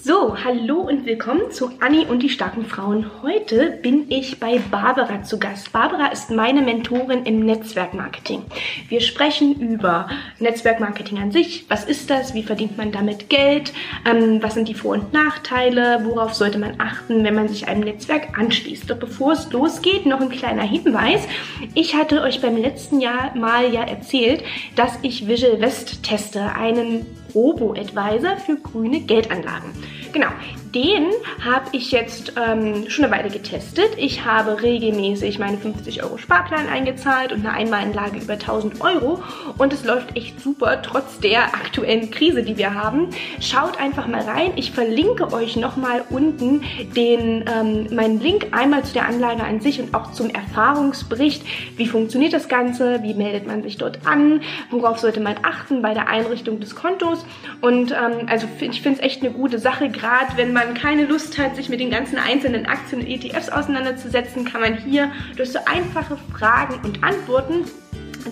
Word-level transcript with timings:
So, 0.00 0.36
hallo 0.44 0.80
und 0.82 1.06
willkommen 1.06 1.50
zu 1.50 1.72
Anni 1.80 2.06
und 2.06 2.22
die 2.22 2.28
starken 2.28 2.64
Frauen. 2.64 3.10
Heute 3.20 3.78
bin 3.82 4.08
ich 4.10 4.38
bei 4.38 4.60
Barbara 4.70 5.24
zu 5.24 5.40
Gast. 5.40 5.72
Barbara 5.72 6.06
ist 6.06 6.30
meine 6.30 6.62
Mentorin 6.62 7.24
im 7.24 7.44
Netzwerkmarketing. 7.44 8.44
Wir 8.88 9.00
sprechen 9.00 9.60
über 9.60 10.08
Netzwerkmarketing 10.38 11.18
an 11.18 11.32
sich. 11.32 11.66
Was 11.68 11.84
ist 11.84 12.10
das? 12.10 12.32
Wie 12.32 12.44
verdient 12.44 12.78
man 12.78 12.92
damit 12.92 13.28
Geld? 13.28 13.72
Ähm, 14.08 14.40
was 14.40 14.54
sind 14.54 14.68
die 14.68 14.74
Vor- 14.74 14.92
und 14.92 15.12
Nachteile? 15.12 16.00
Worauf 16.04 16.32
sollte 16.32 16.58
man 16.58 16.74
achten, 16.78 17.24
wenn 17.24 17.34
man 17.34 17.48
sich 17.48 17.66
einem 17.66 17.80
Netzwerk 17.80 18.38
anschließt? 18.38 18.88
Doch 18.88 18.98
bevor 18.98 19.32
es 19.32 19.50
losgeht, 19.52 20.06
noch 20.06 20.20
ein 20.20 20.30
kleiner 20.30 20.62
Hinweis. 20.62 21.26
Ich 21.74 21.96
hatte 21.96 22.22
euch 22.22 22.40
beim 22.40 22.56
letzten 22.56 23.00
Jahr 23.00 23.34
mal 23.36 23.74
ja 23.74 23.82
erzählt, 23.82 24.44
dass 24.76 24.96
ich 25.02 25.26
Visual 25.26 25.60
West 25.60 26.04
teste, 26.04 26.54
einen 26.54 27.04
Robo-Advisor 27.34 28.36
für 28.38 28.56
grüne 28.56 29.00
Geldanlagen. 29.00 29.70
Genau, 30.12 30.28
den 30.74 31.10
habe 31.44 31.66
ich 31.72 31.92
jetzt 31.92 32.32
ähm, 32.36 32.88
schon 32.88 33.04
eine 33.04 33.14
Weile 33.14 33.30
getestet. 33.30 33.90
Ich 33.96 34.24
habe 34.24 34.62
regelmäßig 34.62 35.38
meine 35.38 35.56
50 35.56 36.02
Euro 36.02 36.18
Sparplan 36.18 36.68
eingezahlt 36.68 37.32
und 37.32 37.40
eine 37.40 37.52
Einmalanlage 37.52 38.18
über 38.18 38.34
1000 38.34 38.80
Euro 38.80 39.22
und 39.56 39.72
es 39.72 39.84
läuft 39.84 40.16
echt 40.16 40.40
super, 40.40 40.82
trotz 40.82 41.20
der 41.20 41.54
aktuellen 41.54 42.10
Krise, 42.10 42.42
die 42.42 42.56
wir 42.56 42.74
haben. 42.74 43.08
Schaut 43.40 43.80
einfach 43.80 44.06
mal 44.06 44.22
rein. 44.22 44.52
Ich 44.56 44.72
verlinke 44.72 45.32
euch 45.32 45.56
nochmal 45.56 46.04
unten 46.10 46.62
den, 46.94 47.44
ähm, 47.48 47.86
meinen 47.94 48.20
Link 48.20 48.48
einmal 48.52 48.84
zu 48.84 48.92
der 48.92 49.06
Anlage 49.06 49.44
an 49.44 49.60
sich 49.60 49.80
und 49.80 49.94
auch 49.94 50.12
zum 50.12 50.30
Erfahrungsbericht. 50.30 51.42
Wie 51.76 51.86
funktioniert 51.86 52.32
das 52.32 52.48
Ganze? 52.48 53.02
Wie 53.02 53.14
meldet 53.14 53.46
man 53.46 53.62
sich 53.62 53.76
dort 53.78 54.06
an? 54.06 54.42
Worauf 54.70 54.98
sollte 54.98 55.20
man 55.20 55.36
achten 55.42 55.82
bei 55.82 55.94
der 55.94 56.08
Einrichtung 56.08 56.60
des 56.60 56.74
Kontos? 56.74 57.24
Und 57.60 57.92
ähm, 57.92 58.26
also 58.26 58.46
ich 58.60 58.82
finde 58.82 58.98
es 58.98 59.04
echt 59.04 59.22
eine 59.22 59.32
gute 59.32 59.58
Sache, 59.58 59.88
gerade 59.88 60.36
wenn 60.36 60.52
man 60.52 60.57
keine 60.74 61.04
Lust 61.04 61.38
hat, 61.38 61.56
sich 61.56 61.68
mit 61.68 61.80
den 61.80 61.90
ganzen 61.90 62.18
einzelnen 62.18 62.66
Aktien 62.66 63.02
und 63.02 63.08
ETFs 63.08 63.48
auseinanderzusetzen, 63.48 64.44
kann 64.44 64.60
man 64.60 64.76
hier 64.76 65.10
durch 65.36 65.52
so 65.52 65.58
einfache 65.64 66.16
Fragen 66.32 66.80
und 66.84 67.02
Antworten 67.02 67.64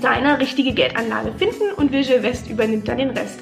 seine 0.01 0.39
richtige 0.39 0.73
Geldanlage 0.73 1.33
finden 1.39 1.73
und 1.77 1.93
Visual 1.93 2.23
West 2.23 2.51
übernimmt 2.51 2.89
dann 2.89 2.99
den 2.99 3.11
Rest. 3.11 3.41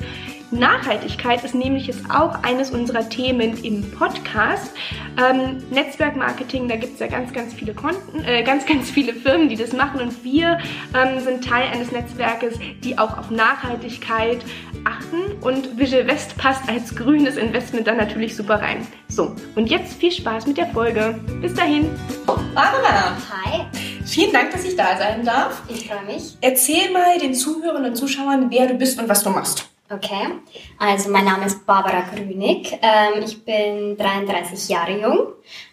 Nachhaltigkeit 0.51 1.43
ist 1.45 1.55
nämlich 1.55 1.87
jetzt 1.87 2.11
auch 2.11 2.43
eines 2.43 2.71
unserer 2.71 3.09
Themen 3.09 3.63
im 3.63 3.91
Podcast. 3.91 4.73
Ähm, 5.17 5.63
Netzwerkmarketing, 5.71 6.69
da 6.69 6.77
gibt 6.77 6.95
es 6.95 7.01
ja 7.01 7.07
ganz, 7.07 7.33
ganz 7.33 7.55
viele 7.55 7.75
Konten, 7.75 8.25
äh, 8.25 8.43
ganz, 8.43 8.67
ganz 8.67 8.91
viele 8.91 9.15
Firmen, 9.15 9.49
die 9.49 9.57
das 9.57 9.73
machen 9.73 10.01
und 10.01 10.25
wir 10.25 10.59
ähm, 10.95 11.21
sind 11.21 11.45
Teil 11.45 11.69
eines 11.73 11.93
Netzwerkes, 11.93 12.59
die 12.83 12.99
auch 12.99 13.17
auf 13.19 13.31
Nachhaltigkeit 13.31 14.45
achten 14.85 15.33
und 15.41 15.79
Visual 15.79 16.07
West 16.07 16.37
passt 16.37 16.69
als 16.69 16.95
grünes 16.95 17.37
Investment 17.37 17.87
dann 17.87 17.97
natürlich 17.97 18.37
super 18.37 18.61
rein. 18.61 18.87
So, 19.09 19.35
und 19.55 19.69
jetzt 19.69 19.95
viel 19.95 20.13
Spaß 20.13 20.47
mit 20.47 20.57
der 20.57 20.67
Folge. 20.69 21.19
Bis 21.41 21.55
dahin. 21.55 21.91
Barbara. 22.27 23.17
Hi. 23.31 23.67
Vielen 24.05 24.33
Dank, 24.33 24.51
dass 24.53 24.65
ich 24.65 24.77
da 24.77 24.97
sein 24.99 25.25
darf. 25.25 25.63
Ich 25.69 25.89
freue 25.89 26.05
mich. 26.05 26.37
Erzähl 26.41 26.91
mal 26.93 27.19
den 27.19 27.35
Zuhörern 27.35 27.85
und 27.85 27.97
Zuschauern, 27.97 28.51
wer 28.51 28.67
du 28.67 28.75
bist 28.75 29.01
und 29.01 29.09
was 29.09 29.23
du 29.23 29.31
machst. 29.31 29.74
Okay, 29.91 30.41
also 30.79 31.11
mein 31.11 31.27
Name 31.27 31.45
ist 31.45 31.67
Barbara 31.67 32.01
Grünig. 32.09 32.79
Ähm, 32.81 33.23
ich 33.23 33.45
bin 33.45 33.99
33 33.99 34.71
Jahre 34.71 34.99
jung. 34.99 35.27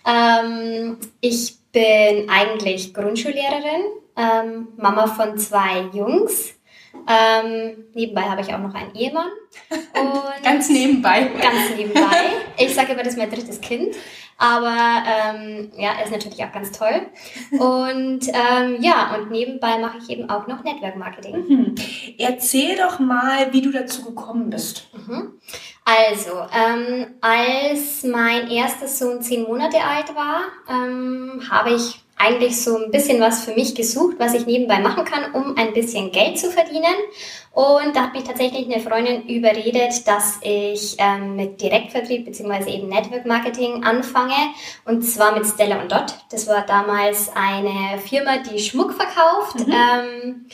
Ähm, 0.06 0.98
ich 1.22 1.58
bin 1.72 2.30
eigentlich 2.30 2.94
Grundschullehrerin, 2.94 3.84
ähm, 4.18 4.68
Mama 4.76 5.08
von 5.08 5.38
zwei 5.38 5.86
Jungs. 5.94 6.56
Ähm, 7.08 7.86
nebenbei 7.94 8.22
habe 8.24 8.42
ich 8.42 8.54
auch 8.54 8.60
noch 8.60 8.74
einen 8.74 8.94
Ehemann. 8.96 9.30
Ganz 10.44 10.70
nebenbei. 10.70 11.32
Ganz 11.42 11.76
nebenbei. 11.76 12.02
Ich 12.58 12.76
sage 12.76 12.94
immer, 12.94 13.04
das 13.04 13.14
ist 13.14 13.20
mein 13.20 13.32
drittes 13.32 13.62
Kind. 13.62 13.96
Aber 14.42 15.04
ähm, 15.06 15.72
ja, 15.78 15.92
er 16.00 16.04
ist 16.04 16.12
natürlich 16.12 16.44
auch 16.44 16.52
ganz 16.52 16.72
toll. 16.72 17.08
Und 17.52 18.28
ähm, 18.28 18.82
ja, 18.82 19.16
und 19.16 19.30
nebenbei 19.30 19.78
mache 19.78 20.00
ich 20.00 20.10
eben 20.10 20.32
auch 20.32 20.48
noch 20.48 20.64
Network 20.64 20.96
Marketing. 20.96 21.48
Mhm. 21.48 21.76
Erzähl 22.18 22.76
doch 22.76 22.98
mal, 22.98 23.54
wie 23.54 23.62
du 23.62 23.72
dazu 23.72 24.04
gekommen 24.04 24.50
bist. 24.50 24.90
Mhm. 24.94 25.40
Also, 25.86 26.32
ähm, 26.56 27.08
als 27.22 28.04
mein 28.04 28.50
erster 28.50 28.88
Sohn 28.88 29.22
zehn 29.22 29.44
Monate 29.44 29.78
alt 29.78 30.16
war, 30.16 30.42
ähm, 30.68 31.44
habe 31.48 31.74
ich 31.74 32.04
eigentlich 32.22 32.62
so 32.62 32.78
ein 32.78 32.92
bisschen 32.92 33.20
was 33.20 33.46
für 33.46 33.54
mich 33.54 33.74
gesucht, 33.74 34.18
was 34.20 34.34
ich 34.34 34.46
nebenbei 34.46 34.80
machen 34.80 35.06
kann, 35.06 35.34
um 35.34 35.58
ein 35.58 35.74
bisschen 35.74 36.12
Geld 36.12 36.38
zu 36.38 36.52
verdienen. 36.52 36.96
Und 37.52 37.96
da 37.96 38.04
hat 38.04 38.14
mich 38.14 38.24
tatsächlich 38.24 38.66
eine 38.66 38.82
Freundin 38.82 39.28
überredet, 39.28 40.08
dass 40.08 40.40
ich 40.42 40.96
ähm, 41.00 41.36
mit 41.36 41.60
Direktvertrieb 41.62 42.26
bzw. 42.26 42.70
eben 42.72 42.90
Network 42.90 43.26
Marketing 43.26 43.84
anfange. 43.84 44.36
Und 44.86 45.02
zwar 45.02 45.34
mit 45.34 45.46
Stella 45.46 45.82
und 45.82 45.92
Dot. 45.92 46.14
Das 46.30 46.48
war 46.48 46.66
damals 46.66 47.32
eine 47.36 47.98
Firma, 48.00 48.38
die 48.38 48.60
Schmuck 48.60 48.94
verkauft. 48.94 49.68
Mhm. 49.68 49.74
Ähm, 49.74 50.46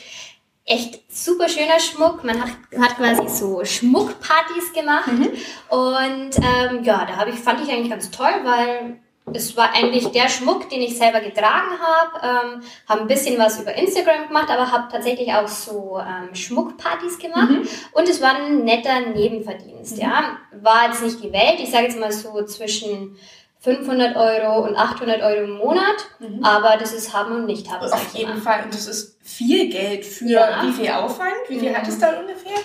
echt 0.64 1.02
super 1.14 1.48
schöner 1.48 1.78
Schmuck. 1.80 2.24
Man 2.24 2.40
hat, 2.42 2.50
hat 2.80 2.96
quasi 2.96 3.28
so 3.28 3.64
Schmuckpartys 3.64 4.72
gemacht. 4.72 5.08
Mhm. 5.08 5.30
Und 5.68 6.30
ähm, 6.38 6.82
ja, 6.82 7.06
da 7.06 7.26
ich, 7.26 7.36
fand 7.36 7.60
ich 7.62 7.70
eigentlich 7.70 7.90
ganz 7.90 8.10
toll, 8.10 8.32
weil 8.42 8.98
es 9.34 9.56
war 9.56 9.74
eigentlich 9.74 10.08
der 10.08 10.28
Schmuck, 10.28 10.68
den 10.70 10.82
ich 10.82 10.96
selber 10.96 11.20
getragen 11.20 11.78
habe. 11.80 12.20
Ähm, 12.22 12.62
habe 12.88 13.00
ein 13.02 13.06
bisschen 13.06 13.38
was 13.38 13.60
über 13.60 13.74
Instagram 13.74 14.28
gemacht, 14.28 14.50
aber 14.50 14.70
habe 14.70 14.88
tatsächlich 14.90 15.32
auch 15.32 15.48
so 15.48 15.98
ähm, 15.98 16.34
Schmuckpartys 16.34 17.18
gemacht. 17.18 17.50
Mhm. 17.50 17.68
Und 17.92 18.08
es 18.08 18.20
war 18.20 18.36
ein 18.36 18.64
netter 18.64 19.00
Nebenverdienst. 19.00 19.96
Mhm. 19.96 20.02
Ja, 20.02 20.38
war 20.60 20.86
jetzt 20.86 21.02
nicht 21.02 21.22
die 21.22 21.32
Welt. 21.32 21.58
Ich 21.58 21.70
sage 21.70 21.84
jetzt 21.84 21.98
mal 21.98 22.12
so 22.12 22.44
zwischen 22.44 23.16
500 23.60 24.16
Euro 24.16 24.64
und 24.66 24.76
800 24.76 25.20
Euro 25.20 25.44
im 25.44 25.58
Monat, 25.58 25.96
mhm. 26.20 26.44
aber 26.44 26.76
das 26.76 26.92
ist 26.92 27.12
haben 27.12 27.34
und 27.34 27.46
nicht 27.46 27.70
haben. 27.70 27.90
Auf 27.90 28.14
jeden 28.14 28.40
Fall. 28.40 28.64
Und 28.64 28.74
das 28.74 28.86
ist 28.86 29.18
viel 29.22 29.68
Geld 29.68 30.04
für 30.04 30.26
ja. 30.26 30.62
wie 30.62 30.72
viel 30.72 30.90
Aufwand? 30.90 31.32
Wie 31.48 31.58
viel 31.58 31.72
ja. 31.72 31.78
hat 31.78 31.88
es 31.88 31.98
da 31.98 32.20
ungefähr? 32.20 32.58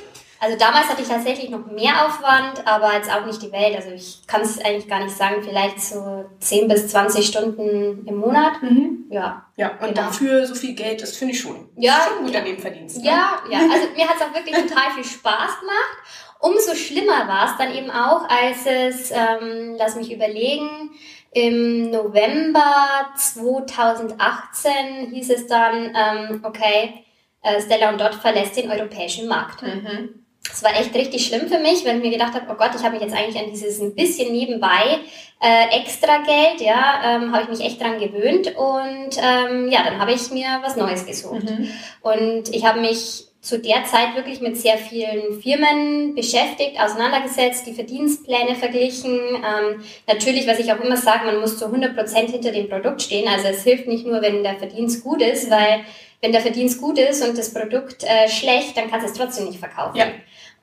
Also 0.43 0.57
damals 0.57 0.89
hatte 0.89 1.01
ich 1.01 1.07
tatsächlich 1.07 1.49
noch 1.49 1.65
mehr 1.67 2.05
Aufwand, 2.05 2.67
aber 2.67 2.93
jetzt 2.95 3.09
auch 3.09 3.25
nicht 3.25 3.41
die 3.41 3.53
Welt. 3.53 3.77
Also 3.77 3.91
ich 3.91 4.27
kann 4.27 4.41
es 4.41 4.59
eigentlich 4.59 4.89
gar 4.89 5.01
nicht 5.01 5.15
sagen, 5.15 5.41
vielleicht 5.41 5.79
so 5.79 6.25
10 6.39 6.67
bis 6.67 6.89
20 6.89 7.25
Stunden 7.25 8.05
im 8.05 8.17
Monat. 8.17 8.61
Mhm. 8.61 9.05
Ja. 9.09 9.45
Ja, 9.55 9.69
und 9.79 9.79
genau. 9.79 9.93
dafür 9.93 10.45
so 10.45 10.53
viel 10.53 10.75
Geld, 10.75 11.01
das 11.01 11.15
finde 11.15 11.33
ich 11.33 11.39
schon. 11.39 11.69
Ja. 11.77 11.93
Das 11.93 11.99
ist 11.99 12.09
schon 12.09 12.17
ein 12.17 12.25
guter 12.25 12.41
Nebenverdienst. 12.41 12.97
Ne? 12.97 13.05
Ja, 13.05 13.41
ja. 13.49 13.59
Also 13.59 13.87
mir 13.95 14.05
hat 14.05 14.17
es 14.17 14.21
auch 14.21 14.33
wirklich 14.33 14.53
total 14.53 14.91
viel 14.91 15.05
Spaß 15.05 15.59
gemacht. 15.61 15.97
Umso 16.41 16.75
schlimmer 16.75 17.25
war 17.25 17.45
es 17.45 17.57
dann 17.57 17.73
eben 17.73 17.89
auch, 17.89 18.27
als 18.27 18.65
es, 18.65 19.11
ähm, 19.11 19.75
lass 19.77 19.95
mich 19.95 20.11
überlegen, 20.11 20.91
im 21.31 21.89
November 21.89 23.13
2018 23.15 25.09
hieß 25.09 25.29
es 25.29 25.47
dann, 25.47 25.95
ähm, 25.95 26.41
okay, 26.43 27.05
äh, 27.43 27.61
Stella 27.61 27.91
und 27.91 28.01
Dot 28.01 28.15
verlässt 28.15 28.57
den 28.57 28.69
europäischen 28.69 29.29
Markt. 29.29 29.61
Mhm. 29.61 30.22
Es 30.51 30.61
war 30.61 30.71
echt 30.77 30.93
richtig 30.93 31.25
schlimm 31.25 31.47
für 31.47 31.59
mich, 31.59 31.85
wenn 31.85 31.97
ich 31.97 32.03
mir 32.03 32.11
gedacht 32.11 32.33
habe, 32.33 32.45
oh 32.49 32.55
Gott, 32.55 32.71
ich 32.75 32.83
habe 32.83 32.93
mich 32.93 33.01
jetzt 33.01 33.15
eigentlich 33.15 33.41
an 33.41 33.49
dieses 33.49 33.79
ein 33.79 33.95
bisschen 33.95 34.33
nebenbei 34.33 34.99
äh, 35.41 35.79
extra 35.79 36.17
Geld, 36.17 36.61
ja, 36.61 37.01
ähm, 37.05 37.33
habe 37.33 37.43
ich 37.43 37.49
mich 37.49 37.65
echt 37.65 37.81
dran 37.81 37.99
gewöhnt 37.99 38.47
und 38.55 39.17
ähm, 39.17 39.69
ja, 39.69 39.83
dann 39.83 39.99
habe 39.99 40.13
ich 40.13 40.31
mir 40.31 40.59
was 40.61 40.75
Neues 40.75 41.05
gesucht. 41.05 41.43
Mhm. 41.43 41.69
Und 42.01 42.53
ich 42.53 42.65
habe 42.65 42.81
mich 42.81 43.27
zu 43.43 43.59
der 43.59 43.83
Zeit 43.83 44.15
wirklich 44.15 44.39
mit 44.39 44.55
sehr 44.55 44.77
vielen 44.77 45.41
Firmen 45.41 46.15
beschäftigt, 46.15 46.79
auseinandergesetzt, 46.79 47.67
die 47.67 47.73
Verdienstpläne 47.73 48.55
verglichen. 48.55 49.19
Ähm, 49.19 49.83
natürlich, 50.07 50.47
was 50.47 50.59
ich 50.59 50.71
auch 50.71 50.79
immer 50.79 50.95
sage, 50.95 51.25
man 51.25 51.41
muss 51.41 51.57
zu 51.57 51.65
100 51.65 51.93
Prozent 51.93 52.29
hinter 52.29 52.51
dem 52.51 52.69
Produkt 52.69 53.01
stehen. 53.01 53.27
Also 53.27 53.49
es 53.49 53.63
hilft 53.63 53.87
nicht 53.87 54.07
nur, 54.07 54.21
wenn 54.21 54.43
der 54.43 54.55
Verdienst 54.55 55.03
gut 55.03 55.21
ist, 55.21 55.49
weil 55.49 55.81
wenn 56.21 56.31
der 56.31 56.39
Verdienst 56.39 56.79
gut 56.79 56.97
ist 56.97 57.21
und 57.27 57.37
das 57.37 57.53
Produkt 57.53 58.05
äh, 58.05 58.29
schlecht, 58.29 58.77
dann 58.77 58.89
kannst 58.89 59.07
du 59.07 59.11
es 59.11 59.17
trotzdem 59.17 59.45
nicht 59.47 59.59
verkaufen. 59.59 59.97
Ja. 59.97 60.05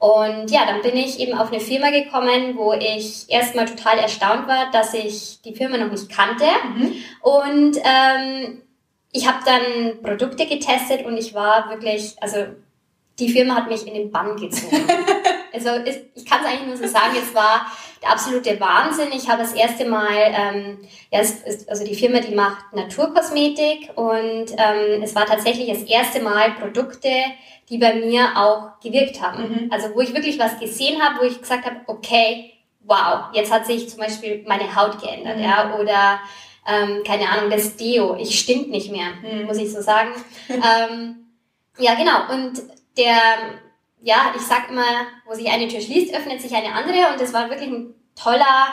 Und 0.01 0.51
ja, 0.51 0.65
dann 0.65 0.81
bin 0.81 0.97
ich 0.97 1.21
eben 1.21 1.37
auf 1.37 1.53
eine 1.53 1.61
Firma 1.61 1.91
gekommen, 1.91 2.57
wo 2.57 2.73
ich 2.73 3.27
erstmal 3.29 3.67
total 3.67 3.99
erstaunt 3.99 4.49
war, 4.49 4.71
dass 4.73 4.95
ich 4.95 5.43
die 5.43 5.55
Firma 5.55 5.77
noch 5.77 5.91
nicht 5.91 6.09
kannte. 6.11 6.47
Mhm. 6.75 6.95
Und 7.21 7.77
ähm, 7.77 8.63
ich 9.13 9.29
habe 9.29 9.41
dann 9.45 10.01
Produkte 10.03 10.47
getestet 10.47 11.05
und 11.05 11.19
ich 11.19 11.35
war 11.35 11.69
wirklich, 11.69 12.15
also 12.23 12.47
die 13.19 13.29
Firma 13.29 13.57
hat 13.57 13.69
mich 13.69 13.87
in 13.87 13.93
den 13.93 14.11
Bann 14.11 14.37
gezogen. 14.37 14.87
also 15.53 15.71
ich 15.85 16.27
kann 16.27 16.41
es 16.41 16.47
eigentlich 16.47 16.67
nur 16.67 16.77
so 16.77 16.87
sagen, 16.87 17.17
es 17.21 17.35
war 17.35 17.67
der 18.03 18.11
absolute 18.11 18.59
Wahnsinn. 18.61 19.09
Ich 19.13 19.29
habe 19.29 19.43
das 19.43 19.53
erste 19.53 19.85
Mal, 19.85 20.17
ähm, 20.17 20.79
ja, 21.11 21.21
es 21.21 21.43
ist, 21.43 21.69
also 21.69 21.85
die 21.85 21.95
Firma, 21.95 22.21
die 22.21 22.35
macht 22.35 22.73
Naturkosmetik 22.73 23.91
und 23.97 24.47
ähm, 24.57 25.03
es 25.03 25.15
war 25.15 25.27
tatsächlich 25.27 25.69
das 25.69 25.83
erste 25.83 26.21
Mal 26.21 26.53
Produkte, 26.53 27.11
die 27.69 27.79
bei 27.79 27.95
mir 27.95 28.37
auch 28.37 28.81
gewirkt 28.81 29.21
haben. 29.23 29.43
Mhm. 29.43 29.73
Also 29.73 29.95
wo 29.95 30.01
ich 30.01 30.15
wirklich 30.15 30.39
was 30.39 30.59
gesehen 30.59 31.03
habe, 31.03 31.21
wo 31.21 31.25
ich 31.25 31.41
gesagt 31.41 31.67
habe, 31.67 31.81
okay, 31.87 32.53
wow, 32.85 33.27
jetzt 33.33 33.53
hat 33.53 33.67
sich 33.67 33.89
zum 33.89 34.01
Beispiel 34.01 34.45
meine 34.47 34.75
Haut 34.75 35.01
geändert, 35.01 35.37
mhm. 35.37 35.45
ja, 35.45 35.77
oder 35.79 36.21
ähm, 36.67 37.03
keine 37.05 37.29
Ahnung, 37.29 37.51
das 37.51 37.77
Deo, 37.77 38.17
ich 38.17 38.39
stink 38.39 38.69
nicht 38.69 38.91
mehr, 38.91 39.13
mhm. 39.23 39.47
muss 39.47 39.59
ich 39.59 39.73
so 39.73 39.81
sagen. 39.81 40.11
ähm, 40.49 41.27
ja, 41.79 41.95
genau. 41.95 42.33
Und 42.33 42.63
der, 42.97 43.15
ja, 44.03 44.33
ich 44.35 44.43
sag 44.43 44.71
immer, 44.71 45.07
wo 45.27 45.35
sich 45.35 45.51
eine 45.51 45.69
Tür 45.69 45.81
schließt, 45.81 46.15
öffnet 46.15 46.41
sich 46.41 46.55
eine 46.55 46.73
andere 46.73 47.13
und 47.13 47.21
das 47.21 47.33
war 47.33 47.51
wirklich 47.51 47.69
ein 47.69 47.95
toller 48.15 48.69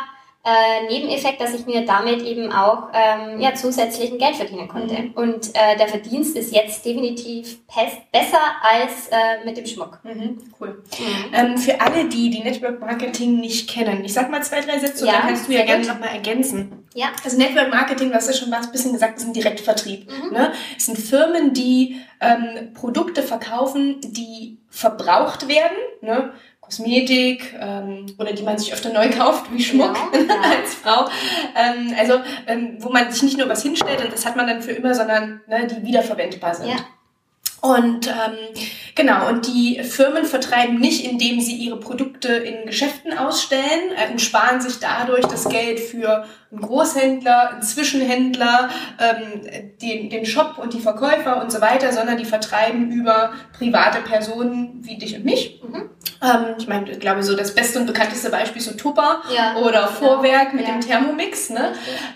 äh, 0.48 0.88
Nebeneffekt, 0.88 1.42
dass 1.42 1.54
ich 1.54 1.66
mir 1.66 1.86
damit 1.86 2.22
eben 2.22 2.54
auch 2.54 2.90
ähm, 2.94 3.42
ja, 3.42 3.54
zusätzlichen 3.54 4.18
Geld 4.18 4.38
verdienen 4.38 4.70
konnte. 4.70 4.96
Mhm. 4.96 5.12
Und 5.12 5.50
äh, 5.50 5.76
der 5.78 5.90
Verdienst 5.90 6.38
ist 6.38 6.54
jetzt 6.54 6.86
definitiv 6.86 7.60
besser 7.68 8.40
als 8.62 9.10
äh, 9.10 9.44
mit 9.46 9.58
dem 9.58 9.66
Schmuck. 9.66 10.00
Mhm, 10.04 10.40
cool. 10.60 10.84
Mhm. 10.98 11.34
Ähm, 11.34 11.58
für 11.58 11.82
alle, 11.82 12.06
die 12.06 12.30
die 12.30 12.44
Network 12.44 12.80
Marketing 12.80 13.42
nicht 13.42 13.70
kennen, 13.70 14.06
ich 14.06 14.14
sag 14.14 14.32
mal 14.32 14.42
zwei, 14.42 14.62
drei 14.62 14.80
Sätze 14.80 15.06
ja, 15.06 15.12
und 15.12 15.20
dann 15.20 15.28
kannst 15.28 15.50
du 15.50 15.54
ja 15.54 15.66
gerne 15.66 15.86
nochmal 15.86 16.10
ergänzen. 16.10 16.88
Ja. 16.94 17.08
Also 17.24 17.38
Network 17.38 17.70
Marketing, 17.70 18.10
du 18.10 18.16
hast 18.16 18.28
ja 18.28 18.34
schon 18.34 18.52
was 18.52 18.68
ein 18.68 18.72
bisschen 18.72 18.94
gesagt, 18.94 19.18
ist 19.18 19.28
ein 19.28 19.34
Direktvertrieb. 19.34 20.10
Mhm. 20.10 20.32
Ne? 20.32 20.54
Es 20.78 20.86
sind 20.86 20.98
Firmen, 20.98 21.54
die 21.54 22.00
ähm, 22.22 22.74
Produkte 22.74 23.22
verkaufen, 23.22 24.00
die 24.02 24.60
verbraucht 24.78 25.48
werden. 25.48 25.78
Ne? 26.02 26.32
Kosmetik 26.62 27.56
ähm, 27.60 28.06
oder 28.20 28.34
die 28.34 28.44
man 28.44 28.58
sich 28.58 28.74
öfter 28.74 28.92
neu 28.94 29.10
kauft, 29.10 29.52
wie 29.52 29.64
Schmuck 29.64 29.98
ja. 30.14 30.36
als 30.60 30.76
Frau. 30.76 31.10
Ähm, 31.56 31.96
also 31.98 32.20
ähm, 32.46 32.78
wo 32.80 32.90
man 32.90 33.12
sich 33.12 33.24
nicht 33.24 33.38
nur 33.38 33.50
was 33.50 33.64
hinstellt 33.64 34.04
und 34.04 34.14
das 34.14 34.26
hat 34.26 34.36
man 34.36 34.48
dann 34.48 34.62
für 34.62 34.72
immer, 34.72 34.94
sondern 34.94 35.42
ne, 35.48 35.66
die 35.66 35.86
wiederverwendbar 35.86 36.54
sind. 36.54 36.70
Ja. 36.70 36.76
Und 37.60 38.08
ähm, 38.08 38.38
genau, 38.94 39.30
und 39.30 39.48
die 39.48 39.82
Firmen 39.84 40.26
vertreiben 40.26 40.80
nicht, 40.80 41.04
indem 41.04 41.42
sie 41.42 41.56
ihre 41.56 41.80
Produkte 41.80 42.34
in 42.34 42.68
Geschäften 42.68 43.18
ausstellen 43.18 43.92
äh, 43.96 44.12
und 44.12 44.22
sparen 44.22 44.62
sich 44.62 44.80
dadurch 44.80 45.26
das 45.26 45.50
Geld 45.50 45.80
für 45.80 46.26
einen 46.52 46.62
Großhändler, 46.62 47.52
einen 47.52 47.62
Zwischenhändler, 47.62 48.70
ähm, 49.00 49.42
den, 49.82 50.10
den 50.10 50.26
Shop 50.26 50.58
und 50.58 50.74
die 50.74 50.80
Verkäufer 50.80 51.42
und 51.42 51.52
so 51.52 51.60
weiter, 51.60 51.92
sondern 51.92 52.18
die 52.18 52.26
vertreiben 52.26 52.92
über 52.92 53.32
private 53.58 54.00
Personen 54.02 54.80
wie 54.82 54.98
dich 54.98 55.16
und 55.16 55.26
mich. 55.26 55.62
Mhm. 55.62 55.90
Ähm, 56.24 56.56
ich 56.58 56.68
meine, 56.68 56.92
ich 56.92 57.00
glaube, 57.00 57.22
so 57.22 57.36
das 57.36 57.54
beste 57.54 57.80
und 57.80 57.86
bekannteste 57.86 58.30
Beispiel 58.30 58.62
ist 58.62 58.70
so 58.70 58.76
Tupper 58.76 59.22
ja, 59.36 59.58
oder 59.58 59.88
Vorwerk 59.88 60.54
mit 60.54 60.68
ja. 60.68 60.74
dem 60.74 60.82
Thermomix. 60.82 61.50
Ne? 61.50 61.74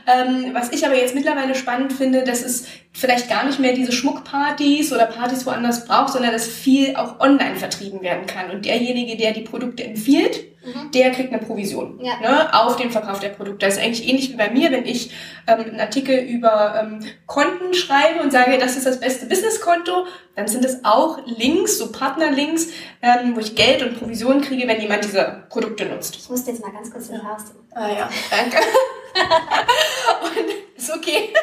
Ähm, 0.07 0.51
was 0.53 0.71
ich 0.71 0.85
aber 0.85 0.95
jetzt 0.95 1.13
mittlerweile 1.13 1.53
spannend 1.55 1.93
finde, 1.93 2.23
dass 2.23 2.41
es 2.41 2.65
vielleicht 2.93 3.29
gar 3.29 3.45
nicht 3.45 3.59
mehr 3.59 3.73
diese 3.73 3.91
Schmuckpartys 3.91 4.91
oder 4.91 5.05
Partys 5.05 5.45
woanders 5.45 5.85
braucht, 5.85 6.13
sondern 6.13 6.31
dass 6.31 6.47
viel 6.47 6.95
auch 6.95 7.19
online 7.19 7.55
vertrieben 7.55 8.01
werden 8.01 8.25
kann. 8.25 8.49
Und 8.49 8.65
derjenige, 8.65 9.17
der 9.17 9.31
die 9.31 9.41
Produkte 9.41 9.83
empfiehlt, 9.83 10.45
mhm. 10.65 10.91
der 10.91 11.11
kriegt 11.11 11.31
eine 11.31 11.41
Provision 11.41 11.99
ja. 12.01 12.19
ne, 12.19 12.53
auf 12.53 12.75
den 12.75 12.91
Verkauf 12.91 13.19
der 13.19 13.29
Produkte. 13.29 13.65
Das 13.65 13.77
ist 13.77 13.83
eigentlich 13.83 14.07
ähnlich 14.07 14.20
wie 14.29 14.35
bei 14.35 14.49
mir, 14.49 14.71
wenn 14.71 14.85
ich 14.85 15.11
ähm, 15.47 15.59
einen 15.61 15.79
Artikel 15.79 16.17
über 16.19 16.79
ähm, 16.81 16.99
Konten 17.25 17.73
schreibe 17.73 18.21
und 18.21 18.31
sage, 18.31 18.57
das 18.59 18.77
ist 18.77 18.85
das 18.85 18.99
beste 18.99 19.25
Businesskonto, 19.25 20.05
dann 20.35 20.47
sind 20.47 20.63
es 20.63 20.83
auch 20.83 21.19
Links, 21.25 21.77
so 21.77 21.91
Partnerlinks, 21.91 22.67
ähm, 23.01 23.35
wo 23.35 23.39
ich 23.39 23.55
Geld 23.55 23.81
und 23.81 23.97
Provision 23.97 24.41
kriege, 24.41 24.67
wenn 24.67 24.79
jemand 24.79 25.03
diese 25.03 25.43
Produkte 25.49 25.85
nutzt. 25.85 26.15
Ich 26.15 26.29
muss 26.29 26.45
jetzt 26.45 26.61
mal 26.61 26.71
ganz 26.71 26.91
kurz 26.91 27.07
den 27.07 27.23
Haus 27.27 27.41
Ah 27.73 27.89
ja, 27.89 28.09
danke. 28.29 28.57
und 30.23 30.77
ist 30.77 30.93
okay. 30.93 31.33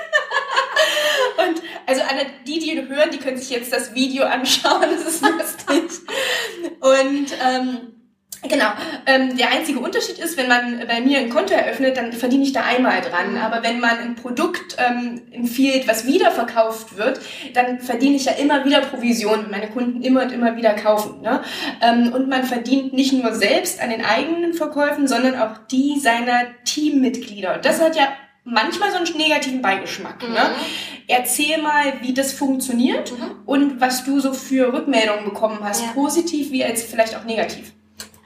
Und 1.39 1.63
also 1.87 2.03
alle 2.03 2.27
die, 2.47 2.59
die 2.59 2.89
hören, 2.89 3.11
die 3.13 3.19
können 3.19 3.37
sich 3.37 3.51
jetzt 3.51 3.73
das 3.73 3.95
Video 3.95 4.25
anschauen, 4.25 4.83
das 4.91 5.15
ist 5.15 5.23
lustig. 5.23 6.01
Und 6.81 7.29
ähm, 7.41 7.98
Genau. 8.43 8.67
Ähm, 9.07 9.37
der 9.37 9.51
einzige 9.51 9.81
Unterschied 9.81 10.19
ist, 10.19 10.37
wenn 10.37 10.49
man 10.49 10.85
bei 10.87 11.01
mir 11.01 11.19
ein 11.19 11.29
Konto 11.29 11.55
eröffnet, 11.55 11.97
dann 11.97 12.13
verdiene 12.13 12.45
ich 12.45 12.53
da 12.53 12.63
einmal 12.63 13.01
dran. 13.01 13.33
Mhm. 13.33 13.39
Aber 13.39 13.63
wenn 13.63 13.81
man 13.81 13.99
ein 13.99 14.15
Produkt 14.15 14.77
ähm, 14.79 15.23
empfiehlt, 15.33 15.89
was 15.89 16.07
wiederverkauft 16.07 16.97
wird, 16.97 17.21
dann 17.55 17.81
verdiene 17.81 18.17
ich 18.17 18.27
ja 18.27 18.33
immer 18.33 18.65
wieder 18.65 18.81
Provision, 18.81 19.45
wenn 19.45 19.51
meine 19.51 19.71
Kunden 19.71 20.03
immer 20.03 20.23
und 20.23 20.33
immer 20.33 20.57
wieder 20.57 20.75
kaufen. 20.75 21.21
Ne? 21.23 21.43
Ähm, 21.83 22.13
und 22.13 22.29
man 22.29 22.45
verdient 22.45 22.93
nicht 22.93 23.13
nur 23.13 23.35
selbst 23.35 23.81
an 23.81 23.91
den 23.91 24.05
eigenen 24.05 24.55
Verkäufen, 24.55 25.09
sondern 25.09 25.37
auch 25.41 25.59
die 25.71 25.99
seiner 25.99 26.43
Teammitglieder. 26.65 27.57
Und 27.57 27.65
das 27.65 27.81
hat 27.81 27.97
ja 27.97 28.09
manchmal 28.45 28.91
so 28.91 28.99
einen 28.99 29.17
negativen 29.17 29.63
Beigeschmack. 29.63 30.23
Ne? 30.23 30.29
Mhm. 30.29 30.35
Ne? 30.35 30.51
Erzähl 31.09 31.61
mal, 31.61 31.95
wie 32.03 32.15
das 32.15 32.33
funktioniert 32.33 33.13
mhm. 33.13 33.43
und 33.47 33.81
was 33.81 34.05
du 34.05 34.21
so 34.21 34.33
für 34.33 34.73
Rückmeldungen 34.73 35.25
bekommen 35.25 35.59
hast, 35.63 35.83
ja. 35.83 35.93
positiv 35.93 36.53
wie 36.53 36.65
als 36.65 36.83
vielleicht 36.85 37.17
auch 37.17 37.25
negativ. 37.25 37.73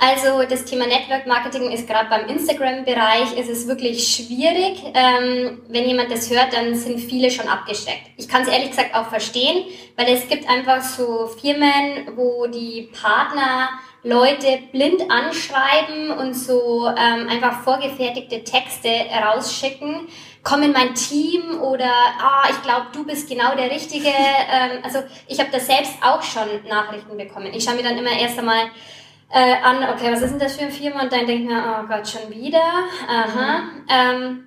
Also 0.04 0.42
das 0.42 0.64
Thema 0.64 0.84
Network 0.88 1.28
Marketing 1.28 1.70
ist 1.70 1.86
gerade 1.86 2.08
beim 2.10 2.26
Instagram-Bereich 2.26 3.38
ist 3.38 3.48
es 3.48 3.68
wirklich 3.68 4.04
schwierig. 4.04 4.82
Ähm, 4.94 5.62
wenn 5.68 5.86
jemand 5.86 6.10
das 6.10 6.28
hört, 6.28 6.52
dann 6.52 6.74
sind 6.74 6.98
viele 6.98 7.30
schon 7.30 7.46
abgesteckt. 7.46 8.10
Ich 8.16 8.26
kann 8.26 8.42
es 8.42 8.48
ehrlich 8.48 8.70
gesagt 8.70 8.96
auch 8.96 9.06
verstehen, 9.06 9.64
weil 9.96 10.12
es 10.12 10.26
gibt 10.26 10.50
einfach 10.50 10.82
so 10.82 11.28
Firmen, 11.40 12.16
wo 12.16 12.48
die 12.48 12.90
Partner 13.00 13.68
Leute 14.02 14.58
blind 14.72 15.02
anschreiben 15.08 16.10
und 16.10 16.34
so 16.34 16.88
ähm, 16.88 17.28
einfach 17.28 17.62
vorgefertigte 17.62 18.42
Texte 18.42 18.88
rausschicken. 19.24 20.08
Komm 20.42 20.64
in 20.64 20.72
mein 20.72 20.96
Team 20.96 21.60
oder 21.60 21.92
ah, 22.20 22.48
ich 22.50 22.60
glaube, 22.62 22.86
du 22.92 23.06
bist 23.06 23.28
genau 23.28 23.54
der 23.54 23.70
Richtige. 23.70 24.08
Ähm, 24.08 24.80
also 24.82 25.04
ich 25.28 25.38
habe 25.38 25.50
da 25.52 25.60
selbst 25.60 25.92
auch 26.02 26.24
schon 26.24 26.66
Nachrichten 26.68 27.16
bekommen. 27.16 27.52
Ich 27.54 27.62
schaue 27.62 27.76
mir 27.76 27.84
dann 27.84 27.96
immer 27.96 28.10
erst 28.10 28.36
einmal 28.40 28.72
äh, 29.32 29.54
an, 29.62 29.78
okay, 29.94 30.12
was 30.12 30.22
ist 30.22 30.32
denn 30.32 30.38
das 30.38 30.56
für 30.56 30.62
eine 30.62 30.70
Firma? 30.70 31.02
Und 31.02 31.12
dann 31.12 31.26
denke 31.26 31.42
ich 31.44 31.48
mir, 31.48 31.62
oh 31.80 31.86
Gott, 31.86 32.06
schon 32.08 32.30
wieder. 32.30 32.62
Aha. 33.08 33.58
Mhm. 33.58 33.84
Ähm, 33.88 34.44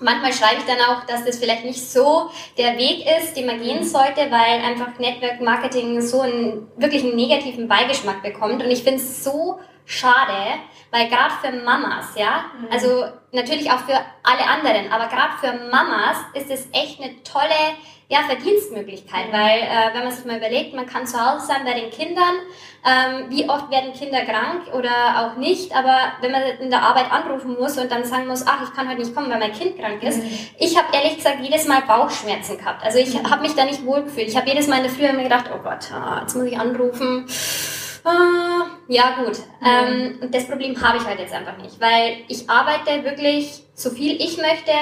manchmal 0.00 0.32
schreibe 0.32 0.60
ich 0.60 0.66
dann 0.66 0.78
auch, 0.78 1.04
dass 1.04 1.24
das 1.24 1.38
vielleicht 1.38 1.64
nicht 1.64 1.80
so 1.80 2.30
der 2.56 2.78
Weg 2.78 3.04
ist, 3.18 3.36
den 3.36 3.46
man 3.46 3.60
gehen 3.60 3.80
mhm. 3.80 3.84
sollte, 3.84 4.20
weil 4.30 4.62
einfach 4.64 4.98
Network 4.98 5.40
Marketing 5.40 6.00
so 6.00 6.20
einen 6.20 6.68
wirklich 6.76 7.02
einen 7.02 7.16
negativen 7.16 7.68
Beigeschmack 7.68 8.22
bekommt. 8.22 8.62
Und 8.62 8.70
ich 8.70 8.82
finde 8.82 9.00
es 9.00 9.24
so 9.24 9.58
schade, 9.90 10.60
weil 10.92 11.08
gerade 11.08 11.34
für 11.42 11.64
Mamas, 11.64 12.14
ja, 12.14 12.44
mhm. 12.58 12.68
also 12.70 13.04
natürlich 13.32 13.70
auch 13.70 13.80
für 13.80 13.98
alle 14.22 14.46
anderen, 14.46 14.92
aber 14.92 15.08
gerade 15.08 15.36
für 15.40 15.70
Mamas 15.70 16.16
ist 16.34 16.50
es 16.50 16.68
echt 16.72 17.00
eine 17.00 17.22
tolle 17.24 17.74
ja, 18.08 18.20
Verdienstmöglichkeit, 18.22 19.28
mhm. 19.28 19.32
weil 19.32 19.58
äh, 19.58 19.94
wenn 19.94 20.04
man 20.04 20.12
sich 20.12 20.24
mal 20.24 20.36
überlegt, 20.36 20.74
man 20.74 20.86
kann 20.86 21.06
zu 21.06 21.18
Hause 21.18 21.46
sein 21.46 21.64
bei 21.64 21.74
den 21.74 21.90
Kindern, 21.90 22.34
ähm, 22.86 23.30
wie 23.30 23.48
oft 23.48 23.68
werden 23.70 23.92
Kinder 23.92 24.22
krank 24.22 24.72
oder 24.74 24.90
auch 25.34 25.36
nicht, 25.36 25.74
aber 25.74 25.96
wenn 26.20 26.30
man 26.30 26.42
in 26.60 26.70
der 26.70 26.82
Arbeit 26.82 27.10
anrufen 27.10 27.56
muss 27.58 27.76
und 27.76 27.90
dann 27.90 28.04
sagen 28.04 28.28
muss, 28.28 28.46
ach, 28.46 28.62
ich 28.62 28.72
kann 28.74 28.88
heute 28.88 29.00
nicht 29.00 29.14
kommen, 29.14 29.28
weil 29.28 29.40
mein 29.40 29.52
Kind 29.52 29.76
krank 29.76 30.02
ist. 30.04 30.22
Mhm. 30.22 30.38
Ich 30.58 30.78
habe 30.78 30.86
ehrlich 30.92 31.16
gesagt 31.16 31.38
jedes 31.40 31.66
Mal 31.66 31.82
Bauchschmerzen 31.82 32.58
gehabt. 32.58 32.84
Also 32.84 32.98
ich 32.98 33.12
mhm. 33.12 33.28
habe 33.28 33.42
mich 33.42 33.56
da 33.56 33.64
nicht 33.64 33.84
wohlgefühlt. 33.84 34.28
Ich 34.28 34.36
habe 34.36 34.48
jedes 34.48 34.68
Mal 34.68 34.76
in 34.76 34.84
der 34.84 34.92
Früh 34.92 35.12
mir 35.12 35.24
gedacht, 35.24 35.46
oh 35.52 35.58
Gott, 35.62 35.90
ah, 35.92 36.20
jetzt 36.22 36.36
muss 36.36 36.44
ich 36.44 36.58
anrufen. 36.58 37.26
Ah, 38.04 38.66
ja 38.88 39.22
gut. 39.22 39.38
Mhm. 39.60 40.18
Ähm, 40.22 40.30
das 40.30 40.46
Problem 40.46 40.80
habe 40.80 40.98
ich 40.98 41.04
halt 41.04 41.18
jetzt 41.18 41.34
einfach 41.34 41.56
nicht, 41.58 41.80
weil 41.80 42.18
ich 42.28 42.48
arbeite 42.48 43.04
wirklich 43.04 43.62
so 43.74 43.90
viel 43.90 44.16
ich 44.20 44.36
möchte, 44.38 44.72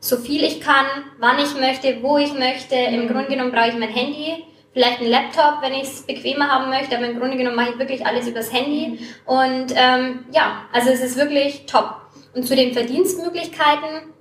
so 0.00 0.16
viel 0.16 0.44
ich 0.44 0.60
kann, 0.60 0.86
wann 1.18 1.38
ich 1.38 1.54
möchte, 1.54 2.02
wo 2.02 2.18
ich 2.18 2.32
möchte. 2.34 2.74
Im 2.74 3.04
mhm. 3.04 3.08
Grunde 3.08 3.28
genommen 3.28 3.52
brauche 3.52 3.68
ich 3.68 3.78
mein 3.78 3.88
Handy, 3.88 4.44
vielleicht 4.72 5.00
ein 5.00 5.08
Laptop, 5.08 5.60
wenn 5.60 5.74
ich 5.74 5.84
es 5.84 6.02
bequemer 6.02 6.48
haben 6.48 6.70
möchte, 6.70 6.96
aber 6.96 7.06
im 7.06 7.18
Grunde 7.18 7.36
genommen 7.36 7.56
mache 7.56 7.70
ich 7.70 7.78
wirklich 7.78 8.06
alles 8.06 8.26
übers 8.26 8.52
Handy. 8.52 8.88
Mhm. 8.88 8.98
Und 9.26 9.74
ähm, 9.76 10.24
ja, 10.32 10.66
also 10.72 10.90
es 10.90 11.00
ist 11.00 11.16
wirklich 11.16 11.66
top. 11.66 11.96
Und 12.34 12.46
zu 12.46 12.56
den 12.56 12.72
Verdienstmöglichkeiten, 12.72 14.12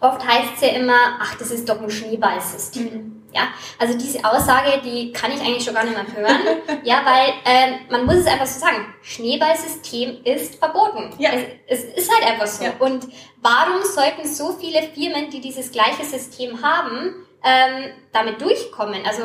oft 0.00 0.26
heißt 0.26 0.54
es 0.56 0.60
ja 0.62 0.68
immer, 0.68 1.18
ach, 1.20 1.34
das 1.36 1.50
ist 1.50 1.68
doch 1.68 1.80
ein 1.80 1.90
Schneeballsystem. 1.90 2.84
Mhm. 2.84 3.11
Ja, 3.32 3.48
also 3.78 3.96
diese 3.96 4.24
Aussage, 4.24 4.80
die 4.84 5.12
kann 5.12 5.32
ich 5.32 5.40
eigentlich 5.40 5.64
schon 5.64 5.74
gar 5.74 5.84
nicht 5.84 5.96
mehr 5.96 6.16
hören. 6.16 6.38
ja, 6.84 7.02
weil 7.04 7.30
äh, 7.44 7.78
man 7.90 8.04
muss 8.04 8.16
es 8.16 8.26
einfach 8.26 8.46
so 8.46 8.60
sagen, 8.60 8.94
Schneeballsystem 9.02 10.22
ist 10.24 10.56
verboten. 10.56 11.14
Ja. 11.18 11.30
Es, 11.66 11.84
es 11.84 12.04
ist 12.04 12.14
halt 12.14 12.30
einfach 12.30 12.46
so. 12.46 12.64
Ja. 12.64 12.72
Und 12.78 13.06
warum 13.40 13.82
sollten 13.82 14.26
so 14.26 14.52
viele 14.52 14.82
Firmen, 14.82 15.30
die 15.30 15.40
dieses 15.40 15.72
gleiche 15.72 16.04
System 16.04 16.62
haben, 16.62 17.26
ähm, 17.42 17.92
damit 18.12 18.40
durchkommen? 18.40 19.04
Also 19.06 19.22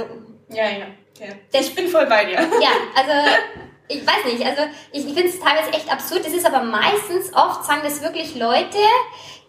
ja, 0.50 0.70
ja. 0.70 0.88
ja. 1.20 1.34
ich 1.52 1.76
bin 1.76 1.88
voll 1.88 2.06
bei 2.06 2.26
dir. 2.26 2.36
Ja, 2.36 2.72
also 2.96 3.12
ich 3.88 4.06
weiß 4.06 4.26
nicht, 4.26 4.46
also 4.46 4.64
ich, 4.92 5.06
ich 5.06 5.14
finde 5.14 5.30
es 5.30 5.40
teilweise 5.40 5.72
echt 5.72 5.92
absurd. 5.92 6.26
Es 6.26 6.34
ist 6.34 6.46
aber 6.46 6.64
meistens 6.64 7.34
oft, 7.34 7.64
sagen 7.66 7.82
das 7.84 8.02
wirklich 8.02 8.36
Leute, 8.36 8.78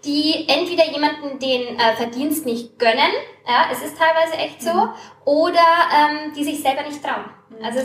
die 0.05 0.47
entweder 0.49 0.91
jemanden 0.91 1.39
den 1.39 1.79
äh, 1.79 1.97
Verdienst 1.97 2.47
nicht 2.47 2.79
gönnen, 2.79 3.13
ja, 3.47 3.67
es 3.73 3.83
ist 3.83 3.97
teilweise 3.99 4.35
echt 4.35 4.63
so, 4.63 4.73
mhm. 4.73 4.91
oder 5.25 5.67
ähm, 5.93 6.33
die 6.37 6.45
sich 6.45 6.61
selber 6.61 6.83
nicht 6.83 7.03
trauen. 7.03 7.25
Mhm. 7.51 7.65
Also 7.65 7.81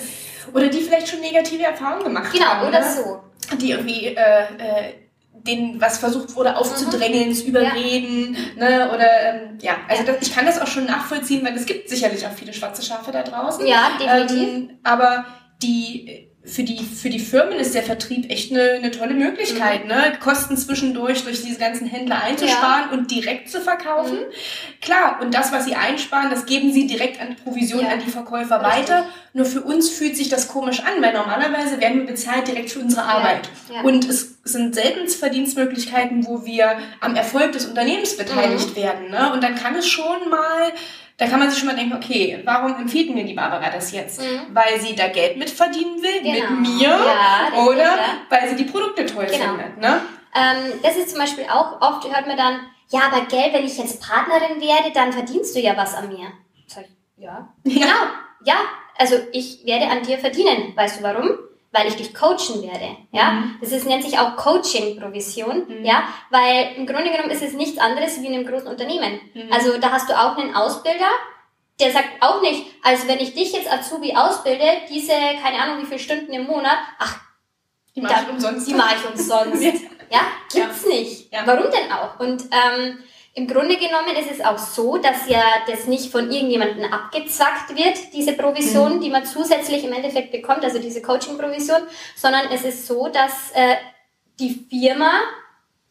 oder 0.53 0.67
die 0.67 0.81
vielleicht 0.81 1.07
schon 1.07 1.21
negative 1.21 1.63
Erfahrungen 1.63 2.03
gemacht 2.03 2.31
genau, 2.31 2.45
haben. 2.45 2.65
Genau, 2.67 2.77
oder 2.77 2.79
ne? 2.79 2.93
so. 2.93 3.57
Die 3.57 3.71
irgendwie 3.71 4.07
äh, 4.07 4.43
äh, 4.57 4.93
denen 5.33 5.81
was 5.81 5.97
versucht 5.97 6.35
wurde 6.35 6.55
aufzudrängeln, 6.55 7.29
mhm. 7.29 7.33
zu 7.33 7.45
überreden, 7.45 8.37
ja. 8.57 8.69
ne, 8.69 8.91
oder 8.93 9.07
ähm, 9.21 9.57
ja, 9.61 9.77
also 9.87 10.03
das, 10.03 10.17
ich 10.21 10.33
kann 10.33 10.45
das 10.45 10.61
auch 10.61 10.67
schon 10.67 10.85
nachvollziehen, 10.85 11.43
weil 11.43 11.55
es 11.55 11.65
gibt 11.65 11.89
sicherlich 11.89 12.25
auch 12.25 12.31
viele 12.31 12.53
schwarze 12.53 12.83
Schafe 12.83 13.11
da 13.11 13.23
draußen. 13.23 13.65
Ja, 13.65 13.91
definitiv. 13.99 14.47
Ähm, 14.47 14.79
aber 14.83 15.25
die 15.61 16.29
für 16.45 16.63
die, 16.63 16.83
für 16.83 17.09
die 17.09 17.19
Firmen 17.19 17.57
ist 17.57 17.73
der 17.73 17.83
Vertrieb 17.83 18.29
echt 18.29 18.51
eine, 18.51 18.71
eine 18.73 18.91
tolle 18.91 19.13
Möglichkeit, 19.13 19.83
mhm. 19.83 19.89
ne? 19.89 20.13
Kosten 20.19 20.57
zwischendurch 20.57 21.23
durch 21.23 21.41
diese 21.41 21.57
ganzen 21.57 21.87
Händler 21.87 22.21
einzusparen 22.21 22.89
ja. 22.91 22.97
und 22.97 23.09
direkt 23.09 23.49
zu 23.49 23.61
verkaufen. 23.61 24.17
Mhm. 24.17 24.81
Klar, 24.81 25.19
und 25.21 25.33
das, 25.33 25.53
was 25.53 25.63
sie 25.63 25.75
einsparen, 25.75 26.29
das 26.29 26.45
geben 26.45 26.73
sie 26.73 26.85
direkt 26.85 27.21
an 27.21 27.37
Provision 27.37 27.85
ja. 27.85 27.91
an 27.91 28.01
die 28.05 28.11
Verkäufer 28.11 28.59
Richtig. 28.61 28.89
weiter. 28.89 29.05
Nur 29.31 29.45
für 29.45 29.61
uns 29.61 29.89
fühlt 29.89 30.17
sich 30.17 30.27
das 30.27 30.49
komisch 30.49 30.81
an, 30.81 31.01
weil 31.01 31.13
normalerweise 31.13 31.79
werden 31.79 32.01
wir 32.01 32.07
bezahlt 32.07 32.47
direkt 32.47 32.71
für 32.71 32.79
unsere 32.79 33.03
Arbeit. 33.03 33.49
Ja. 33.73 33.81
Und 33.81 34.07
es 34.09 34.35
sind 34.43 34.75
selten 34.75 35.07
Verdienstmöglichkeiten, 35.07 36.27
wo 36.27 36.45
wir 36.45 36.77
am 36.99 37.15
Erfolg 37.15 37.53
des 37.53 37.65
Unternehmens 37.65 38.17
beteiligt 38.17 38.71
mhm. 38.71 38.75
werden. 38.75 39.09
Ne? 39.09 39.31
Und 39.31 39.41
dann 39.43 39.55
kann 39.55 39.75
es 39.75 39.87
schon 39.87 40.29
mal 40.29 40.73
da 41.17 41.27
kann 41.27 41.39
man 41.39 41.49
sich 41.49 41.59
schon 41.59 41.67
mal 41.67 41.75
denken, 41.75 41.95
okay, 41.95 42.41
warum 42.43 42.75
empfiehlt 42.75 43.13
mir 43.13 43.23
die 43.23 43.33
Barbara 43.33 43.69
das 43.69 43.91
jetzt? 43.91 44.21
Mhm. 44.21 44.53
Weil 44.53 44.79
sie 44.79 44.95
da 44.95 45.07
Geld 45.07 45.37
mitverdienen 45.37 46.01
will, 46.01 46.21
genau. 46.21 46.51
mit 46.51 46.69
mir, 46.69 46.89
ja, 46.89 47.63
oder 47.63 47.83
ja. 47.83 47.97
weil 48.29 48.49
sie 48.49 48.55
die 48.55 48.69
Produkte 48.69 49.05
toll 49.05 49.27
genau. 49.27 49.49
findet. 49.49 49.77
Ne? 49.77 50.01
Ähm, 50.35 50.79
das 50.81 50.97
ist 50.97 51.11
zum 51.11 51.19
Beispiel 51.19 51.45
auch, 51.45 51.79
oft 51.81 52.11
hört 52.11 52.27
man 52.27 52.37
dann, 52.37 52.59
ja, 52.89 53.01
aber 53.11 53.25
Geld, 53.25 53.53
wenn 53.53 53.65
ich 53.65 53.77
jetzt 53.77 54.01
Partnerin 54.01 54.59
werde, 54.59 54.91
dann 54.93 55.13
verdienst 55.13 55.55
du 55.55 55.59
ja 55.59 55.77
was 55.77 55.95
an 55.95 56.09
mir. 56.09 56.27
Sag 56.67 56.85
ich, 56.85 57.23
ja. 57.23 57.53
ja. 57.63 57.73
Genau, 57.73 58.11
ja. 58.45 58.55
Also 58.97 59.15
ich 59.31 59.65
werde 59.65 59.87
an 59.87 60.03
dir 60.03 60.17
verdienen. 60.17 60.75
Weißt 60.75 60.99
du 60.99 61.03
warum? 61.03 61.31
Weil 61.73 61.87
ich 61.87 61.95
dich 61.95 62.13
coachen 62.13 62.61
werde. 62.61 62.95
Ja, 63.11 63.31
mhm. 63.31 63.57
das 63.59 63.71
ist, 63.71 63.85
nennt 63.85 64.03
sich 64.03 64.17
auch 64.19 64.37
Coaching-Provision. 64.37 65.65
Mhm. 65.67 65.85
Ja, 65.85 66.03
weil 66.29 66.75
im 66.77 66.85
Grunde 66.85 67.11
genommen 67.11 67.31
ist 67.31 67.41
es 67.41 67.53
nichts 67.53 67.79
anderes 67.79 68.21
wie 68.21 68.27
in 68.27 68.35
einem 68.35 68.47
großen 68.47 68.67
Unternehmen. 68.67 69.19
Mhm. 69.33 69.51
Also 69.51 69.77
da 69.79 69.91
hast 69.91 70.07
du 70.07 70.13
auch 70.13 70.37
einen 70.37 70.55
Ausbilder, 70.55 71.09
der 71.79 71.91
sagt 71.91 72.09
auch 72.21 72.41
nicht, 72.41 72.67
also 72.83 73.07
wenn 73.07 73.19
ich 73.19 73.33
dich 73.33 73.51
jetzt 73.51 73.71
Azubi 73.71 74.15
ausbilde, 74.15 74.65
diese, 74.89 75.13
keine 75.41 75.59
Ahnung 75.61 75.81
wie 75.81 75.87
viele 75.87 75.99
Stunden 75.99 76.31
im 76.31 76.45
Monat, 76.45 76.77
ach, 76.99 77.19
die 77.95 78.01
mache 78.01 78.23
ich 78.23 78.29
umsonst. 78.29 78.67
Die 78.67 78.73
mache 78.73 78.95
ich 78.95 79.09
umsonst. 79.09 79.63
ja, 79.63 80.21
gibt's 80.51 80.83
ja. 80.83 80.89
nicht. 80.89 81.33
Ja. 81.33 81.41
Warum 81.45 81.71
denn 81.71 81.91
auch? 81.91 82.19
Und 82.19 82.43
ähm, 82.43 82.99
im 83.35 83.47
Grunde 83.47 83.77
genommen 83.77 84.15
ist 84.19 84.31
es 84.31 84.45
auch 84.45 84.59
so, 84.59 84.97
dass 84.97 85.27
ja 85.27 85.43
das 85.67 85.87
nicht 85.87 86.11
von 86.11 86.31
irgendjemandem 86.31 86.91
abgezackt 86.91 87.75
wird, 87.75 88.13
diese 88.13 88.33
Provision, 88.33 88.97
mhm. 88.97 89.01
die 89.01 89.09
man 89.09 89.25
zusätzlich 89.25 89.83
im 89.83 89.91
Endeffekt 89.91 90.31
bekommt, 90.31 90.63
also 90.63 90.77
diese 90.77 91.01
Coaching-Provision, 91.01 91.81
sondern 92.15 92.51
es 92.51 92.63
ist 92.63 92.85
so, 92.85 93.07
dass 93.07 93.51
äh, 93.55 93.75
die 94.39 94.65
Firma 94.69 95.11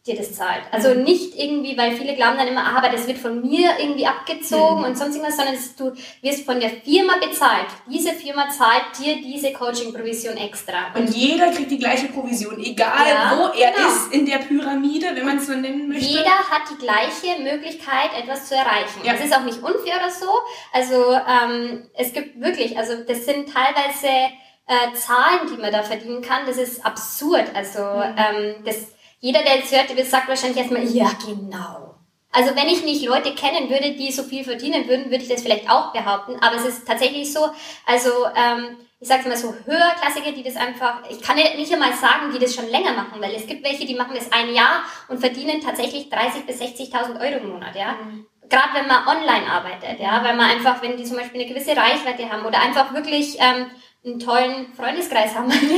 dir 0.05 0.17
das 0.17 0.33
zahlt. 0.33 0.63
Also 0.71 0.93
mhm. 0.93 1.03
nicht 1.03 1.39
irgendwie, 1.39 1.77
weil 1.77 1.93
viele 1.93 2.15
glauben 2.15 2.37
dann 2.37 2.47
immer, 2.47 2.65
ah, 2.65 2.77
aber 2.77 2.89
das 2.89 3.07
wird 3.07 3.17
von 3.17 3.41
mir 3.41 3.71
irgendwie 3.79 4.05
abgezogen 4.05 4.79
mhm. 4.79 4.85
und 4.85 4.97
sonst 4.97 5.15
irgendwas, 5.15 5.37
sondern 5.37 5.55
du 5.77 5.93
wirst 6.21 6.45
von 6.45 6.59
der 6.59 6.71
Firma 6.71 7.13
bezahlt. 7.25 7.67
Diese 7.89 8.11
Firma 8.11 8.49
zahlt 8.49 8.83
dir 8.99 9.15
diese 9.21 9.53
Coaching-Provision 9.53 10.35
extra. 10.35 10.93
Und, 10.93 11.07
und, 11.07 11.15
jeder 11.15 11.51
kriegt 11.51 11.71
die 11.71 11.77
gleiche 11.77 12.07
Provision, 12.07 12.59
egal 12.59 13.07
ja, 13.07 13.37
wo 13.37 13.57
er 13.57 13.71
genau. 13.71 13.87
ist 13.87 14.11
in 14.11 14.25
der 14.25 14.39
Pyramide, 14.39 15.11
wenn 15.13 15.25
man 15.25 15.37
es 15.37 15.47
so 15.47 15.53
nennen 15.53 15.87
möchte. 15.87 16.03
Jeder 16.03 16.37
hat 16.49 16.63
die 16.69 16.83
gleiche 16.83 17.41
Möglichkeit, 17.41 18.09
etwas 18.21 18.49
zu 18.49 18.55
erreichen. 18.55 18.99
Ja. 19.05 19.13
Das 19.13 19.23
ist 19.23 19.33
auch 19.33 19.45
nicht 19.45 19.63
unfair 19.63 19.95
oder 19.99 20.11
so. 20.11 20.27
Also 20.73 21.13
ähm, 21.13 21.87
es 21.93 22.11
gibt 22.11 22.41
wirklich, 22.41 22.77
also 22.77 22.95
das 23.07 23.25
sind 23.25 23.53
teilweise 23.53 24.33
äh, 24.67 24.93
Zahlen, 24.95 25.47
die 25.49 25.61
man 25.61 25.71
da 25.71 25.81
verdienen 25.81 26.21
kann. 26.21 26.45
Das 26.45 26.57
ist 26.57 26.85
absurd. 26.85 27.45
Also 27.55 27.79
mhm. 27.79 28.15
ähm, 28.17 28.55
das 28.65 28.87
jeder, 29.23 29.41
der 29.41 29.55
jetzt 29.55 29.73
hört, 29.73 29.87
sagt 30.05 30.27
wahrscheinlich 30.27 30.57
erstmal, 30.57 30.83
ja, 30.83 31.09
genau. 31.25 31.95
Also 32.29 32.53
wenn 32.57 32.67
ich 32.67 32.83
nicht 32.83 33.05
Leute 33.05 33.33
kennen 33.33 33.69
würde, 33.69 33.93
die 33.93 34.11
so 34.11 34.23
viel 34.23 34.43
verdienen 34.43 34.85
würden, 34.89 35.05
würde 35.05 35.23
ich 35.23 35.29
das 35.29 35.43
vielleicht 35.43 35.69
auch 35.69 35.93
behaupten. 35.93 36.35
Aber 36.41 36.57
es 36.57 36.65
ist 36.65 36.85
tatsächlich 36.85 37.31
so, 37.31 37.39
also 37.85 38.09
ähm, 38.35 38.75
ich 38.99 39.07
sage 39.07 39.29
mal 39.29 39.37
so 39.37 39.55
Höherklassige, 39.65 40.33
die 40.33 40.43
das 40.43 40.57
einfach, 40.57 41.09
ich 41.09 41.21
kann 41.21 41.37
nicht 41.37 41.71
einmal 41.71 41.93
sagen, 41.93 42.33
die 42.33 42.39
das 42.39 42.53
schon 42.53 42.67
länger 42.67 42.91
machen, 42.91 43.21
weil 43.21 43.33
es 43.33 43.47
gibt 43.47 43.63
welche, 43.63 43.85
die 43.85 43.95
machen 43.95 44.13
das 44.13 44.29
ein 44.33 44.53
Jahr 44.53 44.83
und 45.07 45.21
verdienen 45.21 45.61
tatsächlich 45.61 46.11
30.000 46.11 46.45
bis 46.45 46.59
60.000 46.59 47.21
Euro 47.21 47.43
im 47.43 47.49
Monat, 47.49 47.77
ja. 47.77 47.93
Mhm. 47.93 48.25
Gerade 48.49 48.73
wenn 48.73 48.87
man 48.87 49.07
online 49.07 49.49
arbeitet, 49.49 50.01
ja, 50.01 50.21
weil 50.21 50.35
man 50.35 50.49
einfach, 50.49 50.81
wenn 50.81 50.97
die 50.97 51.05
zum 51.05 51.15
Beispiel 51.15 51.39
eine 51.39 51.49
gewisse 51.49 51.77
Reichweite 51.77 52.29
haben 52.29 52.45
oder 52.45 52.61
einfach 52.61 52.93
wirklich 52.93 53.37
ähm, 53.39 53.67
einen 54.03 54.19
tollen 54.19 54.73
Freundeskreis 54.73 55.33
haben. 55.33 55.49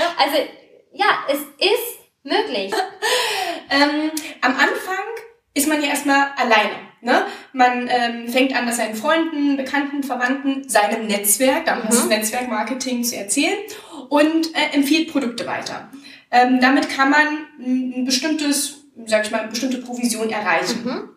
ja, 0.00 0.14
also 0.16 0.38
ja, 0.92 1.06
es 1.28 1.40
ist 1.40 1.98
möglich. 2.22 2.72
ähm, 3.70 4.10
am 4.40 4.52
Anfang 4.52 5.04
ist 5.54 5.68
man 5.68 5.82
ja 5.82 5.88
erstmal 5.88 6.28
alleine. 6.36 6.90
Ne? 7.02 7.26
Man 7.52 7.88
ähm, 7.88 8.28
fängt 8.28 8.54
an, 8.54 8.66
das 8.66 8.76
seinen 8.76 8.94
Freunden, 8.94 9.56
Bekannten, 9.56 10.02
Verwandten, 10.02 10.68
seinem 10.68 11.06
Netzwerk, 11.06 11.64
dann 11.64 11.78
mhm. 11.78 11.86
das 11.88 12.06
Netzwerkmarketing 12.06 13.04
zu 13.04 13.16
erzählen 13.16 13.58
und 14.08 14.54
äh, 14.54 14.74
empfiehlt 14.74 15.10
Produkte 15.10 15.46
weiter. 15.46 15.90
Ähm, 16.30 16.60
damit 16.60 16.90
kann 16.90 17.10
man 17.10 17.46
ein 17.58 18.04
bestimmtes, 18.04 18.84
sag 19.06 19.24
ich 19.24 19.30
mal, 19.30 19.40
eine 19.40 19.50
bestimmte 19.50 19.78
Provision 19.78 20.30
erreichen. 20.30 20.84
Mhm. 20.84 21.08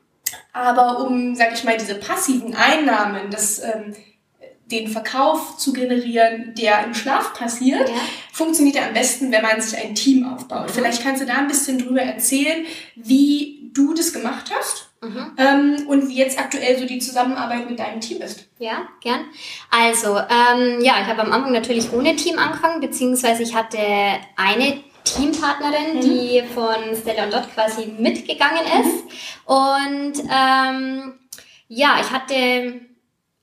Aber 0.53 1.05
um, 1.05 1.35
sag 1.35 1.53
ich 1.53 1.63
mal, 1.63 1.77
diese 1.77 1.95
passiven 1.95 2.55
Einnahmen, 2.55 3.29
das 3.29 3.59
ähm, 3.59 3.93
den 4.65 4.87
Verkauf 4.87 5.57
zu 5.57 5.73
generieren, 5.73 6.53
der 6.57 6.85
im 6.85 6.93
Schlaf 6.93 7.33
passiert, 7.33 7.89
ja. 7.89 7.95
funktioniert 8.31 8.75
er 8.77 8.87
am 8.87 8.93
besten, 8.93 9.31
wenn 9.31 9.41
man 9.41 9.61
sich 9.61 9.77
ein 9.77 9.95
Team 9.95 10.25
aufbaut. 10.25 10.67
Mhm. 10.67 10.73
Vielleicht 10.73 11.03
kannst 11.03 11.21
du 11.21 11.25
da 11.25 11.35
ein 11.35 11.47
bisschen 11.47 11.79
drüber 11.79 12.01
erzählen, 12.01 12.65
wie 12.95 13.69
du 13.73 13.93
das 13.93 14.13
gemacht 14.13 14.51
hast. 14.55 14.89
Mhm. 15.01 15.31
Ähm, 15.37 15.87
und 15.87 16.07
wie 16.07 16.15
jetzt 16.15 16.39
aktuell 16.39 16.79
so 16.79 16.85
die 16.85 16.99
Zusammenarbeit 16.99 17.69
mit 17.69 17.77
deinem 17.77 17.99
Team 17.99 18.21
ist. 18.21 18.47
Ja, 18.57 18.87
gern. 19.01 19.25
Also, 19.69 20.17
ähm, 20.17 20.79
ja, 20.81 21.01
ich 21.01 21.07
habe 21.07 21.23
am 21.23 21.31
Anfang 21.33 21.51
natürlich 21.51 21.91
ohne 21.91 22.15
Team 22.15 22.39
angefangen, 22.39 22.79
beziehungsweise 22.79 23.43
ich 23.43 23.53
hatte 23.53 23.79
eine 24.37 24.81
Teampartnerin, 25.03 25.97
mhm. 25.97 26.01
die 26.01 26.43
von 26.53 26.95
Stella 26.95 27.25
und 27.25 27.33
Dot 27.33 27.53
quasi 27.53 27.87
mitgegangen 27.99 28.63
ist. 28.81 29.03
Mhm. 29.03 29.53
Und 29.53 30.13
ähm, 30.31 31.13
ja, 31.67 31.97
ich 31.99 32.09
hatte 32.09 32.79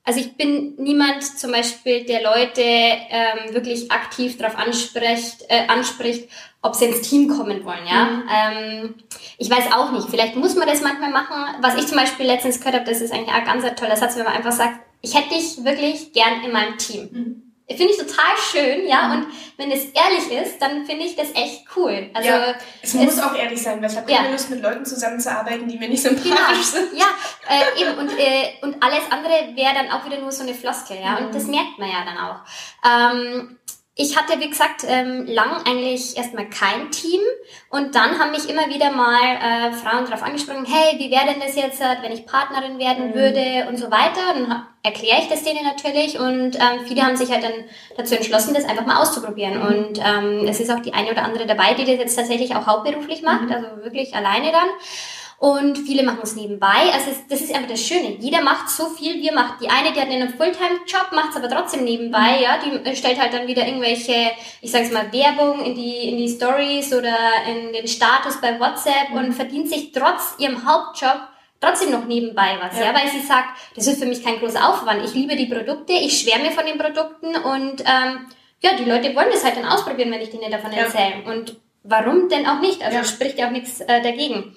also 0.03 0.19
ich 0.19 0.35
bin 0.35 0.75
niemand 0.77 1.23
zum 1.23 1.51
Beispiel, 1.51 2.05
der 2.05 2.23
Leute 2.23 2.61
ähm, 2.61 3.53
wirklich 3.53 3.91
aktiv 3.91 4.37
darauf 4.37 4.57
anspricht, 4.57 5.45
äh, 5.47 5.67
anspricht, 5.67 6.27
ob 6.63 6.75
sie 6.75 6.85
ins 6.85 7.01
Team 7.01 7.27
kommen 7.27 7.63
wollen. 7.63 7.85
Ja, 7.87 8.05
mhm. 8.05 8.23
ähm, 8.29 8.95
ich 9.37 9.49
weiß 9.49 9.71
auch 9.73 9.91
nicht. 9.91 10.09
Vielleicht 10.09 10.35
muss 10.35 10.55
man 10.55 10.67
das 10.67 10.81
manchmal 10.81 11.11
machen. 11.11 11.55
Was 11.61 11.77
ich 11.77 11.87
zum 11.87 11.97
Beispiel 11.97 12.25
letztens 12.25 12.59
gehört 12.59 12.75
habe, 12.75 12.89
das 12.89 13.01
ist 13.01 13.13
eigentlich 13.13 13.33
ein 13.33 13.45
ganz 13.45 13.63
toller 13.75 13.95
Satz, 13.95 14.15
wenn 14.15 14.25
man 14.25 14.33
einfach 14.33 14.51
sagt, 14.51 14.79
ich 15.01 15.15
hätte 15.15 15.35
dich 15.35 15.63
wirklich 15.63 16.13
gern 16.13 16.43
in 16.43 16.51
meinem 16.51 16.77
Team. 16.77 17.09
Mhm. 17.11 17.50
Finde 17.75 17.93
ich 17.93 17.97
total 17.97 18.35
schön, 18.51 18.87
ja. 18.87 19.07
Mhm. 19.07 19.11
Und 19.13 19.27
wenn 19.57 19.71
es 19.71 19.85
ehrlich 19.85 20.31
ist, 20.31 20.61
dann 20.61 20.85
finde 20.85 21.05
ich 21.05 21.15
das 21.15 21.29
echt 21.33 21.65
cool. 21.75 22.09
Also 22.13 22.29
ja, 22.29 22.55
es, 22.81 22.93
es 22.93 22.93
muss 22.95 23.19
auch 23.19 23.35
ehrlich 23.35 23.61
sein, 23.61 23.81
weil 23.81 23.91
ich 23.91 23.97
habe 23.97 24.11
keine 24.11 24.27
ja. 24.27 24.31
Lust, 24.31 24.49
mit 24.49 24.61
Leuten 24.61 24.85
zusammenzuarbeiten, 24.85 25.67
die 25.67 25.77
mir 25.77 25.89
nicht 25.89 26.01
sympathisch 26.01 26.27
genau. 26.31 26.63
sind. 26.63 26.97
Ja, 26.97 27.05
äh, 27.47 27.81
eben. 27.81 27.97
Und, 27.97 28.11
äh, 28.17 28.53
und 28.61 28.81
alles 28.83 29.03
andere 29.09 29.55
wäre 29.55 29.73
dann 29.73 29.91
auch 29.91 30.05
wieder 30.05 30.19
nur 30.19 30.31
so 30.31 30.43
eine 30.43 30.53
Floskel, 30.53 30.97
ja. 31.01 31.19
Mhm. 31.19 31.27
Und 31.27 31.35
das 31.35 31.45
merkt 31.45 31.77
man 31.77 31.89
ja 31.89 32.05
dann 32.05 32.17
auch. 32.17 32.39
Ähm, 32.83 33.59
ich 34.01 34.17
hatte, 34.17 34.39
wie 34.39 34.49
gesagt, 34.49 34.83
ähm, 34.87 35.25
lang 35.27 35.61
eigentlich 35.65 36.17
erstmal 36.17 36.49
kein 36.49 36.89
Team 36.91 37.21
und 37.69 37.93
dann 37.93 38.17
haben 38.17 38.31
mich 38.31 38.49
immer 38.49 38.67
wieder 38.67 38.91
mal 38.91 39.21
äh, 39.21 39.71
Frauen 39.73 40.05
darauf 40.05 40.23
angesprochen, 40.23 40.65
hey, 40.65 40.97
wie 40.97 41.11
wäre 41.11 41.25
denn 41.25 41.39
das 41.39 41.55
jetzt, 41.55 41.79
äh, 41.79 41.97
wenn 42.01 42.11
ich 42.11 42.25
Partnerin 42.25 42.79
werden 42.79 43.09
mhm. 43.09 43.13
würde 43.13 43.67
und 43.69 43.77
so 43.77 43.91
weiter. 43.91 44.33
Dann 44.33 44.65
erkläre 44.81 45.19
ich 45.21 45.27
das 45.27 45.43
denen 45.43 45.63
natürlich 45.63 46.19
und 46.19 46.55
ähm, 46.55 46.85
viele 46.87 47.03
haben 47.03 47.15
sich 47.15 47.31
halt 47.31 47.43
dann 47.43 47.53
dazu 47.95 48.15
entschlossen, 48.15 48.55
das 48.55 48.65
einfach 48.65 48.85
mal 48.85 48.99
auszuprobieren. 49.01 49.59
Mhm. 49.59 49.65
Und 49.67 49.99
ähm, 49.99 50.47
es 50.47 50.59
ist 50.59 50.71
auch 50.71 50.79
die 50.79 50.93
eine 50.93 51.11
oder 51.11 51.23
andere 51.23 51.45
dabei, 51.45 51.75
die 51.75 51.85
das 51.85 51.97
jetzt 51.97 52.15
tatsächlich 52.15 52.55
auch 52.55 52.65
hauptberuflich 52.65 53.21
macht, 53.21 53.45
mhm. 53.45 53.51
also 53.51 53.67
wirklich 53.83 54.15
alleine 54.15 54.51
dann. 54.51 54.69
Und 55.41 55.75
viele 55.75 56.03
machen 56.03 56.19
es 56.21 56.35
nebenbei. 56.35 56.93
Also 56.93 57.09
es, 57.09 57.25
das 57.27 57.41
ist 57.41 57.51
einfach 57.51 57.71
das 57.71 57.81
Schöne. 57.81 58.15
Jeder 58.19 58.43
macht 58.43 58.69
so 58.69 58.85
viel, 58.89 59.15
wie 59.15 59.29
er 59.29 59.33
macht. 59.33 59.59
Die 59.59 59.67
eine, 59.67 59.91
die 59.91 59.99
hat 59.99 60.07
einen 60.07 60.29
Fulltime-Job, 60.29 61.07
macht 61.13 61.31
es 61.31 61.37
aber 61.37 61.49
trotzdem 61.49 61.83
nebenbei, 61.83 62.43
ja. 62.43 62.59
Die 62.59 62.95
stellt 62.95 63.19
halt 63.19 63.33
dann 63.33 63.47
wieder 63.47 63.65
irgendwelche, 63.65 64.33
ich 64.61 64.69
sag's 64.69 64.91
mal, 64.91 65.11
Werbung 65.11 65.65
in 65.65 65.73
die, 65.73 66.09
in 66.09 66.17
die 66.17 66.29
Stories 66.29 66.93
oder 66.93 67.15
in 67.49 67.73
den 67.73 67.87
Status 67.87 68.39
bei 68.39 68.59
WhatsApp 68.59 69.09
mhm. 69.09 69.17
und 69.17 69.33
verdient 69.33 69.67
sich 69.67 69.91
trotz 69.91 70.35
ihrem 70.37 70.63
Hauptjob 70.63 71.21
trotzdem 71.59 71.89
noch 71.89 72.05
nebenbei 72.05 72.59
was, 72.61 72.77
ja. 72.77 72.85
ja, 72.85 72.93
weil 72.93 73.07
sie 73.07 73.21
sagt, 73.21 73.57
das 73.75 73.87
ist 73.87 73.99
für 73.99 74.07
mich 74.07 74.23
kein 74.23 74.37
großer 74.37 74.69
Aufwand. 74.69 75.03
Ich 75.03 75.15
liebe 75.15 75.35
die 75.35 75.47
Produkte, 75.47 75.93
ich 75.93 76.19
schwärme 76.19 76.51
von 76.51 76.67
den 76.67 76.77
Produkten 76.77 77.35
und 77.35 77.81
ähm, 77.81 78.27
ja, 78.59 78.75
die 78.77 78.85
Leute 78.85 79.15
wollen 79.15 79.31
das 79.31 79.43
halt 79.43 79.57
dann 79.57 79.65
ausprobieren, 79.65 80.11
wenn 80.11 80.21
ich 80.21 80.29
denen 80.29 80.51
davon 80.51 80.71
erzähle. 80.71 81.23
Ja. 81.25 81.31
Und 81.31 81.59
warum 81.83 82.29
denn 82.29 82.45
auch 82.45 82.59
nicht? 82.59 82.83
Also 82.83 82.97
ja. 82.97 83.03
spricht 83.03 83.39
ja 83.39 83.47
auch 83.47 83.51
nichts 83.51 83.81
äh, 83.81 84.03
dagegen. 84.03 84.55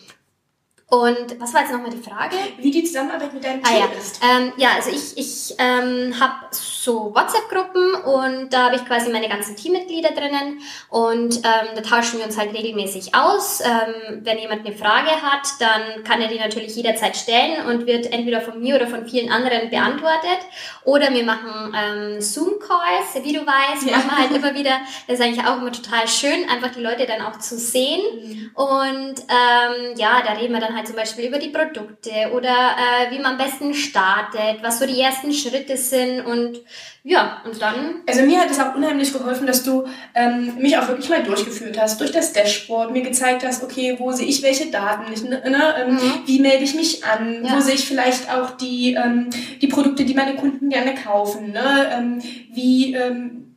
Und 0.89 1.41
was 1.41 1.55
war 1.55 1.63
jetzt 1.63 1.73
nochmal 1.73 1.91
die 1.91 2.03
Frage? 2.03 2.37
Wie 2.59 2.71
die 2.71 2.85
Zusammenarbeit 2.85 3.33
mit 3.33 3.45
deinem 3.45 3.63
Team 3.63 3.75
ah, 3.75 3.79
ja. 3.79 3.99
ist. 3.99 4.21
Ähm, 4.23 4.53
ja, 4.57 4.69
also 4.77 4.91
ich, 4.91 5.17
ich 5.17 5.55
ähm, 5.59 6.19
habe 6.21 6.47
so 6.85 7.15
WhatsApp-Gruppen 7.15 7.95
und 7.95 8.53
da 8.53 8.67
habe 8.67 8.77
ich 8.77 8.85
quasi 8.85 9.11
meine 9.11 9.29
ganzen 9.29 9.57
Teammitglieder 9.57 10.11
drinnen 10.11 10.61
und 10.91 11.37
ähm, 11.37 11.69
da 11.75 11.81
tauschen 11.81 12.19
wir 12.19 12.27
uns 12.27 12.37
halt 12.37 12.53
regelmäßig 12.53 13.15
aus. 13.15 13.61
Ähm, 13.61 14.21
wenn 14.23 14.39
jemand 14.39 14.67
eine 14.67 14.77
Frage 14.77 15.11
hat, 15.11 15.49
dann 15.61 16.05
kann 16.05 16.21
er 16.21 16.29
die 16.29 16.39
natürlich 16.39 16.77
jederzeit 16.77 17.17
stellen 17.17 17.67
und 17.67 17.87
wird 17.87 18.13
entweder 18.13 18.41
von 18.41 18.61
mir 18.61 18.77
oder 18.77 18.87
von 18.87 19.07
vielen 19.07 19.31
anderen 19.31 19.71
beantwortet. 19.71 20.41
Oder 20.85 21.13
wir 21.13 21.25
machen 21.25 21.75
ähm, 21.75 22.21
Zoom-Calls, 22.21 23.25
wie 23.25 23.33
du 23.33 23.41
weißt, 23.41 23.89
ja. 23.89 23.97
machen 23.97 24.11
wir 24.11 24.19
halt 24.19 24.37
immer 24.37 24.55
wieder. 24.55 24.79
Das 25.07 25.19
ist 25.19 25.25
eigentlich 25.25 25.47
auch 25.47 25.57
immer 25.57 25.73
total 25.73 26.07
schön, 26.09 26.49
einfach 26.51 26.71
die 26.71 26.83
Leute 26.83 27.07
dann 27.07 27.23
auch 27.23 27.39
zu 27.39 27.59
sehen. 27.59 28.01
Mhm. 28.15 28.51
Und 28.55 29.15
ähm, 29.21 29.95
ja, 29.97 30.23
da 30.23 30.33
reden 30.33 30.53
wir 30.53 30.61
dann 30.61 30.77
halt 30.77 30.87
zum 30.87 30.97
Beispiel 30.97 31.27
über 31.27 31.39
die 31.39 31.49
Produkte 31.49 32.31
oder 32.33 32.49
äh, 32.49 33.11
wie 33.11 33.19
man 33.19 33.33
am 33.33 33.39
besten 33.39 33.75
startet, 33.75 34.63
was 34.63 34.79
so 34.79 34.87
die 34.87 35.01
ersten 35.01 35.33
Schritte 35.33 35.77
sind 35.77 36.21
und 36.21 36.61
ja, 37.07 37.43
und 37.45 37.61
dann. 37.61 38.03
Also 38.09 38.23
mir 38.23 38.41
hat 38.41 38.51
es 38.51 38.59
auch 38.59 38.75
unheimlich 38.75 39.13
geholfen, 39.13 39.47
dass 39.47 39.63
du 39.63 39.85
ähm, 40.15 40.55
mich 40.59 40.79
auch 40.79 40.89
wirklich 40.89 41.11
mal 41.11 41.23
durchgeführt 41.23 41.79
hast, 41.79 42.01
durch 42.01 42.13
das 42.13 42.33
Dashboard, 42.33 42.93
mir 42.93 43.03
gezeigt 43.03 43.45
hast, 43.45 43.63
okay, 43.63 43.97
wo 43.99 44.11
sehe 44.13 44.27
ich 44.27 44.43
welche 44.43 44.71
Daten, 44.71 45.13
ich, 45.13 45.23
ne, 45.23 45.43
ne 45.45 45.75
ähm, 45.79 45.95
mhm. 45.97 46.23
wie 46.25 46.41
melde 46.41 46.65
ich 46.65 46.75
mich 46.75 47.05
an, 47.05 47.45
ja. 47.45 47.55
wo 47.55 47.61
sehe 47.61 47.75
ich 47.75 47.87
vielleicht 47.87 48.33
auch 48.35 48.53
die, 48.53 48.95
ähm, 48.95 49.29
die 49.61 49.67
Produkte, 49.67 50.07
die 50.07 50.15
meine 50.15 50.37
Kunden 50.37 50.71
gerne 50.71 50.95
kaufen, 50.95 51.53
ne? 51.53 51.91
ähm, 51.93 52.23
wie 52.51 52.95
ähm, 52.95 53.55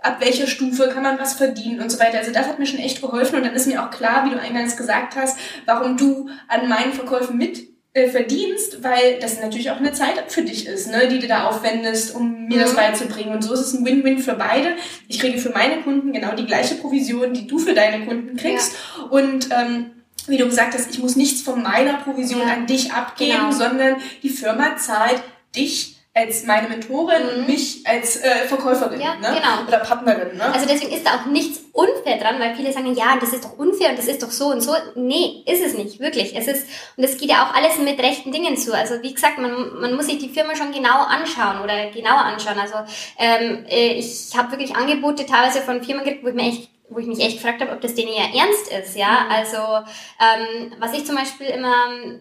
ab 0.00 0.16
welcher 0.20 0.46
Stufe 0.46 0.88
kann 0.88 1.02
man 1.02 1.18
was 1.18 1.34
verdienen 1.34 1.80
und 1.80 1.90
so 1.90 2.00
weiter. 2.00 2.18
Also 2.18 2.32
das 2.32 2.46
hat 2.46 2.58
mir 2.58 2.66
schon 2.66 2.80
echt 2.80 3.02
geholfen 3.02 3.36
und 3.36 3.44
dann 3.44 3.54
ist 3.54 3.66
mir 3.66 3.84
auch 3.84 3.90
klar, 3.90 4.24
wie 4.24 4.30
du 4.30 4.40
eingangs 4.40 4.74
gesagt 4.74 5.16
hast, 5.16 5.38
warum 5.66 5.98
du 5.98 6.30
an 6.48 6.66
meinen 6.68 6.94
Verkäufen 6.94 7.36
mit 7.36 7.75
verdienst, 7.96 8.82
weil 8.82 9.18
das 9.20 9.40
natürlich 9.40 9.70
auch 9.70 9.78
eine 9.78 9.92
Zeit 9.92 10.22
für 10.28 10.42
dich 10.42 10.66
ist, 10.66 10.90
ne, 10.90 11.08
die 11.08 11.18
du 11.18 11.26
da 11.26 11.48
aufwendest, 11.48 12.14
um 12.14 12.46
mir 12.46 12.56
mhm. 12.56 12.60
das 12.60 12.74
beizubringen. 12.74 13.34
Und 13.34 13.42
so 13.42 13.54
ist 13.54 13.60
es 13.60 13.74
ein 13.74 13.84
Win-Win 13.84 14.18
für 14.18 14.34
beide. 14.34 14.74
Ich 15.08 15.18
kriege 15.18 15.38
für 15.38 15.50
meine 15.50 15.82
Kunden 15.82 16.12
genau 16.12 16.34
die 16.34 16.46
gleiche 16.46 16.74
Provision, 16.76 17.32
die 17.32 17.46
du 17.46 17.58
für 17.58 17.74
deine 17.74 18.04
Kunden 18.04 18.36
kriegst. 18.36 18.74
Ja. 18.98 19.04
Und 19.04 19.48
ähm, 19.50 19.90
wie 20.26 20.36
du 20.36 20.46
gesagt 20.46 20.74
hast, 20.74 20.90
ich 20.90 20.98
muss 20.98 21.16
nichts 21.16 21.42
von 21.42 21.62
meiner 21.62 21.94
Provision 21.94 22.42
ja. 22.42 22.54
an 22.54 22.66
dich 22.66 22.92
abgeben, 22.92 23.32
genau. 23.32 23.52
sondern 23.52 23.96
die 24.22 24.28
Firma 24.28 24.76
zahlt 24.76 25.22
dich 25.54 25.95
als 26.16 26.44
meine 26.44 26.68
Mentorin 26.68 27.22
mhm. 27.22 27.28
und 27.28 27.46
mich 27.46 27.86
als 27.86 28.16
äh, 28.16 28.46
Verkäuferin 28.48 28.98
ja, 28.98 29.16
ne? 29.16 29.38
genau. 29.38 29.68
oder 29.68 29.78
Partnerin. 29.80 30.34
Ne? 30.36 30.44
Also 30.44 30.66
deswegen 30.66 30.90
ist 30.90 31.06
da 31.06 31.16
auch 31.16 31.26
nichts 31.26 31.60
unfair 31.72 32.16
dran, 32.16 32.40
weil 32.40 32.56
viele 32.56 32.72
sagen, 32.72 32.94
ja, 32.94 33.18
das 33.20 33.34
ist 33.34 33.44
doch 33.44 33.58
unfair 33.58 33.90
und 33.90 33.98
das 33.98 34.06
ist 34.06 34.22
doch 34.22 34.30
so 34.30 34.46
und 34.46 34.62
so. 34.62 34.72
Nee, 34.94 35.42
ist 35.44 35.62
es 35.62 35.74
nicht, 35.74 36.00
wirklich. 36.00 36.34
Es 36.34 36.48
ist, 36.48 36.66
und 36.96 37.04
es 37.04 37.18
geht 37.18 37.28
ja 37.28 37.44
auch 37.44 37.54
alles 37.54 37.76
mit 37.78 37.98
rechten 37.98 38.32
Dingen 38.32 38.56
zu. 38.56 38.74
Also 38.74 39.02
wie 39.02 39.12
gesagt, 39.12 39.36
man, 39.36 39.78
man 39.78 39.94
muss 39.94 40.06
sich 40.06 40.16
die 40.16 40.30
Firma 40.30 40.56
schon 40.56 40.72
genau 40.72 41.02
anschauen 41.02 41.60
oder 41.62 41.90
genauer 41.90 42.24
anschauen. 42.24 42.58
Also 42.58 42.76
ähm, 43.18 43.66
äh, 43.68 43.92
ich 43.92 44.30
habe 44.34 44.52
wirklich 44.52 44.74
Angebote 44.74 45.26
teilweise 45.26 45.60
von 45.60 45.82
Firmen 45.82 46.02
gekriegt, 46.02 46.24
wo 46.24 46.28
ich 46.28 46.34
mir 46.34 46.48
echt 46.48 46.70
wo 46.88 46.98
ich 47.00 47.06
mich 47.06 47.20
echt 47.20 47.38
gefragt 47.38 47.60
habe, 47.60 47.72
ob 47.72 47.80
das 47.80 47.94
denen 47.94 48.12
ja 48.12 48.24
ernst 48.40 48.72
ist, 48.72 48.96
ja. 48.96 49.24
Mhm. 49.24 49.30
Also 49.30 49.56
ähm, 49.56 50.72
was 50.78 50.92
ich 50.92 51.04
zum 51.04 51.16
Beispiel 51.16 51.46
immer, 51.46 51.74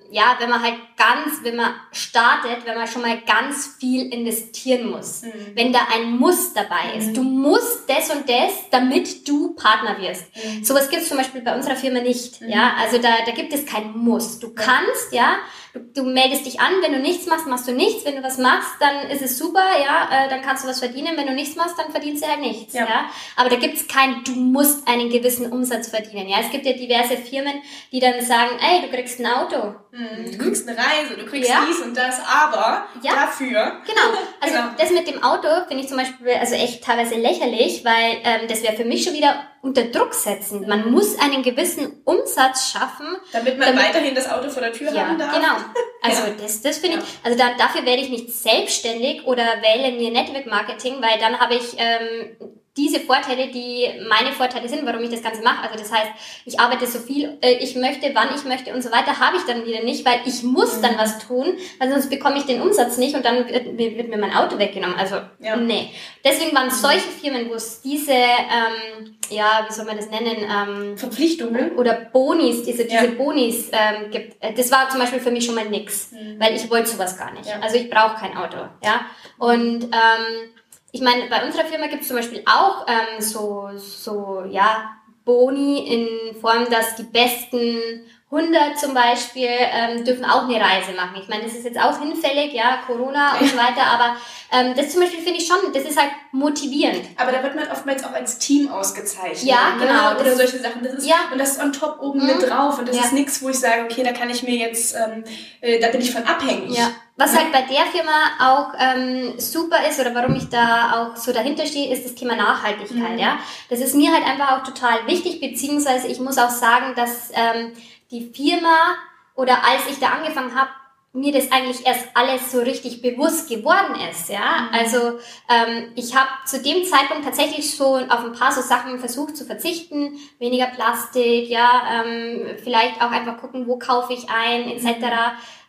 ja, 0.09 0.35
wenn 0.39 0.49
man 0.49 0.61
halt 0.61 0.75
ganz, 0.97 1.43
wenn 1.43 1.55
man 1.55 1.73
startet, 1.91 2.65
wenn 2.65 2.75
man 2.75 2.87
schon 2.87 3.03
mal 3.03 3.21
ganz 3.21 3.75
viel 3.79 4.11
investieren 4.11 4.89
muss, 4.89 5.21
mhm. 5.21 5.31
wenn 5.53 5.71
da 5.71 5.79
ein 5.93 6.17
Muss 6.17 6.53
dabei 6.53 6.97
ist, 6.97 7.09
mhm. 7.09 7.13
du 7.13 7.23
musst 7.23 7.87
das 7.87 8.09
und 8.09 8.27
das, 8.27 8.69
damit 8.71 9.27
du 9.27 9.53
Partner 9.55 9.99
wirst. 9.99 10.25
Mhm. 10.35 10.63
Sowas 10.63 10.89
gibt 10.89 11.03
es 11.03 11.09
zum 11.09 11.17
Beispiel 11.17 11.41
bei 11.41 11.55
unserer 11.55 11.75
Firma 11.75 12.01
nicht, 12.01 12.41
mhm. 12.41 12.49
ja. 12.49 12.73
Also 12.81 12.97
da, 12.97 13.09
da 13.25 13.31
gibt 13.33 13.53
es 13.53 13.65
kein 13.65 13.95
Muss. 13.95 14.39
Du 14.39 14.53
kannst, 14.53 15.11
ja, 15.11 15.37
du, 15.75 15.81
du 15.93 16.03
meldest 16.03 16.45
dich 16.45 16.59
an, 16.59 16.71
wenn 16.81 16.93
du 16.93 16.99
nichts 16.99 17.27
machst, 17.27 17.47
machst 17.47 17.67
du 17.67 17.73
nichts. 17.73 18.05
Wenn 18.05 18.15
du 18.15 18.23
was 18.23 18.37
machst, 18.37 18.71
dann 18.79 19.09
ist 19.09 19.21
es 19.21 19.37
super, 19.37 19.63
ja, 19.83 20.09
äh, 20.11 20.29
dann 20.29 20.41
kannst 20.41 20.63
du 20.63 20.67
was 20.67 20.79
verdienen. 20.79 21.17
Wenn 21.17 21.27
du 21.27 21.33
nichts 21.33 21.55
machst, 21.55 21.77
dann 21.77 21.91
verdienst 21.91 22.23
du 22.23 22.27
halt 22.29 22.39
nichts, 22.39 22.73
ja. 22.73 22.85
ja? 22.85 23.09
Aber 23.35 23.49
da 23.49 23.57
gibt 23.57 23.75
es 23.75 23.87
kein, 23.87 24.23
du 24.23 24.31
musst 24.31 24.87
einen 24.87 25.09
gewissen 25.09 25.51
Umsatz 25.51 25.89
verdienen, 25.89 26.27
ja. 26.27 26.37
Es 26.39 26.51
gibt 26.51 26.65
ja 26.65 26.73
diverse 26.73 27.17
Firmen, 27.17 27.61
die 27.91 27.99
dann 27.99 28.21
sagen, 28.21 28.57
ey, 28.59 28.81
du 28.81 28.95
kriegst 28.95 29.19
ein 29.19 29.27
Auto. 29.27 29.75
Mhm. 29.95 30.29
Du 30.29 30.37
kriegst 30.37 30.67
eine 30.67 30.77
Reise, 30.77 31.15
du 31.17 31.25
kriegst 31.25 31.49
ja. 31.49 31.65
dies 31.65 31.79
und 31.79 31.95
das, 31.95 32.19
aber 32.19 32.85
ja. 33.01 33.13
dafür. 33.15 33.81
Genau. 33.85 34.01
Also 34.41 34.57
genau. 34.57 34.67
das 34.77 34.91
mit 34.91 35.07
dem 35.07 35.23
Auto 35.23 35.47
finde 35.67 35.83
ich 35.83 35.87
zum 35.87 35.97
Beispiel 35.97 36.33
also 36.39 36.53
echt 36.53 36.83
teilweise 36.83 37.15
lächerlich, 37.15 37.83
weil 37.83 38.17
ähm, 38.23 38.47
das 38.47 38.61
wäre 38.61 38.75
für 38.75 38.85
mich 38.85 39.03
schon 39.03 39.13
wieder 39.13 39.43
unter 39.61 39.85
Druck 39.85 40.13
setzen. 40.13 40.67
Man 40.67 40.91
muss 40.91 41.17
einen 41.17 41.41
gewissen 41.41 42.01
Umsatz 42.03 42.69
schaffen. 42.71 43.07
Damit 43.31 43.57
man 43.57 43.69
damit, 43.69 43.83
weiterhin 43.83 44.13
das 44.13 44.29
Auto 44.29 44.49
vor 44.49 44.61
der 44.61 44.73
Tür 44.73 44.91
ja, 44.91 45.07
haben 45.07 45.17
darf. 45.17 45.33
Genau. 45.33 45.55
Also 46.01 46.27
ja. 46.27 46.33
das, 46.39 46.61
das 46.61 46.77
finde 46.77 46.99
ich, 46.99 47.03
also 47.23 47.35
da, 47.35 47.55
dafür 47.57 47.83
werde 47.83 48.03
ich 48.03 48.09
nicht 48.09 48.29
selbstständig 48.29 49.25
oder 49.25 49.43
wähle 49.63 49.91
mir 49.97 50.11
Network 50.11 50.45
Marketing, 50.45 51.01
weil 51.01 51.17
dann 51.17 51.39
habe 51.39 51.55
ich 51.55 51.75
ähm, 51.79 52.35
diese 52.77 52.99
Vorteile, 52.99 53.47
die 53.47 53.87
meine 54.09 54.33
Vorteile 54.33 54.67
sind, 54.67 54.85
warum 54.85 55.01
ich 55.01 55.09
das 55.09 55.23
Ganze 55.23 55.41
mache. 55.41 55.63
Also 55.63 55.79
das 55.79 55.91
heißt, 55.91 56.11
ich 56.45 56.59
arbeite 56.59 56.85
so 56.85 56.99
viel, 56.99 57.37
äh, 57.41 57.53
ich 57.53 57.75
möchte, 57.75 58.11
wann 58.13 58.35
ich 58.35 58.43
möchte 58.43 58.73
und 58.73 58.81
so 58.81 58.91
weiter, 58.91 59.17
habe 59.17 59.37
ich 59.37 59.43
dann 59.43 59.65
wieder 59.65 59.81
nicht, 59.81 60.05
weil 60.05 60.19
ich 60.25 60.43
muss 60.43 60.81
dann 60.81 60.93
mhm. 60.93 60.97
was 60.97 61.19
tun, 61.19 61.57
weil 61.79 61.89
sonst 61.89 62.09
bekomme 62.09 62.37
ich 62.37 62.45
den 62.45 62.61
Umsatz 62.61 62.97
nicht 62.97 63.15
und 63.15 63.23
dann 63.23 63.47
wird, 63.47 63.77
wird 63.77 64.09
mir 64.09 64.17
mein 64.17 64.35
Auto 64.35 64.57
weggenommen. 64.59 64.97
Also 64.97 65.15
ja. 65.39 65.55
nee. 65.55 65.91
Deswegen 66.23 66.53
waren 66.55 66.69
solche 66.69 67.07
Firmen, 67.07 67.49
wo 67.49 67.53
es 67.53 67.81
diese, 67.81 68.11
ähm, 68.11 69.15
ja, 69.29 69.65
wie 69.67 69.73
soll 69.73 69.85
man 69.85 69.95
das 69.95 70.09
nennen? 70.09 70.37
Ähm, 70.37 70.97
Verpflichtungen? 70.97 71.77
Oder 71.77 71.93
Bonis, 71.93 72.63
diese, 72.63 72.83
diese 72.83 73.05
ja. 73.05 73.11
Bonis 73.11 73.69
ähm, 73.71 74.11
gibt. 74.11 74.43
Äh, 74.43 74.53
das 74.53 74.69
war 74.71 74.89
zum 74.89 74.99
Beispiel 74.99 75.21
für 75.21 75.31
mich 75.31 75.45
schon 75.45 75.55
mal 75.55 75.69
nix, 75.69 76.11
mhm. 76.11 76.39
weil 76.39 76.53
ich 76.55 76.69
wollte 76.69 76.89
sowas 76.89 77.17
gar 77.17 77.31
nicht. 77.31 77.47
Ja. 77.47 77.59
Also 77.61 77.77
ich 77.77 77.89
brauche 77.89 78.19
kein 78.19 78.35
Auto. 78.35 78.57
Ja. 78.83 79.05
Und 79.37 79.85
ähm, 79.85 80.49
ich 80.95 81.01
meine, 81.01 81.27
bei 81.29 81.45
unserer 81.45 81.65
Firma 81.65 81.87
gibt 81.87 82.03
es 82.03 82.07
zum 82.07 82.15
Beispiel 82.15 82.41
auch 82.45 82.85
ähm, 82.87 83.19
so, 83.19 83.69
so, 83.75 84.45
ja, 84.49 84.95
Boni 85.25 85.79
in 85.93 86.39
Form, 86.39 86.69
dass 86.69 86.95
die 86.95 87.03
besten 87.03 88.05
100 88.31 88.79
zum 88.79 88.93
Beispiel 88.93 89.49
ähm, 89.49 90.05
dürfen 90.05 90.23
auch 90.23 90.43
eine 90.43 90.55
Reise 90.55 90.93
machen. 90.93 91.17
Ich 91.21 91.27
meine, 91.27 91.43
das 91.43 91.53
ist 91.53 91.65
jetzt 91.65 91.77
auch 91.77 91.99
hinfällig, 91.99 92.53
ja, 92.53 92.79
Corona 92.87 93.37
und 93.37 93.45
so 93.45 93.57
weiter, 93.57 93.83
aber 93.83 94.15
ähm, 94.53 94.73
das 94.73 94.91
zum 94.91 95.01
Beispiel 95.01 95.21
finde 95.21 95.39
ich 95.41 95.45
schon, 95.47 95.57
das 95.73 95.83
ist 95.83 95.99
halt 95.99 96.11
motivierend. 96.31 97.03
Aber 97.17 97.33
da 97.33 97.43
wird 97.43 97.55
man 97.55 97.69
oftmals 97.69 98.01
auch 98.05 98.13
als 98.13 98.37
Team 98.37 98.71
ausgezeichnet. 98.71 99.43
Ja, 99.43 99.75
ne? 99.75 99.85
genau. 99.85 100.17
Oder 100.17 100.33
solche 100.33 100.59
Sachen. 100.59 100.81
Das 100.81 100.93
ist, 100.93 101.05
ja. 101.05 101.15
Und 101.29 101.39
das 101.39 101.57
ist 101.57 101.61
on 101.61 101.73
top 101.73 101.97
oben 102.01 102.21
mhm. 102.21 102.27
mit 102.27 102.49
drauf. 102.49 102.79
Und 102.79 102.87
das 102.87 102.95
ja. 102.95 103.03
ist 103.03 103.11
nichts, 103.11 103.43
wo 103.43 103.49
ich 103.49 103.59
sage, 103.59 103.83
okay, 103.83 104.03
da 104.03 104.13
kann 104.13 104.29
ich 104.29 104.43
mir 104.43 104.55
jetzt, 104.55 104.95
ähm, 104.95 105.25
äh, 105.59 105.77
da 105.77 105.89
bin 105.89 105.99
ich 105.99 106.13
von 106.13 106.23
abhängig. 106.23 106.77
Ja. 106.77 106.91
Was 107.17 107.33
halt 107.35 107.51
bei 107.53 107.61
der 107.61 107.85
Firma 107.85 108.11
auch 108.41 108.73
ähm, 108.77 109.39
super 109.39 109.87
ist 109.87 109.99
oder 110.01 110.13
warum 110.13 110.35
ich 110.35 110.49
da 110.49 111.13
auch 111.13 111.15
so 111.15 111.31
dahinter 111.31 111.65
stehe, 111.65 111.93
ist 111.93 112.03
das 112.03 112.15
Thema 112.15 112.35
Nachhaltigkeit. 112.35 113.13
Mhm. 113.13 113.19
Ja, 113.19 113.39
das 113.69 113.79
ist 113.79 113.95
mir 113.95 114.11
halt 114.11 114.25
einfach 114.25 114.51
auch 114.51 114.63
total 114.63 115.07
wichtig, 115.07 115.39
beziehungsweise 115.39 116.07
ich 116.07 116.19
muss 116.19 116.37
auch 116.37 116.49
sagen, 116.49 116.93
dass 116.95 117.31
ähm, 117.33 117.71
die 118.11 118.31
Firma 118.33 118.97
oder 119.35 119.63
als 119.63 119.87
ich 119.89 119.99
da 119.99 120.09
angefangen 120.09 120.55
habe, 120.55 120.69
mir 121.13 121.31
das 121.31 121.49
eigentlich 121.53 121.87
erst 121.87 122.09
alles 122.13 122.51
so 122.51 122.59
richtig 122.59 123.01
bewusst 123.01 123.47
geworden 123.47 123.95
ist, 124.11 124.27
ja. 124.27 124.63
Mhm. 124.63 124.73
Also 124.73 125.19
ähm, 125.49 125.93
ich 125.95 126.13
habe 126.13 126.29
zu 126.45 126.61
dem 126.61 126.83
Zeitpunkt 126.83 127.23
tatsächlich 127.23 127.73
schon 127.73 128.11
auf 128.11 128.25
ein 128.25 128.33
paar 128.33 128.51
so 128.51 128.59
Sachen 128.59 128.99
versucht 128.99 129.37
zu 129.37 129.45
verzichten, 129.45 130.17
weniger 130.39 130.65
Plastik, 130.65 131.47
ja, 131.47 132.03
ähm, 132.03 132.57
vielleicht 132.61 133.01
auch 133.01 133.11
einfach 133.11 133.37
gucken, 133.37 133.65
wo 133.67 133.79
kaufe 133.79 134.11
ich 134.11 134.29
ein, 134.29 134.69
etc. 134.69 134.85
Mhm. 134.85 135.11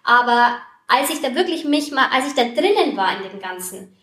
Aber 0.03 0.57
als 0.87 1.11
ich 1.11 1.21
da 1.21 1.35
wirklich 1.35 1.65
mich 1.65 1.91
mal, 1.93 2.09
als 2.13 2.29
ich 2.29 2.35
da 2.35 2.45
drinnen 2.45 2.97
war 2.97 3.17
in 3.17 3.31
dem 3.31 3.41
Ganzen, 3.41 3.97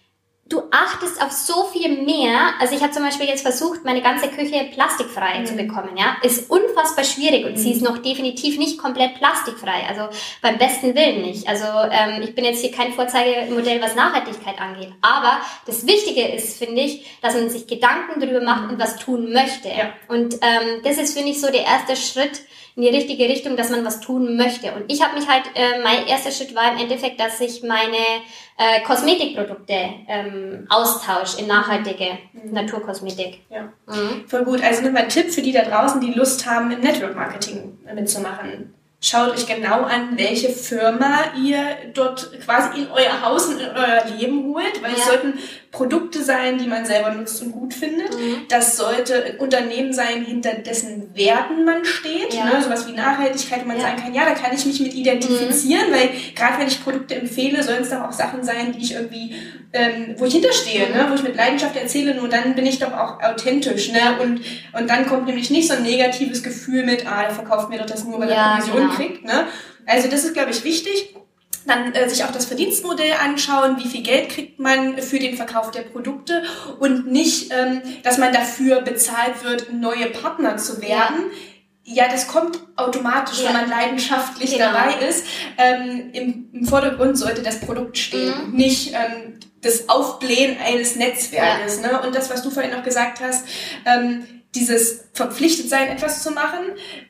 du 0.49 0.61
achtest 0.71 1.21
auf 1.21 1.31
so 1.31 1.63
viel 1.65 2.03
mehr. 2.03 2.53
Also 2.59 2.75
ich 2.75 2.81
habe 2.81 2.91
zum 2.91 3.03
Beispiel 3.03 3.27
jetzt 3.27 3.41
versucht, 3.41 3.85
meine 3.85 4.01
ganze 4.01 4.27
Küche 4.27 4.69
plastikfrei 4.73 5.39
mhm. 5.39 5.45
zu 5.45 5.55
bekommen. 5.55 5.95
Ja, 5.97 6.17
ist 6.21 6.49
unfassbar 6.49 7.05
schwierig 7.05 7.45
und 7.45 7.53
mhm. 7.53 7.57
sie 7.57 7.71
ist 7.71 7.81
noch 7.81 7.97
definitiv 7.99 8.57
nicht 8.57 8.77
komplett 8.77 9.15
plastikfrei. 9.15 9.87
Also 9.87 10.09
beim 10.41 10.57
besten 10.57 10.95
Willen 10.95 11.21
nicht. 11.21 11.47
Also 11.47 11.65
ähm, 11.65 12.21
ich 12.21 12.35
bin 12.35 12.43
jetzt 12.43 12.61
hier 12.61 12.71
kein 12.71 12.91
Vorzeigemodell, 12.93 13.81
was 13.81 13.95
Nachhaltigkeit 13.95 14.59
angeht. 14.59 14.91
Aber 15.01 15.39
das 15.65 15.87
Wichtige 15.87 16.27
ist, 16.27 16.57
finde 16.57 16.81
ich, 16.81 17.05
dass 17.21 17.35
man 17.35 17.49
sich 17.49 17.65
Gedanken 17.65 18.19
darüber 18.19 18.41
macht 18.41 18.69
und 18.69 18.79
was 18.79 18.97
tun 18.97 19.31
möchte. 19.31 19.69
Ja. 19.69 19.93
Und 20.09 20.35
ähm, 20.35 20.81
das 20.83 20.97
ist, 20.97 21.15
finde 21.15 21.31
ich, 21.31 21.39
so 21.39 21.47
der 21.47 21.63
erste 21.63 21.95
Schritt 21.95 22.41
in 22.75 22.83
die 22.83 22.89
richtige 22.89 23.25
Richtung, 23.25 23.55
dass 23.55 23.69
man 23.69 23.85
was 23.85 23.99
tun 23.99 24.35
möchte. 24.35 24.71
Und 24.73 24.91
ich 24.91 25.03
habe 25.03 25.15
mich 25.15 25.27
halt, 25.27 25.43
äh, 25.55 25.81
mein 25.83 26.07
erster 26.07 26.31
Schritt 26.31 26.55
war 26.55 26.71
im 26.71 26.79
Endeffekt, 26.79 27.19
dass 27.19 27.39
ich 27.39 27.61
meine 27.63 27.97
äh, 28.57 28.81
Kosmetikprodukte 28.85 29.75
ähm, 30.07 30.65
austausche 30.69 31.39
in 31.39 31.47
nachhaltige 31.47 32.17
mhm. 32.33 32.51
Naturkosmetik. 32.51 33.41
Ja, 33.49 33.71
mhm. 33.87 34.27
voll 34.27 34.43
gut. 34.43 34.63
Also 34.63 34.81
nochmal 34.81 35.03
ein 35.03 35.09
Tipp 35.09 35.31
für 35.31 35.41
die 35.41 35.51
da 35.51 35.61
draußen, 35.63 36.01
die 36.01 36.13
Lust 36.13 36.45
haben, 36.45 36.71
im 36.71 36.81
Network 36.81 37.15
Marketing 37.15 37.77
mitzumachen. 37.93 38.73
Schaut 39.05 39.31
euch 39.33 39.45
genau 39.45 39.81
an, 39.81 40.17
welche 40.17 40.47
Firma 40.47 41.33
ihr 41.37 41.91
dort 41.93 42.39
quasi 42.39 42.83
in 42.83 42.87
euer 42.89 43.21
Haus 43.21 43.47
und 43.47 43.59
in 43.59 43.67
euer 43.67 44.05
Leben 44.17 44.45
holt, 44.45 44.81
weil 44.81 44.91
ja. 44.91 44.97
es 44.97 45.05
sollten 45.05 45.33
Produkte 45.73 46.23
sein, 46.23 46.59
die 46.59 46.67
man 46.67 46.85
selber 46.85 47.09
nutzt 47.09 47.41
und 47.41 47.51
gut 47.51 47.73
findet. 47.73 48.13
Mhm. 48.13 48.45
Das 48.47 48.77
sollte 48.77 49.25
ein 49.25 49.37
Unternehmen 49.39 49.91
sein, 49.91 50.23
hinter 50.23 50.53
dessen 50.53 51.15
Werten 51.15 51.65
man 51.65 51.83
steht. 51.83 52.31
Ja. 52.31 52.45
Ne? 52.45 52.63
Sowas 52.63 52.87
wie 52.87 52.91
Nachhaltigkeit, 52.91 53.63
wo 53.63 53.67
man 53.67 53.77
ja. 53.77 53.83
sagen 53.83 53.97
kann, 53.97 54.13
ja, 54.13 54.23
da 54.23 54.35
kann 54.35 54.55
ich 54.55 54.67
mich 54.67 54.79
mit 54.79 54.93
identifizieren, 54.93 55.89
mhm. 55.89 55.93
weil 55.93 56.09
gerade 56.35 56.59
wenn 56.59 56.67
ich 56.67 56.83
Produkte 56.83 57.15
empfehle, 57.15 57.63
sollen 57.63 57.81
es 57.81 57.89
doch 57.89 58.01
auch 58.01 58.11
Sachen 58.11 58.43
sein, 58.43 58.71
die 58.71 58.83
ich 58.83 58.93
irgendwie, 58.93 59.35
ähm, 59.73 60.13
wo 60.17 60.25
ich 60.25 60.33
hinterstehe, 60.33 60.89
mhm. 60.89 60.93
ne? 60.93 61.07
wo 61.09 61.15
ich 61.15 61.23
mit 61.23 61.35
Leidenschaft 61.35 61.75
erzähle, 61.75 62.13
nur 62.13 62.29
dann 62.29 62.53
bin 62.53 62.67
ich 62.67 62.77
doch 62.77 62.93
auch 62.93 63.19
authentisch. 63.23 63.91
Ne? 63.91 64.19
Und, 64.21 64.41
und 64.79 64.87
dann 64.87 65.07
kommt 65.07 65.25
nämlich 65.25 65.49
nicht 65.49 65.67
so 65.67 65.73
ein 65.73 65.81
negatives 65.81 66.43
Gefühl 66.43 66.85
mit, 66.85 67.07
ah, 67.07 67.23
der 67.23 67.31
verkauft 67.31 67.71
mir 67.71 67.79
doch 67.79 67.87
das 67.87 68.03
nur, 68.03 68.19
weil 68.19 68.29
er 68.29 68.57
Provision 68.57 68.77
genau. 68.77 68.93
kriegt. 68.93 69.25
Ne? 69.25 69.47
Also 69.87 70.07
das 70.07 70.23
ist, 70.23 70.35
glaube 70.35 70.51
ich, 70.51 70.63
wichtig 70.63 71.15
dann 71.65 71.93
äh, 71.93 72.09
sich 72.09 72.23
auch 72.23 72.31
das 72.31 72.45
Verdienstmodell 72.45 73.13
anschauen, 73.23 73.77
wie 73.79 73.87
viel 73.87 74.03
Geld 74.03 74.29
kriegt 74.29 74.59
man 74.59 74.97
für 74.97 75.19
den 75.19 75.35
Verkauf 75.35 75.71
der 75.71 75.81
Produkte 75.81 76.43
und 76.79 77.11
nicht, 77.11 77.51
ähm, 77.51 77.81
dass 78.03 78.17
man 78.17 78.33
dafür 78.33 78.81
bezahlt 78.81 79.43
wird, 79.43 79.71
neue 79.73 80.07
Partner 80.07 80.57
zu 80.57 80.81
werden. 80.81 81.31
Ja. 81.83 82.05
ja 82.05 82.11
das 82.11 82.27
kommt 82.27 82.59
automatisch, 82.75 83.39
ja. 83.39 83.47
wenn 83.47 83.53
man 83.53 83.69
leidenschaftlich 83.69 84.51
genau. 84.51 84.71
dabei 84.71 85.05
ist. 85.07 85.25
Ähm, 85.57 86.09
im, 86.13 86.49
im, 86.53 86.65
Vordergrund 86.67 87.17
sollte 87.17 87.41
das 87.41 87.59
Produkt 87.59 87.97
stehen, 87.97 88.51
mhm. 88.51 88.55
nicht 88.55 88.93
ähm, 88.93 89.39
das 89.61 89.89
Aufblähen 89.89 90.57
eines 90.63 90.95
Netzwerkes. 90.95 91.81
Ja. 91.81 91.93
Ne? 91.93 92.01
Und 92.01 92.15
das, 92.15 92.29
was 92.29 92.41
du 92.41 92.49
vorhin 92.49 92.71
noch 92.71 92.83
gesagt 92.83 93.21
hast, 93.21 93.45
ähm, 93.85 94.25
dieses 94.55 95.05
verpflichtet 95.13 95.69
sein, 95.69 95.89
etwas 95.89 96.23
zu 96.23 96.31
machen. 96.31 96.59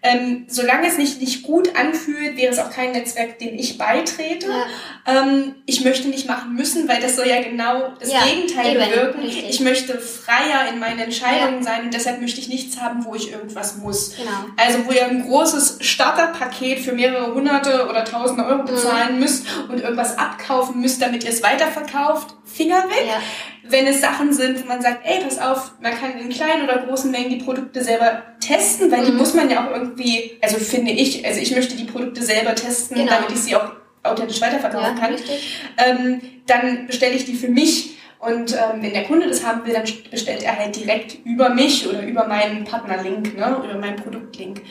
Ähm, 0.01 0.45
solange 0.47 0.87
es 0.87 0.97
nicht, 0.97 1.19
nicht 1.21 1.43
gut 1.43 1.75
anfühlt, 1.75 2.37
wäre 2.37 2.51
es 2.51 2.59
auch 2.59 2.69
kein 2.69 2.91
Netzwerk, 2.91 3.39
dem 3.39 3.55
ich 3.55 3.77
beitrete. 3.77 4.47
Ja. 4.47 5.23
Ähm, 5.23 5.55
ich 5.65 5.83
möchte 5.83 6.07
nicht 6.07 6.27
machen 6.27 6.55
müssen, 6.55 6.87
weil 6.87 7.01
das 7.01 7.15
soll 7.15 7.27
ja 7.27 7.41
genau 7.41 7.93
das 7.99 8.11
ja, 8.11 8.25
Gegenteil 8.25 8.75
eben, 8.75 8.85
bewirken. 8.85 9.21
Richtig. 9.21 9.49
Ich 9.49 9.59
möchte 9.61 9.99
freier 9.99 10.69
in 10.71 10.79
meinen 10.79 10.99
Entscheidungen 10.99 11.59
ja. 11.59 11.63
sein 11.63 11.83
und 11.83 11.93
deshalb 11.93 12.21
möchte 12.21 12.39
ich 12.39 12.49
nichts 12.49 12.79
haben, 12.79 13.05
wo 13.05 13.15
ich 13.15 13.31
irgendwas 13.31 13.77
muss. 13.77 14.15
Genau. 14.15 14.31
Also 14.57 14.85
wo 14.85 14.91
ihr 14.91 15.05
ein 15.05 15.25
großes 15.25 15.77
Starterpaket 15.81 16.79
für 16.79 16.93
mehrere 16.93 17.33
hunderte 17.33 17.87
oder 17.89 18.05
tausende 18.05 18.45
Euro 18.45 18.63
bezahlen 18.63 19.15
mhm. 19.15 19.19
müsst 19.19 19.45
und 19.69 19.79
irgendwas 19.79 20.17
abkaufen 20.17 20.81
müsst, 20.81 21.01
damit 21.01 21.23
ihr 21.23 21.29
es 21.29 21.43
weiterverkauft, 21.43 22.35
Finger 22.53 22.83
weg. 22.89 23.07
Ja 23.07 23.21
wenn 23.63 23.87
es 23.87 24.01
Sachen 24.01 24.33
sind, 24.33 24.61
wo 24.61 24.67
man 24.67 24.81
sagt, 24.81 25.05
ey, 25.05 25.21
pass 25.23 25.39
auf, 25.39 25.71
man 25.81 25.93
kann 25.93 26.19
in 26.19 26.29
kleinen 26.29 26.63
oder 26.63 26.79
großen 26.79 27.09
Mengen 27.09 27.29
die 27.29 27.43
Produkte 27.43 27.83
selber 27.83 28.21
testen, 28.41 28.91
weil 28.91 29.01
mhm. 29.01 29.05
die 29.05 29.11
muss 29.13 29.33
man 29.33 29.49
ja 29.49 29.65
auch 29.65 29.71
irgendwie, 29.71 30.37
also 30.41 30.57
finde 30.57 30.91
ich, 30.91 31.25
also 31.25 31.39
ich 31.39 31.55
möchte 31.55 31.75
die 31.75 31.85
Produkte 31.85 32.21
selber 32.21 32.53
testen, 32.55 32.97
genau. 32.97 33.11
damit 33.11 33.31
ich 33.31 33.39
sie 33.39 33.55
auch 33.55 33.71
authentisch 34.03 34.41
weiterverkaufen 34.41 34.97
ja, 34.97 35.01
kann. 35.01 35.15
Ähm, 35.77 36.21
dann 36.45 36.87
bestelle 36.87 37.13
ich 37.13 37.23
die 37.23 37.35
für 37.35 37.47
mich 37.47 37.91
und 38.19 38.51
ähm, 38.51 38.81
wenn 38.81 38.93
der 38.93 39.05
Kunde 39.05 39.27
das 39.27 39.45
haben 39.45 39.65
will, 39.65 39.73
dann 39.73 39.85
bestellt 40.11 40.43
er 40.43 40.57
halt 40.57 40.75
direkt 40.75 41.17
über 41.25 41.49
mich 41.49 41.87
oder 41.87 42.05
über 42.05 42.27
meinen 42.27 42.65
Partnerlink, 42.65 43.37
ne, 43.37 43.57
oder 43.63 43.77
meinen 43.77 43.95
Produktlink. 43.95 44.61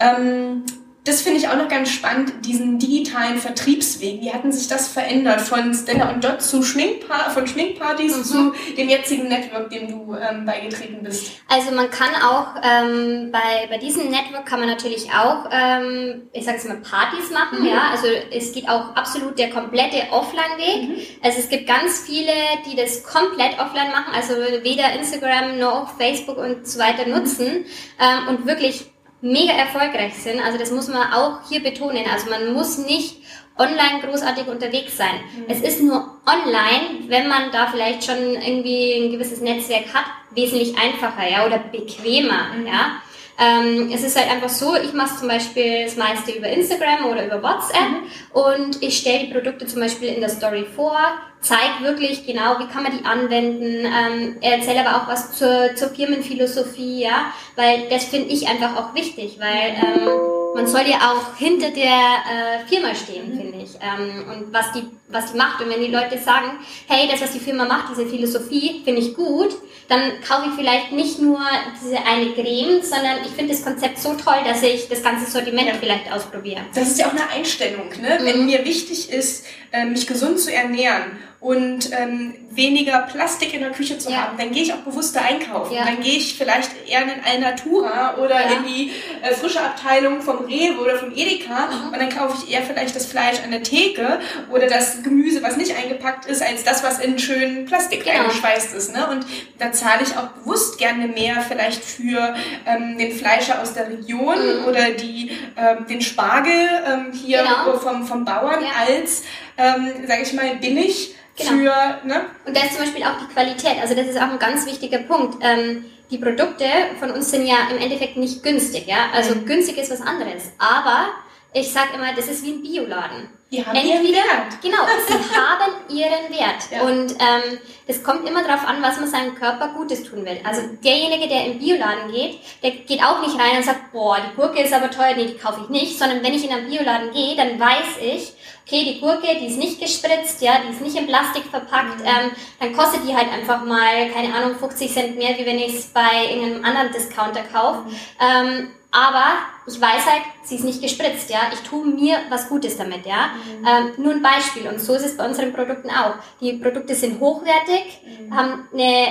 Ähm, 0.00 0.64
das 1.08 1.22
finde 1.22 1.38
ich 1.38 1.48
auch 1.48 1.56
noch 1.56 1.68
ganz 1.68 1.90
spannend, 1.90 2.44
diesen 2.44 2.78
digitalen 2.78 3.38
Vertriebsweg. 3.38 4.20
Wie 4.20 4.32
hatten 4.32 4.52
sich 4.52 4.68
das 4.68 4.88
verändert 4.88 5.40
von 5.40 5.72
Stella 5.72 6.10
und 6.10 6.22
Dot 6.22 6.42
zu 6.42 6.62
Schminkpa 6.62 7.30
von 7.30 7.46
Schminkpartys 7.46 8.16
mhm. 8.18 8.24
zu 8.24 8.52
dem 8.76 8.88
jetzigen 8.90 9.28
Network, 9.28 9.70
dem 9.70 9.88
du 9.88 10.14
ähm, 10.14 10.44
beigetreten 10.44 11.02
bist? 11.02 11.32
Also 11.48 11.74
man 11.74 11.90
kann 11.90 12.10
auch 12.22 12.56
ähm, 12.62 13.32
bei, 13.32 13.66
bei 13.70 13.78
diesem 13.78 14.10
Network 14.10 14.44
kann 14.44 14.60
man 14.60 14.68
natürlich 14.68 15.10
auch, 15.10 15.48
ähm, 15.50 16.28
ich 16.32 16.44
sage 16.44 16.58
jetzt 16.58 16.68
mal, 16.68 16.76
Partys 16.76 17.30
machen. 17.30 17.60
Mhm. 17.60 17.66
Ja, 17.66 17.90
also 17.90 18.06
es 18.30 18.52
geht 18.52 18.68
auch 18.68 18.94
absolut 18.94 19.38
der 19.38 19.48
komplette 19.48 20.02
Offline-Weg. 20.10 20.90
Mhm. 20.90 20.96
Also 21.22 21.38
es 21.38 21.48
gibt 21.48 21.66
ganz 21.66 22.00
viele, 22.00 22.32
die 22.66 22.76
das 22.76 23.02
komplett 23.02 23.58
offline 23.58 23.90
machen, 23.90 24.12
also 24.14 24.34
weder 24.62 24.92
Instagram 24.92 25.58
noch 25.58 25.96
Facebook 25.96 26.36
und 26.36 26.66
so 26.66 26.78
weiter 26.78 27.08
nutzen 27.08 27.64
ähm, 27.98 28.28
und 28.28 28.46
wirklich 28.46 28.90
mega 29.20 29.52
erfolgreich 29.52 30.14
sind. 30.14 30.40
Also 30.40 30.58
das 30.58 30.70
muss 30.70 30.88
man 30.88 31.12
auch 31.12 31.40
hier 31.48 31.62
betonen. 31.62 32.04
Also 32.12 32.30
man 32.30 32.52
muss 32.52 32.78
nicht 32.78 33.16
online 33.58 34.00
großartig 34.02 34.46
unterwegs 34.46 34.96
sein. 34.96 35.20
Mhm. 35.36 35.44
Es 35.48 35.60
ist 35.60 35.82
nur 35.82 36.18
online, 36.26 37.08
wenn 37.08 37.28
man 37.28 37.50
da 37.50 37.66
vielleicht 37.66 38.04
schon 38.04 38.16
irgendwie 38.16 38.94
ein 38.94 39.10
gewisses 39.10 39.40
Netzwerk 39.40 39.92
hat, 39.92 40.04
wesentlich 40.30 40.78
einfacher, 40.78 41.28
ja, 41.28 41.44
oder 41.44 41.58
bequemer, 41.58 42.54
mhm. 42.56 42.66
ja. 42.66 43.02
Ähm, 43.40 43.90
es 43.92 44.02
ist 44.02 44.18
halt 44.18 44.30
einfach 44.30 44.48
so, 44.48 44.74
ich 44.74 44.92
mache 44.92 45.16
zum 45.16 45.28
Beispiel 45.28 45.84
das 45.84 45.96
meiste 45.96 46.32
über 46.32 46.48
Instagram 46.48 47.06
oder 47.06 47.24
über 47.24 47.40
WhatsApp 47.40 47.88
mhm. 47.88 48.40
und 48.40 48.82
ich 48.82 48.98
stelle 48.98 49.26
die 49.26 49.32
Produkte 49.32 49.66
zum 49.66 49.80
Beispiel 49.80 50.08
in 50.08 50.20
der 50.20 50.28
Story 50.28 50.66
vor, 50.74 50.98
zeige 51.40 51.82
wirklich 51.82 52.26
genau, 52.26 52.58
wie 52.58 52.66
kann 52.66 52.82
man 52.82 52.98
die 52.98 53.04
anwenden, 53.04 53.86
ähm, 53.86 54.36
erzähle 54.40 54.84
aber 54.84 55.02
auch 55.02 55.08
was 55.08 55.38
zur, 55.38 55.74
zur 55.76 55.90
Firmenphilosophie, 55.90 57.02
ja, 57.02 57.32
weil 57.54 57.88
das 57.88 58.06
finde 58.06 58.28
ich 58.30 58.48
einfach 58.48 58.76
auch 58.76 58.94
wichtig, 58.94 59.38
weil 59.38 59.76
ähm, 59.76 60.08
man 60.54 60.66
soll 60.66 60.88
ja 60.88 61.12
auch 61.12 61.36
hinter 61.36 61.70
der 61.70 61.84
äh, 61.84 62.66
Firma 62.68 62.94
stehen, 62.94 63.32
mhm. 63.32 63.40
finde 63.40 63.57
ich, 63.57 63.57
ähm, 63.80 64.24
und 64.30 64.52
was 64.52 64.72
die, 64.72 64.84
was 65.08 65.32
die 65.32 65.38
macht. 65.38 65.62
Und 65.62 65.70
wenn 65.70 65.80
die 65.80 65.90
Leute 65.90 66.18
sagen, 66.18 66.58
hey, 66.88 67.08
das, 67.10 67.20
was 67.20 67.32
die 67.32 67.40
Firma 67.40 67.64
macht, 67.64 67.90
diese 67.90 68.06
Philosophie, 68.06 68.82
finde 68.84 69.00
ich 69.00 69.14
gut, 69.14 69.56
dann 69.88 70.20
kaufe 70.26 70.48
ich 70.48 70.54
vielleicht 70.54 70.92
nicht 70.92 71.18
nur 71.18 71.40
diese 71.82 71.96
eine 72.04 72.32
Creme, 72.32 72.82
sondern 72.82 73.18
ich 73.24 73.30
finde 73.30 73.54
das 73.54 73.64
Konzept 73.64 73.98
so 73.98 74.14
toll, 74.14 74.36
dass 74.44 74.62
ich 74.62 74.88
das 74.88 75.02
ganze 75.02 75.30
Sortiment 75.30 75.68
ja. 75.68 75.74
vielleicht 75.80 76.12
ausprobiere. 76.12 76.60
Das 76.74 76.88
ist 76.88 76.98
ja 76.98 77.06
auch 77.06 77.12
eine 77.12 77.28
Einstellung, 77.30 77.88
ne? 78.00 78.18
Mhm. 78.20 78.24
Wenn 78.24 78.46
mir 78.46 78.64
wichtig 78.66 79.10
ist, 79.10 79.46
äh, 79.72 79.86
mich 79.86 80.06
gesund 80.06 80.38
zu 80.38 80.52
ernähren 80.52 81.18
und 81.40 81.90
ähm, 81.92 82.34
weniger 82.50 82.98
Plastik 83.02 83.54
in 83.54 83.60
der 83.60 83.70
Küche 83.70 83.96
zu 83.98 84.10
ja. 84.10 84.22
haben, 84.22 84.38
dann 84.38 84.50
gehe 84.50 84.64
ich 84.64 84.72
auch 84.72 84.78
bewusster 84.78 85.22
einkaufen. 85.22 85.72
Ja. 85.74 85.84
Dann 85.84 86.00
gehe 86.00 86.16
ich 86.16 86.36
vielleicht 86.36 86.70
eher 86.88 87.02
in 87.02 87.22
Alnatura 87.24 88.16
oder 88.18 88.40
ja. 88.40 88.56
in 88.56 88.66
die 88.66 88.90
äh, 89.22 89.32
frische 89.32 89.60
Abteilung 89.60 90.20
vom 90.20 90.44
Rewe 90.44 90.80
oder 90.80 90.96
vom 90.96 91.14
Edeka 91.14 91.68
mhm. 91.68 91.92
und 91.92 91.98
dann 91.98 92.08
kaufe 92.08 92.42
ich 92.42 92.52
eher 92.52 92.62
vielleicht 92.62 92.96
das 92.96 93.06
Fleisch 93.06 93.40
an 93.42 93.52
der 93.52 93.57
Theke 93.62 94.20
oder 94.50 94.66
das 94.66 95.02
Gemüse, 95.02 95.42
was 95.42 95.56
nicht 95.56 95.76
eingepackt 95.76 96.26
ist, 96.26 96.42
als 96.42 96.64
das, 96.64 96.82
was 96.82 96.98
in 96.98 97.18
schönen 97.18 97.66
Plastik 97.66 98.04
genau. 98.04 98.20
eingeschweißt 98.20 98.74
ist. 98.74 98.92
Ne? 98.94 99.08
Und 99.08 99.26
da 99.58 99.72
zahle 99.72 100.02
ich 100.02 100.16
auch 100.16 100.28
bewusst 100.28 100.78
gerne 100.78 101.08
mehr 101.08 101.40
vielleicht 101.40 101.84
für 101.84 102.34
ähm, 102.66 102.98
den 102.98 103.12
Fleischer 103.12 103.60
aus 103.62 103.74
der 103.74 103.88
Region 103.88 104.60
mhm. 104.60 104.64
oder 104.66 104.90
die, 104.90 105.32
ähm, 105.56 105.86
den 105.88 106.00
Spargel 106.00 106.52
ähm, 106.86 107.12
hier 107.12 107.42
genau. 107.42 107.78
vom, 107.78 108.06
vom 108.06 108.24
Bauern 108.24 108.64
als, 108.78 109.22
ähm, 109.56 110.06
sage 110.06 110.22
ich 110.22 110.32
mal, 110.32 110.56
billig 110.56 111.14
Genau. 111.38 111.50
Für, 111.50 112.06
ne? 112.06 112.26
Und 112.46 112.56
da 112.56 112.62
ist 112.62 112.74
zum 112.74 112.84
Beispiel 112.84 113.04
auch 113.04 113.16
die 113.20 113.32
Qualität. 113.32 113.80
Also 113.80 113.94
das 113.94 114.08
ist 114.08 114.16
auch 114.16 114.30
ein 114.30 114.40
ganz 114.40 114.66
wichtiger 114.66 114.98
Punkt. 114.98 115.36
Ähm, 115.40 115.84
die 116.10 116.18
Produkte 116.18 116.64
von 116.98 117.10
uns 117.10 117.30
sind 117.30 117.46
ja 117.46 117.68
im 117.70 117.78
Endeffekt 117.78 118.16
nicht 118.16 118.42
günstig, 118.42 118.86
ja. 118.86 119.10
Also 119.12 119.34
mhm. 119.34 119.46
günstig 119.46 119.78
ist 119.78 119.90
was 119.90 120.00
anderes. 120.00 120.50
Aber 120.58 121.10
ich 121.52 121.72
sag 121.72 121.94
immer, 121.94 122.12
das 122.14 122.28
ist 122.28 122.44
wie 122.44 122.52
ein 122.52 122.62
Bioladen. 122.62 123.30
Die 123.50 123.64
haben 123.64 123.74
Entweder, 123.74 124.02
ihren 124.02 124.14
Wert. 124.14 124.62
Genau, 124.62 124.76
sie 125.06 125.14
haben 125.34 125.72
ihren 125.88 126.30
Wert. 126.30 126.70
Ja. 126.70 126.82
Und 126.82 127.12
ähm, 127.12 127.58
es 127.86 128.04
kommt 128.04 128.28
immer 128.28 128.42
darauf 128.42 128.66
an, 128.66 128.82
was 128.82 129.00
man 129.00 129.08
seinem 129.08 129.34
Körper 129.34 129.68
Gutes 129.68 130.04
tun 130.04 130.26
will. 130.26 130.38
Also 130.44 130.60
derjenige, 130.84 131.28
der 131.28 131.46
im 131.46 131.58
Bioladen 131.58 132.12
geht, 132.12 132.40
der 132.62 132.72
geht 132.72 133.02
auch 133.02 133.22
nicht 133.22 133.38
rein 133.38 133.56
und 133.56 133.64
sagt, 133.64 133.90
boah, 133.90 134.18
die 134.18 134.36
Gurke 134.36 134.62
ist 134.62 134.74
aber 134.74 134.90
teuer, 134.90 135.14
nee, 135.16 135.26
die 135.26 135.38
kaufe 135.38 135.62
ich 135.62 135.70
nicht. 135.70 135.98
Sondern 135.98 136.22
wenn 136.22 136.34
ich 136.34 136.44
in 136.44 136.52
einen 136.52 136.68
Bioladen 136.68 137.10
gehe, 137.12 137.36
dann 137.36 137.58
weiß 137.58 137.96
ich, 138.02 138.34
okay, 138.66 138.84
die 138.84 139.00
Gurke, 139.00 139.28
die 139.40 139.46
ist 139.46 139.56
nicht 139.56 139.80
gespritzt, 139.80 140.42
ja, 140.42 140.58
die 140.62 140.70
ist 140.70 140.82
nicht 140.82 140.96
in 140.96 141.06
Plastik 141.06 141.44
verpackt, 141.44 142.00
mhm. 142.00 142.06
ähm, 142.06 142.30
dann 142.60 142.72
kostet 142.74 143.08
die 143.08 143.16
halt 143.16 143.32
einfach 143.32 143.64
mal, 143.64 144.10
keine 144.12 144.34
Ahnung, 144.34 144.58
50 144.58 144.92
Cent 144.92 145.16
mehr, 145.16 145.38
wie 145.38 145.46
wenn 145.46 145.58
ich 145.58 145.74
es 145.74 145.86
bei 145.86 146.26
irgendeinem 146.30 146.64
anderen 146.66 146.92
Discounter 146.92 147.44
kaufe. 147.50 147.88
Mhm. 147.88 147.96
Ähm, 148.20 148.70
aber 148.90 149.24
ich 149.66 149.80
weiß 149.80 150.06
halt, 150.06 150.22
sie 150.44 150.56
ist 150.56 150.64
nicht 150.64 150.80
gespritzt, 150.80 151.28
ja. 151.28 151.50
Ich 151.52 151.60
tue 151.60 151.84
mir 151.84 152.20
was 152.30 152.48
Gutes 152.48 152.76
damit, 152.76 153.04
ja. 153.04 153.30
Mhm. 153.34 153.66
Ähm, 153.66 153.92
nur 153.98 154.12
ein 154.14 154.22
Beispiel. 154.22 154.66
Und 154.68 154.80
so 154.80 154.94
ist 154.94 155.04
es 155.04 155.16
bei 155.16 155.26
unseren 155.26 155.52
Produkten 155.52 155.90
auch. 155.90 156.14
Die 156.40 156.54
Produkte 156.54 156.94
sind 156.94 157.20
hochwertig, 157.20 158.00
mhm. 158.04 158.34
haben 158.34 158.68
eine 158.72 159.08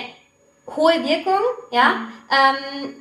hohe 0.75 1.03
Wirkung, 1.03 1.39
ja. 1.71 1.89
Mhm. 1.89 2.13
Ähm, 2.31 2.93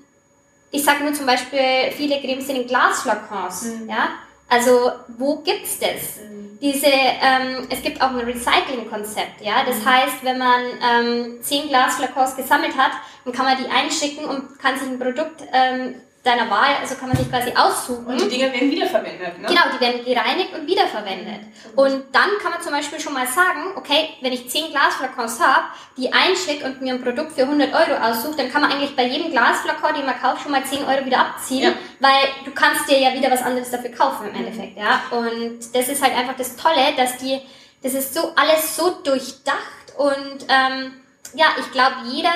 ich 0.70 0.84
sage 0.84 1.02
nur 1.02 1.14
zum 1.14 1.26
Beispiel, 1.26 1.90
viele 1.92 2.20
Cremes 2.20 2.46
sind 2.46 2.56
in 2.56 2.66
Glasflakons, 2.66 3.62
mhm. 3.62 3.88
ja. 3.88 4.08
Also 4.48 4.92
wo 5.16 5.36
gibt's 5.36 5.78
das? 5.78 6.20
Mhm. 6.22 6.58
Diese, 6.60 6.86
ähm, 6.86 7.66
es 7.70 7.82
gibt 7.82 8.00
auch 8.02 8.10
ein 8.10 8.20
Recycling-Konzept, 8.20 9.40
ja. 9.40 9.64
Das 9.64 9.78
mhm. 9.78 9.86
heißt, 9.86 10.24
wenn 10.24 10.38
man 10.38 10.60
ähm, 10.82 11.38
zehn 11.40 11.68
Glasflakons 11.68 12.36
gesammelt 12.36 12.76
hat, 12.76 12.92
dann 13.24 13.32
kann 13.32 13.46
man 13.46 13.56
die 13.56 13.70
einschicken 13.70 14.26
und 14.26 14.58
kann 14.58 14.78
sich 14.78 14.88
ein 14.88 14.98
Produkt 14.98 15.42
ähm, 15.52 15.94
deiner 16.26 16.50
Wahl, 16.50 16.74
also 16.80 16.96
kann 16.96 17.08
man 17.08 17.16
sich 17.16 17.30
quasi 17.30 17.52
aussuchen. 17.56 18.06
Und 18.06 18.20
die 18.20 18.28
Dinge 18.28 18.52
werden 18.52 18.70
wiederverwendet, 18.70 19.38
ne? 19.38 19.46
Genau, 19.48 19.62
die 19.74 19.80
werden 19.80 20.04
gereinigt 20.04 20.52
und 20.54 20.66
wiederverwendet. 20.66 21.40
Und 21.76 22.04
dann 22.12 22.30
kann 22.42 22.52
man 22.52 22.60
zum 22.60 22.72
Beispiel 22.72 22.98
schon 22.98 23.14
mal 23.14 23.26
sagen, 23.26 23.72
okay, 23.76 24.10
wenn 24.20 24.32
ich 24.32 24.50
10 24.50 24.70
Glasflakons 24.70 25.40
habe, 25.40 25.66
die 25.96 26.12
einschicke 26.12 26.64
und 26.64 26.82
mir 26.82 26.94
ein 26.94 27.02
Produkt 27.02 27.32
für 27.32 27.42
100 27.42 27.72
Euro 27.72 28.00
aussuche, 28.02 28.36
dann 28.36 28.50
kann 28.50 28.62
man 28.62 28.72
eigentlich 28.72 28.96
bei 28.96 29.06
jedem 29.06 29.30
Glasflakon, 29.30 29.94
den 29.94 30.06
man 30.06 30.20
kauft, 30.20 30.42
schon 30.42 30.52
mal 30.52 30.64
10 30.64 30.84
Euro 30.84 31.04
wieder 31.04 31.20
abziehen, 31.20 31.62
ja. 31.62 31.72
weil 32.00 32.28
du 32.44 32.50
kannst 32.50 32.90
dir 32.90 32.98
ja 32.98 33.14
wieder 33.14 33.30
was 33.30 33.42
anderes 33.42 33.70
dafür 33.70 33.90
kaufen 33.90 34.28
im 34.28 34.34
Endeffekt, 34.34 34.76
ja. 34.76 35.02
Und 35.10 35.58
das 35.74 35.88
ist 35.88 36.02
halt 36.02 36.16
einfach 36.16 36.36
das 36.36 36.56
Tolle, 36.56 36.94
dass 36.96 37.18
die, 37.18 37.40
das 37.82 37.94
ist 37.94 38.14
so 38.14 38.32
alles 38.34 38.76
so 38.76 38.90
durchdacht 39.02 39.94
und 39.96 40.46
ähm, 40.48 40.92
ja, 41.34 41.46
ich 41.58 41.70
glaube, 41.70 41.96
jeder, 42.10 42.32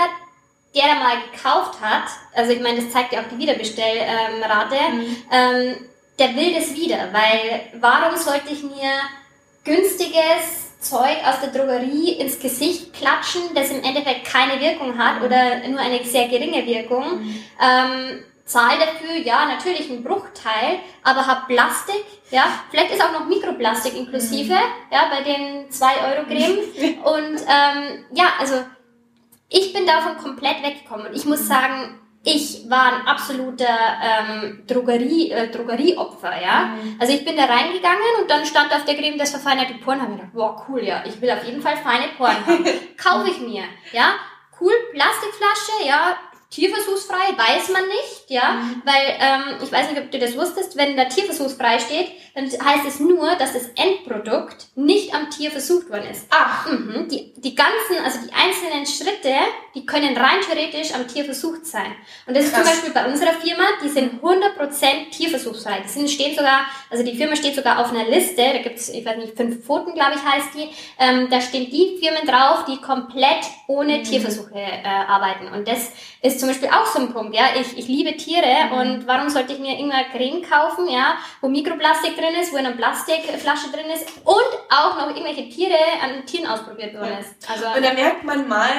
der 0.74 0.84
da 0.84 0.94
mal 0.94 1.16
gekauft 1.32 1.80
hat, 1.80 2.04
also 2.34 2.52
ich 2.52 2.60
meine, 2.60 2.80
das 2.80 2.92
zeigt 2.92 3.12
ja 3.12 3.20
auch 3.20 3.28
die 3.30 3.38
Wiederbestellrate, 3.38 4.76
mhm. 4.92 5.16
ähm, 5.30 5.76
der 6.18 6.36
will 6.36 6.54
das 6.54 6.74
wieder, 6.74 7.08
weil 7.12 7.62
warum 7.80 8.16
sollte 8.16 8.52
ich 8.52 8.62
mir 8.62 8.92
günstiges 9.64 10.78
Zeug 10.80 11.16
aus 11.24 11.40
der 11.40 11.50
Drogerie 11.50 12.12
ins 12.12 12.38
Gesicht 12.38 12.94
klatschen, 12.94 13.42
das 13.54 13.70
im 13.70 13.82
Endeffekt 13.82 14.24
keine 14.24 14.60
Wirkung 14.60 14.96
hat 14.96 15.18
mhm. 15.18 15.26
oder 15.26 15.68
nur 15.68 15.80
eine 15.80 16.02
sehr 16.04 16.28
geringe 16.28 16.64
Wirkung? 16.66 17.20
Mhm. 17.20 17.44
Ähm, 17.60 18.24
zahl 18.44 18.78
dafür, 18.78 19.16
ja, 19.16 19.46
natürlich 19.46 19.88
ein 19.90 20.02
Bruchteil, 20.02 20.80
aber 21.02 21.26
hab 21.26 21.46
Plastik, 21.46 22.04
ja, 22.30 22.44
vielleicht 22.70 22.92
ist 22.92 23.02
auch 23.02 23.12
noch 23.12 23.26
Mikroplastik 23.26 23.96
inklusive, 23.96 24.54
mhm. 24.54 24.92
ja, 24.92 25.08
bei 25.10 25.22
den 25.22 25.70
2 25.70 25.86
Euro 25.86 26.26
Creme. 26.26 26.58
Und 27.04 27.40
ähm, 27.40 28.04
ja, 28.12 28.32
also 28.38 28.56
ich 29.50 29.72
bin 29.72 29.84
davon 29.86 30.16
komplett 30.16 30.62
weggekommen 30.62 31.08
und 31.08 31.14
ich 31.14 31.26
muss 31.26 31.46
sagen, 31.46 32.00
ich 32.22 32.68
war 32.68 32.92
ein 32.92 33.06
absoluter 33.06 33.66
ähm, 34.02 34.62
Drogerie, 34.66 35.30
äh, 35.30 35.48
Drogerieopfer, 35.48 36.40
ja. 36.40 36.66
Mhm. 36.66 36.96
Also 37.00 37.14
ich 37.14 37.24
bin 37.24 37.36
da 37.36 37.44
reingegangen 37.44 38.20
und 38.20 38.30
dann 38.30 38.44
stand 38.44 38.72
auf 38.74 38.84
der 38.84 38.94
Creme 38.94 39.18
das 39.18 39.30
verfeinerte 39.30 39.74
Porn, 39.74 40.00
habe 40.00 40.12
ich 40.12 40.18
gedacht, 40.18 40.34
boah, 40.34 40.66
cool, 40.68 40.82
ja, 40.84 41.02
ich 41.06 41.20
will 41.20 41.30
auf 41.30 41.44
jeden 41.44 41.62
Fall 41.62 41.76
feine 41.78 42.08
Porn 42.16 42.36
haben. 42.46 42.64
Kaufe 42.96 43.30
ich 43.30 43.40
mir, 43.40 43.64
ja. 43.92 44.14
Cool, 44.60 44.74
Plastikflasche, 44.92 45.86
ja, 45.86 46.16
tierversuchsfrei, 46.50 47.14
weiß 47.36 47.70
man 47.72 47.86
nicht, 47.86 48.24
ja, 48.28 48.54
mhm. 48.54 48.82
weil 48.84 49.16
ähm, 49.20 49.62
ich 49.62 49.70
weiß 49.70 49.90
nicht, 49.90 50.00
ob 50.00 50.10
du 50.10 50.18
das 50.18 50.36
wusstest, 50.36 50.76
wenn 50.76 50.96
da 50.96 51.04
tierversuchsfrei 51.04 51.78
steht, 51.78 52.10
dann 52.34 52.44
heißt 52.44 52.86
es 52.88 52.98
nur, 52.98 53.36
dass 53.36 53.52
das 53.52 53.68
Endprodukt 53.76 54.66
nicht 54.74 55.14
am 55.14 55.30
Tier 55.30 55.52
versucht 55.52 55.88
worden 55.90 56.10
ist. 56.10 56.26
Ach. 56.30 56.66
Mhm. 56.66 57.08
Die, 57.08 57.32
die 57.36 57.54
ganzen, 57.54 58.04
also 58.04 58.18
die 58.26 58.32
einzelnen 58.32 58.84
Schritte, 58.84 59.34
die 59.74 59.86
können 59.86 60.16
rein 60.16 60.40
theoretisch 60.44 60.92
am 60.92 61.06
Tier 61.06 61.24
versucht 61.24 61.66
sein. 61.66 61.94
Und 62.26 62.36
das 62.36 62.50
Krass. 62.50 62.52
ist 62.52 62.64
zum 62.64 62.64
Beispiel 62.64 62.90
bei 62.92 63.10
unserer 63.10 63.32
Firma, 63.34 63.64
die 63.84 63.88
sind 63.88 64.20
100% 64.20 65.10
tierversuchsfrei. 65.10 65.82
Die 65.84 65.88
sind, 65.88 66.10
stehen 66.10 66.36
sogar, 66.36 66.66
also 66.90 67.04
die 67.04 67.16
Firma 67.16 67.36
steht 67.36 67.54
sogar 67.54 67.78
auf 67.78 67.92
einer 67.92 68.08
Liste, 68.08 68.42
da 68.42 68.58
gibt 68.58 68.78
es, 68.78 68.88
ich 68.88 69.04
weiß 69.04 69.18
nicht, 69.18 69.36
fünf 69.36 69.64
Pfoten, 69.64 69.94
glaube 69.94 70.14
ich, 70.16 70.24
heißt 70.24 70.48
die, 70.54 70.68
ähm, 70.98 71.28
da 71.30 71.40
stehen 71.40 71.70
die 71.70 71.98
Firmen 72.00 72.26
drauf, 72.26 72.64
die 72.64 72.80
komplett 72.80 73.44
ohne 73.68 73.98
mhm. 73.98 74.04
Tierversuche 74.04 74.58
äh, 74.58 74.82
arbeiten. 74.84 75.46
Und 75.48 75.68
das 75.68 75.92
ist 76.22 76.39
zum 76.40 76.48
Beispiel 76.48 76.68
auch 76.68 76.86
so 76.86 76.98
ein 76.98 77.12
Punkt, 77.12 77.34
ja. 77.34 77.44
Ich, 77.54 77.78
ich 77.78 77.86
liebe 77.86 78.16
Tiere 78.16 78.66
mhm. 78.66 78.72
und 78.72 79.06
warum 79.06 79.28
sollte 79.28 79.52
ich 79.52 79.58
mir 79.58 79.72
irgendeine 79.72 80.08
Creme 80.10 80.42
kaufen, 80.42 80.88
ja, 80.88 81.18
wo 81.40 81.48
Mikroplastik 81.48 82.16
drin 82.16 82.34
ist, 82.40 82.52
wo 82.52 82.56
eine 82.56 82.72
Plastikflasche 82.72 83.70
drin 83.70 83.86
ist 83.94 84.08
und 84.24 84.50
auch 84.70 84.96
noch 84.98 85.08
irgendwelche 85.14 85.48
Tiere 85.48 85.76
an 86.02 86.26
Tieren 86.26 86.46
ausprobiert 86.46 86.94
worden 86.94 87.18
ist. 87.20 87.48
Also, 87.48 87.66
und 87.76 87.84
da 87.84 87.92
merkt 87.92 88.24
man 88.24 88.48
mal, 88.48 88.70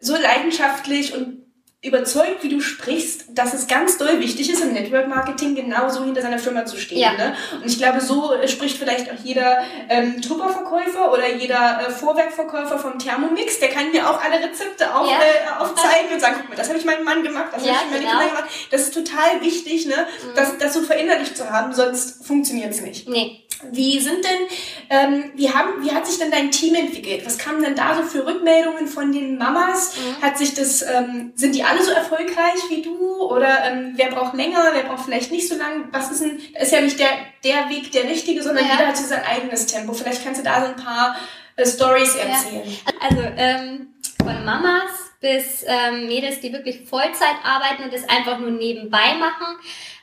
so 0.00 0.16
leidenschaftlich 0.16 1.14
und 1.14 1.39
überzeugt, 1.82 2.42
wie 2.42 2.50
du 2.50 2.60
sprichst, 2.60 3.24
dass 3.30 3.54
es 3.54 3.66
ganz 3.66 3.96
doll 3.96 4.20
wichtig 4.20 4.50
ist, 4.50 4.62
im 4.62 4.74
Network 4.74 5.08
Marketing 5.08 5.54
genauso 5.54 6.04
hinter 6.04 6.20
seiner 6.20 6.38
Firma 6.38 6.66
zu 6.66 6.76
stehen. 6.76 6.98
Ja. 6.98 7.12
Ne? 7.14 7.34
Und 7.54 7.66
ich 7.66 7.78
glaube, 7.78 8.02
so 8.02 8.34
spricht 8.46 8.76
vielleicht 8.76 9.10
auch 9.10 9.16
jeder 9.24 9.62
ähm, 9.88 10.20
Tupperverkäufer 10.20 11.10
oder 11.10 11.34
jeder 11.34 11.86
äh, 11.86 11.90
Vorwerkverkäufer 11.90 12.78
vom 12.78 12.98
Thermomix, 12.98 13.60
der 13.60 13.70
kann 13.70 13.92
mir 13.92 14.10
auch 14.10 14.22
alle 14.22 14.44
Rezepte 14.44 14.94
auf, 14.94 15.08
ja. 15.08 15.16
äh, 15.16 15.62
aufzeigen 15.62 16.12
und 16.12 16.20
sagen, 16.20 16.36
guck 16.40 16.50
mal, 16.50 16.56
das 16.56 16.68
habe 16.68 16.78
ich 16.78 16.84
meinem 16.84 17.04
Mann 17.04 17.22
gemacht, 17.22 17.48
das 17.52 17.64
ja, 17.64 17.72
habe 17.72 17.84
ich 17.86 17.90
meine 17.92 18.04
genau. 18.04 18.18
Kinder 18.18 18.36
gemacht. 18.36 18.50
Das 18.70 18.82
ist 18.82 18.92
total 18.92 19.40
wichtig, 19.40 19.86
ne? 19.86 19.96
Mhm. 19.96 20.34
das, 20.36 20.58
das 20.58 20.74
so 20.74 20.82
verinnerlicht 20.82 21.34
zu 21.34 21.48
haben, 21.48 21.72
sonst 21.72 22.26
funktioniert 22.26 22.72
es 22.72 22.82
nicht. 22.82 23.08
Nee. 23.08 23.42
Wie 23.70 24.00
sind 24.00 24.24
denn, 24.24 24.40
ähm, 24.88 25.32
wie 25.34 25.50
haben, 25.50 25.84
wie 25.84 25.92
hat 25.92 26.06
sich 26.06 26.18
denn 26.18 26.30
dein 26.30 26.50
Team 26.50 26.74
entwickelt? 26.74 27.24
Was 27.26 27.38
kamen 27.38 27.62
denn 27.62 27.74
da 27.74 27.94
so 27.94 28.02
für 28.02 28.26
Rückmeldungen 28.26 28.86
von 28.86 29.12
den 29.12 29.38
Mamas? 29.38 29.96
Mhm. 29.96 30.22
Hat 30.22 30.38
sich 30.38 30.54
das, 30.54 30.82
ähm, 30.82 31.32
sind 31.34 31.54
die 31.54 31.62
alle 31.62 31.82
so 31.82 31.90
erfolgreich 31.90 32.60
wie 32.68 32.82
du? 32.82 33.22
Oder 33.22 33.64
ähm, 33.64 33.92
wer 33.96 34.10
braucht 34.10 34.34
länger, 34.34 34.70
wer 34.72 34.84
braucht 34.84 35.04
vielleicht 35.04 35.30
nicht 35.30 35.48
so 35.48 35.56
lang? 35.56 35.88
Was 35.92 36.10
ist 36.10 36.22
denn, 36.22 36.40
ist 36.60 36.72
ja 36.72 36.80
nicht 36.80 36.98
der, 36.98 37.10
der 37.44 37.68
Weg 37.68 37.92
der 37.92 38.04
richtige, 38.04 38.42
sondern 38.42 38.64
ja. 38.64 38.72
jeder 38.72 38.88
hat 38.88 38.96
so 38.96 39.06
sein 39.06 39.22
eigenes 39.24 39.66
Tempo. 39.66 39.92
Vielleicht 39.92 40.24
kannst 40.24 40.40
du 40.40 40.44
da 40.44 40.60
so 40.60 40.68
ein 40.68 40.76
paar 40.76 41.16
äh, 41.56 41.66
Stories 41.66 42.14
erzählen. 42.14 42.64
Ja. 42.66 42.92
Also 43.00 43.22
ähm, 43.36 43.94
von 44.18 44.44
Mamas 44.44 44.99
bis 45.20 45.64
ähm, 45.66 46.06
Mädels, 46.06 46.40
die 46.40 46.52
wirklich 46.52 46.88
Vollzeit 46.88 47.36
arbeiten 47.44 47.84
und 47.84 47.92
das 47.92 48.08
einfach 48.08 48.38
nur 48.38 48.50
nebenbei 48.50 49.14
machen. 49.18 49.58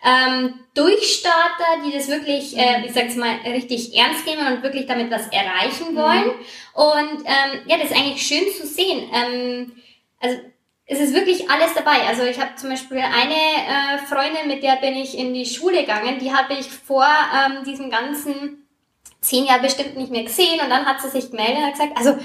Ähm, 0.05 0.59
Durchstarter, 0.75 1.81
die 1.85 1.91
das 1.91 2.07
wirklich, 2.07 2.55
äh, 2.55 2.85
ich 2.85 2.93
sag's 2.93 3.15
mal, 3.15 3.35
richtig 3.45 3.97
ernst 3.97 4.25
nehmen 4.27 4.45
und 4.45 4.61
wirklich 4.61 4.85
damit 4.85 5.09
was 5.09 5.27
erreichen 5.29 5.95
wollen. 5.95 6.27
Mhm. 6.27 6.45
Und 6.73 7.25
ähm, 7.25 7.61
ja, 7.65 7.77
das 7.77 7.89
ist 7.89 7.97
eigentlich 7.97 8.21
schön 8.21 8.45
zu 8.55 8.67
sehen. 8.67 9.09
Ähm, 9.11 9.71
also 10.19 10.37
es 10.85 10.99
ist 10.99 11.13
wirklich 11.13 11.49
alles 11.49 11.73
dabei. 11.73 12.01
Also 12.07 12.23
ich 12.23 12.39
habe 12.39 12.55
zum 12.55 12.69
Beispiel 12.69 12.97
eine 12.97 13.33
äh, 13.33 13.97
Freundin, 14.07 14.47
mit 14.47 14.61
der 14.61 14.75
bin 14.75 14.95
ich 14.95 15.17
in 15.17 15.33
die 15.33 15.45
Schule 15.45 15.81
gegangen, 15.81 16.19
die 16.19 16.31
habe 16.31 16.53
ich 16.53 16.67
vor 16.67 17.07
ähm, 17.33 17.63
diesem 17.65 17.89
ganzen 17.89 18.67
zehn 19.19 19.45
Jahren 19.45 19.61
bestimmt 19.61 19.97
nicht 19.97 20.11
mehr 20.11 20.23
gesehen 20.23 20.59
und 20.61 20.69
dann 20.69 20.85
hat 20.85 21.01
sie 21.01 21.09
sich 21.09 21.31
gemeldet 21.31 21.57
und 21.57 21.65
hat 21.65 21.73
gesagt, 21.73 21.97
also 21.97 22.17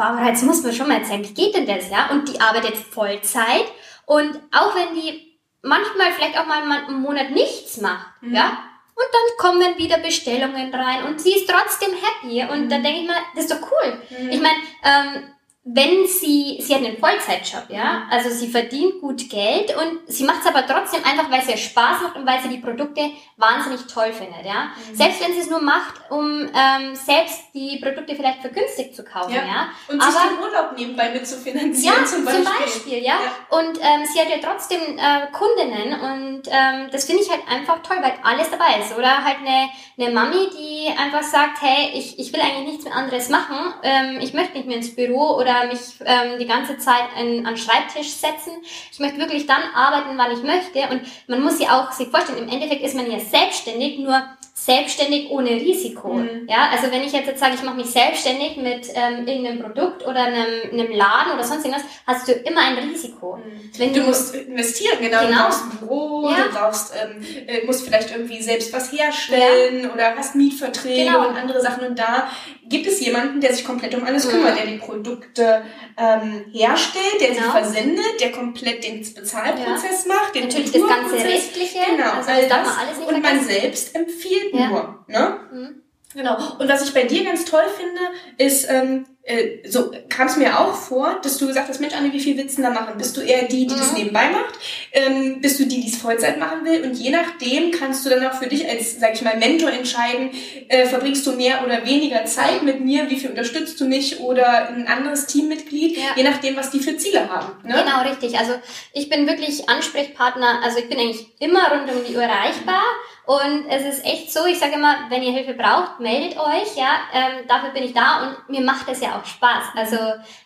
Barbara, 0.00 0.28
jetzt 0.28 0.44
muss 0.44 0.62
man 0.62 0.72
schon 0.72 0.88
mal 0.88 0.96
erzählen, 0.96 1.22
wie 1.22 1.34
geht 1.34 1.54
denn 1.54 1.66
das, 1.66 1.90
ja? 1.90 2.08
Und 2.10 2.26
die 2.26 2.40
arbeitet 2.40 2.74
Vollzeit 2.74 3.66
und 4.06 4.34
auch 4.50 4.74
wenn 4.74 4.94
die 4.94 5.38
manchmal 5.60 6.10
vielleicht 6.12 6.38
auch 6.38 6.46
mal 6.46 6.62
einen 6.62 7.02
Monat 7.02 7.32
nichts 7.32 7.82
macht, 7.82 8.22
mhm. 8.22 8.34
ja? 8.34 8.64
Und 8.94 9.06
dann 9.12 9.36
kommen 9.36 9.76
wieder 9.76 9.98
Bestellungen 9.98 10.74
rein 10.74 11.04
und 11.04 11.20
sie 11.20 11.34
ist 11.34 11.50
trotzdem 11.50 11.90
happy 11.90 12.50
und 12.50 12.64
mhm. 12.64 12.68
dann 12.70 12.82
denke 12.82 13.00
ich 13.00 13.06
mal, 13.08 13.16
das 13.34 13.44
ist 13.44 13.52
doch 13.52 13.70
cool. 13.70 14.00
Mhm. 14.08 14.30
Ich 14.30 14.40
meine, 14.40 14.56
ähm, 14.84 15.34
wenn 15.62 16.06
sie, 16.06 16.58
sie 16.58 16.74
hat 16.74 16.82
einen 16.82 16.96
Vollzeitjob, 16.96 17.64
ja, 17.68 18.04
also 18.10 18.30
sie 18.30 18.48
verdient 18.48 18.98
gut 19.02 19.28
Geld 19.28 19.76
und 19.76 20.00
sie 20.10 20.24
macht 20.24 20.40
es 20.40 20.46
aber 20.46 20.66
trotzdem 20.66 21.04
einfach, 21.04 21.30
weil 21.30 21.40
es 21.40 21.48
ihr 21.48 21.58
Spaß 21.58 22.00
macht 22.02 22.16
und 22.16 22.26
weil 22.26 22.40
sie 22.40 22.48
die 22.48 22.58
Produkte 22.58 23.10
wahnsinnig 23.36 23.86
toll 23.86 24.10
findet, 24.10 24.46
ja. 24.46 24.70
Mhm. 24.88 24.94
Selbst 24.94 25.22
wenn 25.22 25.34
sie 25.34 25.40
es 25.40 25.50
nur 25.50 25.60
macht, 25.60 26.00
um 26.08 26.48
ähm, 26.54 26.94
selbst 26.94 27.42
die 27.52 27.78
Produkte 27.78 28.16
vielleicht 28.16 28.40
vergünstigt 28.40 28.96
zu 28.96 29.04
kaufen, 29.04 29.34
ja. 29.34 29.42
ja? 29.44 29.68
Und 29.88 30.00
aber, 30.00 30.10
sich 30.10 30.20
den 30.22 30.38
Urlaub 30.38 30.78
nebenbei 30.78 31.10
mitzufinanzieren 31.10 31.98
ja, 32.00 32.06
zum 32.06 32.24
Beispiel. 32.24 32.44
Zum 32.44 32.54
Beispiel, 32.54 32.98
ja. 32.98 33.14
ja. 33.20 33.58
Und 33.58 33.78
ähm, 33.82 34.06
sie 34.10 34.18
hat 34.18 34.30
ja 34.30 34.38
trotzdem 34.42 34.80
äh, 34.80 35.26
Kundinnen 35.30 36.00
und 36.00 36.42
ähm, 36.50 36.88
das 36.90 37.04
finde 37.04 37.22
ich 37.22 37.30
halt 37.30 37.42
einfach 37.50 37.82
toll, 37.82 37.98
weil 38.00 38.14
alles 38.22 38.50
dabei 38.50 38.80
ist. 38.80 38.96
Oder 38.96 39.22
halt 39.22 39.36
eine, 39.44 39.68
eine 39.98 40.14
Mami, 40.14 40.48
die 40.56 40.88
einfach 40.98 41.22
sagt, 41.22 41.60
hey, 41.60 41.90
ich, 41.92 42.18
ich 42.18 42.32
will 42.32 42.40
eigentlich 42.40 42.66
nichts 42.66 42.84
mehr 42.84 42.94
anderes 42.94 43.28
machen, 43.28 43.74
ähm, 43.82 44.18
ich 44.22 44.32
möchte 44.32 44.54
nicht 44.54 44.66
mehr 44.66 44.78
ins 44.78 44.96
Büro 44.96 45.36
oder 45.36 45.49
oder 45.50 45.66
mich 45.66 45.80
ähm, 46.04 46.38
die 46.38 46.46
ganze 46.46 46.78
Zeit 46.78 47.04
an 47.16 47.44
den 47.44 47.56
Schreibtisch 47.56 48.10
setzen. 48.10 48.52
Ich 48.92 48.98
möchte 48.98 49.18
wirklich 49.18 49.46
dann 49.46 49.62
arbeiten, 49.74 50.16
wann 50.16 50.32
ich 50.32 50.42
möchte. 50.42 50.88
Und 50.90 51.02
man 51.26 51.42
muss 51.42 51.60
ja 51.60 51.80
auch 51.80 51.92
sich 51.92 52.08
vorstellen, 52.08 52.38
im 52.38 52.48
Endeffekt 52.48 52.82
ist 52.82 52.94
man 52.94 53.10
ja 53.10 53.18
selbstständig, 53.18 53.98
nur 53.98 54.22
selbstständig 54.64 55.30
ohne 55.30 55.50
Risiko. 55.50 56.12
Mhm. 56.12 56.46
Ja, 56.46 56.68
also 56.70 56.92
wenn 56.92 57.02
ich 57.02 57.12
jetzt, 57.12 57.26
jetzt 57.26 57.40
sage, 57.40 57.54
ich 57.54 57.62
mache 57.62 57.76
mich 57.76 57.86
selbstständig 57.86 58.58
mit 58.58 58.88
ähm, 58.94 59.26
irgendeinem 59.26 59.60
Produkt 59.60 60.06
oder 60.06 60.24
einem, 60.24 60.70
einem 60.70 60.92
Laden 60.92 61.32
oder 61.32 61.44
sonst 61.44 61.64
irgendwas, 61.64 61.86
hast 62.06 62.28
du 62.28 62.32
immer 62.32 62.60
ein 62.60 62.90
Risiko. 62.90 63.36
Mhm. 63.36 63.70
Wenn 63.78 63.94
du, 63.94 64.00
du, 64.00 64.06
musst 64.06 64.34
investieren, 64.34 64.98
genau. 65.00 65.20
genau. 65.20 65.30
Du 65.30 65.44
brauchst 65.44 65.62
ein 65.64 65.78
Büro, 65.78 66.30
ja. 66.30 66.44
du 66.44 66.50
brauchst, 66.50 66.92
ähm, 66.94 67.24
äh, 67.46 67.64
musst 67.64 67.86
vielleicht 67.86 68.10
irgendwie 68.10 68.42
selbst 68.42 68.70
was 68.74 68.92
herstellen 68.92 69.84
ja. 69.84 69.92
oder 69.94 70.16
hast 70.16 70.34
Mietverträge 70.34 71.04
genau. 71.04 71.28
und 71.28 71.36
andere 71.36 71.62
Sachen. 71.62 71.86
Und 71.86 71.98
da 71.98 72.28
gibt 72.68 72.86
es 72.86 73.00
jemanden, 73.00 73.40
der 73.40 73.54
sich 73.54 73.64
komplett 73.64 73.94
um 73.94 74.04
alles 74.04 74.26
mhm. 74.26 74.30
kümmert, 74.30 74.58
der 74.58 74.66
die 74.66 74.76
Produkte 74.76 75.62
ähm, 75.96 76.44
herstellt, 76.52 77.20
der 77.20 77.30
genau. 77.30 77.42
sie 77.42 77.50
versendet, 77.50 78.20
der 78.20 78.30
komplett 78.30 78.84
den 78.84 79.00
Bezahlprozess 79.00 80.04
ja. 80.06 80.14
macht, 80.14 80.34
den 80.34 80.44
Natürlich 80.44 80.70
das 80.70 80.86
ganze 80.86 81.16
Rechtliche. 81.16 81.78
Genau, 81.96 82.12
also 82.12 82.30
das. 82.48 82.48
das 82.48 83.08
und 83.08 83.22
man 83.22 83.42
selbst 83.42 83.94
empfiehlt 83.94 84.49
ja. 84.52 84.68
nur. 84.68 85.04
Ne? 85.08 85.36
Mhm. 85.52 85.82
Genau. 86.14 86.36
Und 86.58 86.68
was 86.68 86.82
ich 86.82 86.92
bei 86.92 87.04
dir 87.04 87.24
ganz 87.24 87.44
toll 87.44 87.62
finde, 87.76 88.00
ist, 88.36 88.68
ähm, 88.68 89.06
äh, 89.22 89.68
so 89.68 89.92
kam 90.08 90.26
es 90.26 90.36
mir 90.36 90.58
auch 90.58 90.74
vor, 90.74 91.20
dass 91.22 91.38
du 91.38 91.46
gesagt 91.46 91.68
hast, 91.68 91.80
Mensch, 91.80 91.94
Anne, 91.94 92.12
wie 92.12 92.18
viel 92.18 92.36
du 92.36 92.62
da 92.62 92.70
machen? 92.70 92.98
Bist 92.98 93.16
du 93.16 93.20
eher 93.20 93.46
die, 93.46 93.66
die 93.66 93.74
mhm. 93.74 93.78
das 93.78 93.92
nebenbei 93.92 94.30
macht? 94.30 94.54
Ähm, 94.92 95.40
bist 95.40 95.60
du 95.60 95.66
die, 95.66 95.80
die 95.80 95.88
es 95.88 95.98
Vollzeit 95.98 96.40
machen 96.40 96.64
will? 96.64 96.82
Und 96.82 96.94
je 96.94 97.10
nachdem 97.10 97.70
kannst 97.70 98.04
du 98.04 98.10
dann 98.10 98.26
auch 98.26 98.32
für 98.32 98.48
dich 98.48 98.68
als, 98.68 98.98
sag 98.98 99.14
ich 99.14 99.22
mal, 99.22 99.36
Mentor 99.36 99.70
entscheiden, 99.70 100.30
äh, 100.68 100.86
verbringst 100.86 101.24
du 101.26 101.32
mehr 101.32 101.62
oder 101.64 101.86
weniger 101.86 102.24
Zeit 102.24 102.64
mit 102.64 102.80
mir, 102.84 103.08
wie 103.08 103.16
viel 103.16 103.30
unterstützt 103.30 103.80
du 103.80 103.84
mich 103.84 104.18
oder 104.18 104.68
ein 104.70 104.88
anderes 104.88 105.26
Teammitglied, 105.26 105.96
ja. 105.96 106.04
je 106.16 106.24
nachdem, 106.24 106.56
was 106.56 106.70
die 106.70 106.80
für 106.80 106.96
Ziele 106.96 107.28
haben. 107.28 107.52
Ne? 107.62 107.84
Genau, 107.84 108.02
richtig. 108.02 108.36
Also 108.36 108.54
ich 108.92 109.08
bin 109.08 109.28
wirklich 109.28 109.68
Ansprechpartner, 109.68 110.60
also 110.64 110.78
ich 110.78 110.88
bin 110.88 110.98
eigentlich 110.98 111.26
immer 111.38 111.70
rund 111.70 111.88
um 111.88 112.04
die 112.08 112.16
Uhr 112.16 112.22
erreichbar. 112.22 112.82
Und 113.26 113.66
es 113.68 113.84
ist 113.84 114.04
echt 114.04 114.32
so, 114.32 114.46
ich 114.46 114.58
sage 114.58 114.74
immer, 114.74 114.96
wenn 115.08 115.22
ihr 115.22 115.32
Hilfe 115.32 115.54
braucht, 115.54 116.00
meldet 116.00 116.38
euch, 116.38 116.76
ja, 116.76 117.00
ähm, 117.12 117.46
dafür 117.46 117.70
bin 117.70 117.84
ich 117.84 117.92
da 117.92 118.22
und 118.22 118.48
mir 118.48 118.62
macht 118.62 118.88
es 118.88 119.00
ja 119.00 119.18
auch 119.18 119.24
Spaß. 119.24 119.64
Also 119.76 119.96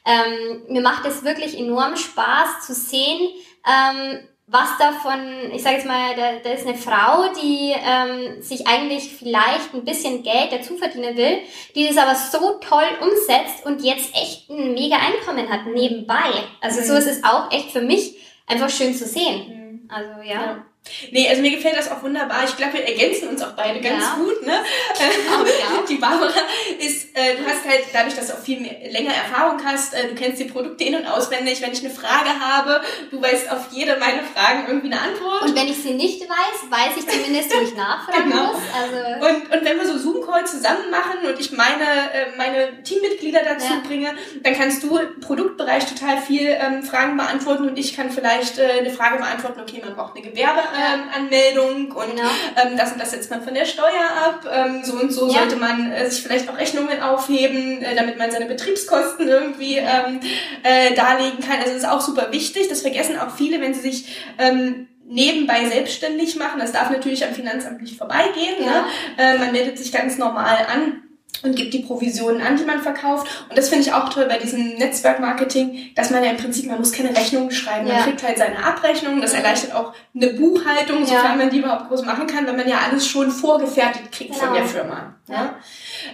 ähm, 0.05 0.63
mir 0.69 0.83
macht 0.83 1.07
es 1.07 1.25
wirklich 1.25 1.59
enorm 1.59 1.97
Spaß 1.97 2.67
zu 2.67 2.75
sehen, 2.75 3.31
ähm, 3.67 4.21
was 4.47 4.77
davon, 4.79 5.51
ich 5.53 5.63
sage 5.63 5.77
jetzt 5.77 5.87
mal, 5.87 6.15
da, 6.15 6.33
da 6.43 6.51
ist 6.51 6.67
eine 6.67 6.77
Frau, 6.77 7.33
die 7.33 7.73
ähm, 7.75 8.43
sich 8.43 8.67
eigentlich 8.67 9.15
vielleicht 9.17 9.73
ein 9.73 9.87
bisschen 9.87 10.23
Geld 10.23 10.53
dazu 10.53 10.77
verdienen 10.77 11.17
will, 11.17 11.39
die 11.75 11.89
das 11.89 11.97
aber 11.97 12.15
so 12.15 12.59
toll 12.61 12.85
umsetzt 13.01 13.65
und 13.65 13.83
jetzt 13.83 14.15
echt 14.15 14.51
ein 14.51 14.75
mega 14.75 14.97
Einkommen 14.97 15.49
hat 15.49 15.67
nebenbei. 15.67 16.31
Also 16.61 16.81
mhm. 16.81 16.85
so 16.85 16.95
ist 16.95 17.07
es 17.07 17.25
auch 17.25 17.51
echt 17.51 17.71
für 17.71 17.81
mich 17.81 18.19
einfach 18.47 18.69
schön 18.69 18.95
zu 18.95 19.07
sehen. 19.07 19.49
Mhm. 19.49 19.91
Also 19.91 20.21
ja. 20.23 20.35
ja. 20.35 20.67
Nee, 21.11 21.29
also 21.29 21.41
mir 21.41 21.51
gefällt 21.51 21.77
das 21.77 21.91
auch 21.91 22.03
wunderbar. 22.03 22.45
Ich 22.45 22.57
glaube, 22.59 22.75
wir 22.75 22.87
ergänzen 22.87 23.29
uns 23.29 23.41
auch 23.43 23.53
beide 23.53 23.81
ganz 23.81 24.05
ja. 24.05 24.17
gut. 24.17 24.45
Ne? 24.45 24.53
Ja. 24.53 25.83
Die 25.89 25.97
Barbara 25.97 26.31
ist, 26.79 27.17
äh, 27.17 27.37
du 27.37 27.47
hast 27.47 27.65
halt 27.65 27.85
dadurch, 27.93 28.15
dass 28.15 28.27
du 28.27 28.35
auch 28.35 28.39
viel 28.39 28.61
mehr, 28.61 28.91
länger 28.91 29.13
Erfahrung 29.15 29.65
hast, 29.65 29.95
äh, 29.95 30.09
du 30.09 30.15
kennst 30.15 30.41
die 30.41 30.45
Produkte 30.45 30.85
in- 30.85 30.95
und 30.95 31.07
auswendig. 31.07 31.63
Wenn 31.63 31.73
ich 31.73 31.81
eine 31.81 31.91
Frage 31.93 32.29
habe, 32.39 32.83
du 33.11 33.21
weißt 33.21 33.51
auf 33.51 33.69
jede 33.71 33.97
meiner 33.97 34.25
Fragen 34.25 34.65
irgendwie 34.67 34.93
eine 34.93 35.01
Antwort. 35.01 35.43
Und 35.43 35.57
wenn 35.57 35.69
ich 35.69 35.83
sie 35.83 35.95
nicht 35.95 36.21
weiß, 36.21 36.71
weiß 36.71 36.97
ich 36.99 37.09
zumindest, 37.09 37.55
wo 37.55 37.63
ich 37.63 37.75
nachfragen 37.77 38.31
genau. 38.31 38.53
muss. 38.53 38.63
Also 38.75 39.27
und, 39.27 39.53
und 39.53 39.65
wenn 39.65 39.79
wir 39.79 39.87
so 39.87 39.97
Zoom-Call 39.97 40.47
zusammen 40.47 40.91
machen 40.91 41.27
und 41.27 41.41
ich 41.41 41.53
meine, 41.53 41.85
äh, 42.13 42.37
meine 42.37 42.83
Teammitglieder 42.83 43.41
dazu 43.43 43.73
ja. 43.73 43.83
bringe, 43.87 44.15
dann 44.43 44.55
kannst 44.55 44.83
du 44.83 44.99
im 44.99 45.21
Produktbereich 45.21 45.87
total 45.87 46.21
viel 46.21 46.47
ähm, 46.47 46.83
Fragen 46.83 47.17
beantworten 47.17 47.69
und 47.69 47.79
ich 47.79 47.97
kann 47.97 48.11
vielleicht 48.11 48.59
äh, 48.59 48.81
eine 48.81 48.91
Frage 48.91 49.17
beantworten, 49.17 49.61
okay, 49.61 49.81
man 49.83 49.95
braucht 49.95 50.17
eine 50.17 50.29
Gewerbe 50.29 50.61
ähm, 50.75 51.03
Anmeldung 51.15 51.93
und 51.93 52.17
genau. 52.17 52.29
ähm, 52.57 52.77
das 52.77 52.93
und 52.93 53.01
das 53.01 53.13
setzt 53.13 53.31
man 53.31 53.43
von 53.43 53.55
der 53.55 53.65
Steuer 53.65 54.11
ab. 54.27 54.47
Ähm, 54.53 54.83
so 54.85 54.95
und 54.95 55.13
so 55.13 55.29
ja. 55.29 55.41
sollte 55.41 55.57
man 55.57 55.93
äh, 55.93 56.11
sich 56.11 56.23
vielleicht 56.23 56.49
auch 56.49 56.59
Rechnungen 56.59 57.01
aufheben, 57.01 57.83
äh, 57.83 57.95
damit 57.95 58.19
man 58.19 58.31
seine 58.31 58.47
Betriebskosten 58.47 59.29
irgendwie 59.29 59.77
ähm, 59.77 60.21
äh, 60.63 60.95
darlegen 60.95 61.41
kann. 61.41 61.59
Also 61.59 61.73
das 61.73 61.83
ist 61.83 61.89
auch 61.89 62.01
super 62.01 62.33
wichtig. 62.33 62.69
Das 62.69 62.83
vergessen 62.83 63.19
auch 63.19 63.35
viele, 63.35 63.61
wenn 63.61 63.75
sie 63.75 63.81
sich 63.81 64.17
ähm, 64.39 64.89
nebenbei 65.07 65.67
selbstständig 65.67 66.37
machen. 66.37 66.59
Das 66.59 66.73
darf 66.73 66.91
natürlich 66.91 67.25
am 67.25 67.35
Finanzamt 67.35 67.83
nicht 67.83 67.97
vorbeigehen. 67.97 68.57
Ja. 68.61 68.67
Ne? 68.67 68.85
Äh, 69.19 69.39
man 69.39 69.53
meldet 69.53 69.79
sich 69.79 69.93
ganz 69.93 70.19
normal 70.19 70.67
an 70.73 71.04
und 71.43 71.57
gibt 71.57 71.75
die 71.75 71.81
Provisionen 71.81 72.41
an, 72.41 72.57
die 72.57 72.65
man 72.65 72.81
verkauft. 72.81 73.27
Und 73.49 73.59
das 73.59 73.69
finde 73.69 73.85
ich 73.85 73.93
auch 73.93 74.09
toll 74.09 74.27
bei 74.27 74.39
diesem 74.39 74.77
Netzwerkmarketing, 74.77 75.93
dass 75.95 76.11
man 76.11 76.25
ja 76.25 76.31
im 76.31 76.37
Prinzip, 76.37 76.67
man 76.67 76.79
muss 76.79 76.93
keine 76.93 77.15
Rechnungen 77.15 77.51
schreiben. 77.51 77.87
Ja. 77.87 77.95
Man 77.95 78.05
kriegt 78.05 78.23
halt 78.23 78.39
seine 78.39 78.65
Abrechnung. 78.65 79.21
Das 79.21 79.35
erleichtert 79.35 79.75
auch 79.75 79.93
eine 80.15 80.29
Buchhaltung, 80.29 81.05
sofern 81.05 81.33
ja. 81.33 81.37
man 81.37 81.51
die 81.51 81.59
überhaupt 81.59 81.89
groß 81.89 82.05
machen 82.05 82.27
kann, 82.27 82.47
wenn 82.47 82.57
man 82.57 82.69
ja 82.69 82.79
alles 82.89 83.07
schon 83.07 83.31
vorgefertigt 83.31 84.13
kriegt 84.13 84.33
genau. 84.33 84.45
von 84.45 84.55
der 84.55 84.65
Firma. 84.65 85.15
Ja. 85.29 85.57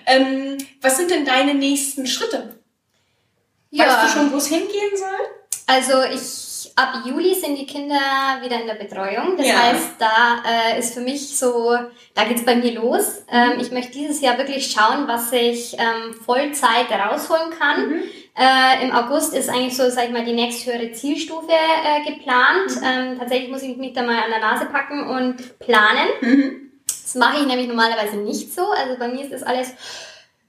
Ähm, 0.06 0.58
was 0.80 0.96
sind 0.96 1.10
denn 1.10 1.24
deine 1.24 1.54
nächsten 1.54 2.06
Schritte? 2.06 2.56
Weißt 3.72 4.04
du 4.04 4.08
schon, 4.08 4.32
wo 4.32 4.36
es 4.36 4.48
hingehen 4.48 4.96
soll? 4.96 5.08
Also 5.66 6.02
ich 6.12 6.49
ab 6.76 7.02
Juli 7.04 7.34
sind 7.34 7.56
die 7.56 7.66
Kinder 7.66 8.00
wieder 8.42 8.60
in 8.60 8.66
der 8.66 8.74
Betreuung. 8.74 9.36
Das 9.36 9.46
ja. 9.46 9.62
heißt, 9.62 9.90
da 9.98 10.42
äh, 10.46 10.78
ist 10.78 10.94
für 10.94 11.00
mich 11.00 11.36
so, 11.36 11.76
da 12.14 12.24
geht's 12.24 12.44
bei 12.44 12.56
mir 12.56 12.72
los. 12.72 13.22
Ähm, 13.30 13.60
ich 13.60 13.70
möchte 13.70 13.92
dieses 13.92 14.20
Jahr 14.20 14.38
wirklich 14.38 14.70
schauen, 14.70 15.06
was 15.06 15.32
ich 15.32 15.74
ähm, 15.74 16.14
Vollzeit 16.14 16.90
rausholen 16.90 17.50
kann. 17.58 17.88
Mhm. 17.88 18.02
Äh, 18.36 18.84
Im 18.84 18.92
August 18.92 19.34
ist 19.34 19.48
eigentlich 19.48 19.76
so, 19.76 19.88
sag 19.90 20.06
ich 20.06 20.12
mal, 20.12 20.24
die 20.24 20.32
nächsthöhere 20.32 20.92
Zielstufe 20.92 21.50
äh, 21.50 22.10
geplant. 22.10 22.70
Mhm. 22.76 22.84
Ähm, 22.84 23.18
tatsächlich 23.18 23.50
muss 23.50 23.62
ich 23.62 23.76
mich 23.76 23.92
da 23.92 24.02
mal 24.02 24.22
an 24.22 24.30
der 24.30 24.40
Nase 24.40 24.66
packen 24.66 25.08
und 25.08 25.58
planen. 25.58 26.08
Mhm. 26.20 26.70
Das 26.86 27.14
mache 27.16 27.40
ich 27.40 27.46
nämlich 27.46 27.66
normalerweise 27.66 28.16
nicht 28.16 28.54
so. 28.54 28.70
Also 28.70 28.96
bei 28.98 29.08
mir 29.08 29.22
ist 29.24 29.32
das 29.32 29.42
alles 29.42 29.74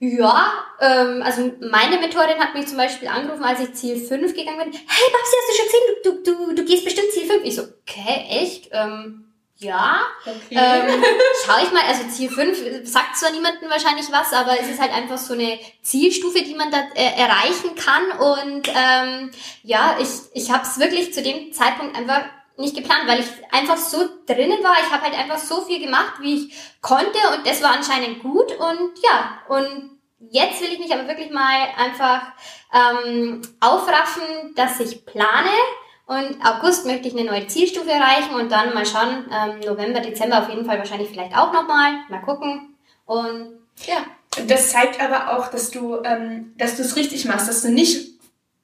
ja, 0.04 0.52
ähm, 0.80 1.22
also 1.22 1.52
meine 1.60 1.96
Mentorin 2.00 2.40
hat 2.40 2.54
mich 2.54 2.66
zum 2.66 2.76
Beispiel 2.76 3.06
angerufen, 3.06 3.44
als 3.44 3.60
ich 3.60 3.72
Ziel 3.74 3.96
5 3.96 4.34
gegangen 4.34 4.58
bin. 4.58 4.72
Hey 4.72 5.12
Babsi, 5.12 5.36
hast 5.38 5.48
du 5.48 5.54
schon 5.54 5.66
gesehen? 5.66 5.80
Du, 6.02 6.10
du, 6.24 6.46
du, 6.46 6.54
du 6.56 6.64
gehst 6.64 6.84
bestimmt 6.84 7.12
Ziel 7.12 7.26
5. 7.26 7.44
Ich 7.44 7.54
so, 7.54 7.62
okay, 7.62 8.26
echt? 8.28 8.70
Ähm, 8.72 9.26
ja. 9.58 10.00
Okay. 10.22 10.58
Ähm, 10.58 11.04
schau 11.46 11.62
ich 11.62 11.70
mal, 11.70 11.84
also 11.86 12.02
Ziel 12.08 12.28
5 12.28 12.84
sagt 12.84 13.16
zwar 13.16 13.30
niemandem 13.30 13.70
wahrscheinlich 13.70 14.10
was, 14.10 14.32
aber 14.32 14.58
es 14.58 14.68
ist 14.68 14.80
halt 14.80 14.92
einfach 14.92 15.18
so 15.18 15.34
eine 15.34 15.56
Zielstufe, 15.82 16.42
die 16.42 16.56
man 16.56 16.72
da 16.72 16.82
äh, 16.96 17.20
erreichen 17.20 17.76
kann. 17.76 18.10
Und 18.18 18.66
ähm, 18.74 19.30
ja, 19.62 19.98
ich, 20.00 20.08
ich 20.34 20.50
habe 20.50 20.64
es 20.64 20.80
wirklich 20.80 21.14
zu 21.14 21.22
dem 21.22 21.52
Zeitpunkt 21.52 21.96
einfach 21.96 22.24
nicht 22.56 22.74
geplant, 22.74 23.06
weil 23.06 23.20
ich 23.20 23.26
einfach 23.52 23.76
so 23.76 24.08
drinnen 24.26 24.64
war. 24.64 24.74
Ich 24.84 24.90
habe 24.90 25.04
halt 25.04 25.14
einfach 25.14 25.38
so 25.38 25.62
viel 25.62 25.78
gemacht, 25.78 26.14
wie 26.20 26.46
ich 26.46 26.54
konnte 26.80 27.18
und 27.36 27.46
das 27.46 27.62
war 27.62 27.70
anscheinend 27.70 28.20
gut 28.20 28.50
und 28.58 28.90
ja, 29.00 29.38
und 29.48 29.91
jetzt 30.30 30.60
will 30.60 30.72
ich 30.72 30.78
mich 30.78 30.92
aber 30.92 31.08
wirklich 31.08 31.30
mal 31.30 31.68
einfach 31.76 32.32
ähm, 32.72 33.42
aufraffen, 33.60 34.54
dass 34.54 34.80
ich 34.80 35.04
plane. 35.04 35.50
Und 36.06 36.44
August 36.44 36.84
möchte 36.86 37.08
ich 37.08 37.14
eine 37.14 37.30
neue 37.30 37.46
Zielstufe 37.46 37.90
erreichen 37.90 38.34
und 38.34 38.50
dann 38.50 38.74
mal 38.74 38.84
schauen, 38.84 39.30
ähm, 39.32 39.60
November, 39.60 40.00
Dezember 40.00 40.42
auf 40.42 40.48
jeden 40.48 40.64
Fall 40.64 40.78
wahrscheinlich 40.78 41.08
vielleicht 41.08 41.36
auch 41.36 41.52
nochmal. 41.52 41.92
Mal 42.08 42.22
gucken. 42.22 42.76
Und 43.06 43.58
ja. 43.86 44.04
Das 44.46 44.70
zeigt 44.70 45.00
aber 45.00 45.36
auch, 45.36 45.48
dass 45.48 45.70
du 45.70 46.02
ähm, 46.04 46.54
dass 46.56 46.76
du 46.76 46.82
es 46.82 46.96
richtig 46.96 47.26
machst, 47.26 47.48
dass 47.48 47.62
du 47.62 47.70
nicht 47.70 48.12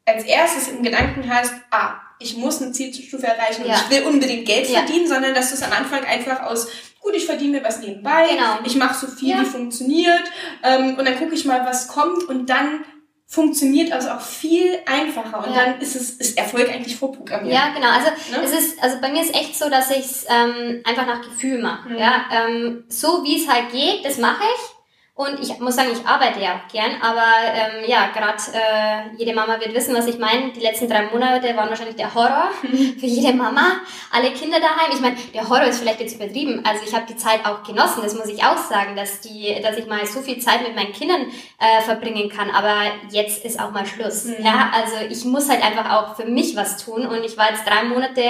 als 0.07 0.25
erstes 0.25 0.69
im 0.69 0.83
Gedanken 0.83 1.29
hast, 1.29 1.53
ah, 1.71 2.01
ich 2.19 2.37
muss 2.37 2.61
eine 2.61 2.73
Zielstufe 2.73 3.27
erreichen 3.27 3.65
und 3.65 3.71
ich 3.71 3.91
will 3.91 4.07
unbedingt 4.07 4.47
Geld 4.47 4.69
ja. 4.69 4.81
verdienen, 4.81 5.07
sondern 5.07 5.35
dass 5.35 5.51
du 5.51 5.55
es 5.55 5.63
am 5.63 5.73
Anfang 5.73 6.05
einfach 6.05 6.43
aus 6.43 6.69
gut, 7.09 7.17
ich 7.17 7.27
verdiene 7.27 7.59
mir 7.59 7.65
was 7.65 7.81
nebenbei, 7.81 8.27
genau. 8.31 8.59
ich 8.65 8.77
mache 8.77 9.07
so 9.07 9.11
viel, 9.11 9.31
ja. 9.31 9.41
wie 9.41 9.47
funktioniert 9.47 10.25
ähm, 10.63 10.97
und 10.99 11.05
dann 11.07 11.19
gucke 11.19 11.35
ich 11.35 11.47
mal, 11.47 11.65
was 11.65 11.89
kommt 11.89 12.25
und 12.25 12.51
dann 12.51 12.85
funktioniert 13.27 13.93
also 13.93 14.11
auch 14.11 14.21
viel 14.21 14.79
einfacher 14.87 15.47
und 15.47 15.55
ja. 15.55 15.65
dann 15.65 15.81
ist 15.81 15.97
es 15.97 16.13
ist 16.13 16.39
Erfolg 16.39 16.71
eigentlich 16.71 16.97
vorprogrammiert. 16.97 17.55
Ja, 17.55 17.75
genau. 17.75 17.89
Also 17.91 18.09
ne? 18.31 18.43
es 18.43 18.53
ist 18.53 18.83
also 18.83 18.99
bei 19.01 19.11
mir 19.11 19.23
ist 19.23 19.35
echt 19.35 19.57
so, 19.59 19.69
dass 19.69 19.91
ich 19.91 19.99
es 19.99 20.27
ähm, 20.29 20.83
einfach 20.85 21.07
nach 21.07 21.23
Gefühl 21.23 21.61
mache. 21.61 21.91
Mhm. 21.91 21.99
Ja, 21.99 22.25
ähm, 22.33 22.85
so 22.89 23.23
wie 23.25 23.43
es 23.43 23.49
halt 23.49 23.71
geht, 23.71 24.05
das 24.05 24.17
mache 24.17 24.43
ich. 24.45 24.78
Und 25.19 25.41
ich 25.41 25.59
muss 25.59 25.75
sagen, 25.75 25.89
ich 25.93 26.07
arbeite 26.07 26.41
ja 26.41 26.51
auch 26.53 26.73
gern, 26.73 26.93
aber 27.03 27.27
ähm, 27.53 27.85
ja, 27.89 28.07
gerade 28.15 28.39
äh, 28.53 29.17
jede 29.17 29.35
Mama 29.35 29.59
wird 29.59 29.75
wissen, 29.75 29.93
was 29.93 30.07
ich 30.07 30.17
meine. 30.17 30.53
Die 30.53 30.61
letzten 30.61 30.89
drei 30.89 31.11
Monate 31.11 31.57
waren 31.57 31.69
wahrscheinlich 31.69 31.97
der 31.97 32.15
Horror 32.15 32.51
für 32.63 33.07
jede 33.07 33.33
Mama. 33.33 33.81
Alle 34.13 34.31
Kinder 34.31 34.61
daheim. 34.61 34.93
Ich 34.93 35.01
meine, 35.01 35.17
der 35.35 35.49
Horror 35.49 35.65
ist 35.65 35.81
vielleicht 35.81 35.99
jetzt 35.99 36.15
übertrieben. 36.15 36.63
Also 36.65 36.85
ich 36.87 36.95
habe 36.95 37.05
die 37.09 37.17
Zeit 37.17 37.45
auch 37.45 37.65
genossen, 37.65 38.03
das 38.05 38.15
muss 38.15 38.29
ich 38.29 38.45
auch 38.45 38.59
sagen, 38.59 38.95
dass 38.95 39.21
die, 39.21 39.61
dass 39.61 39.77
ich 39.77 39.89
mal 39.89 40.07
so 40.07 40.21
viel 40.21 40.39
Zeit 40.39 40.63
mit 40.63 40.77
meinen 40.77 40.93
Kindern 40.93 41.23
äh, 41.59 41.83
verbringen 41.83 42.29
kann. 42.29 42.53
Aber 42.53 42.77
jetzt 43.11 43.45
ist 43.45 43.59
auch 43.59 43.73
mal 43.73 43.87
Schluss. 43.87 44.27
Mhm. 44.27 44.37
Ja, 44.45 44.71
also 44.73 44.99
ich 45.11 45.25
muss 45.25 45.51
halt 45.51 45.65
einfach 45.65 45.91
auch 45.91 46.15
für 46.15 46.27
mich 46.27 46.55
was 46.55 46.77
tun. 46.77 47.05
Und 47.05 47.25
ich 47.25 47.37
war 47.37 47.51
jetzt 47.51 47.67
drei 47.67 47.83
Monate 47.83 48.23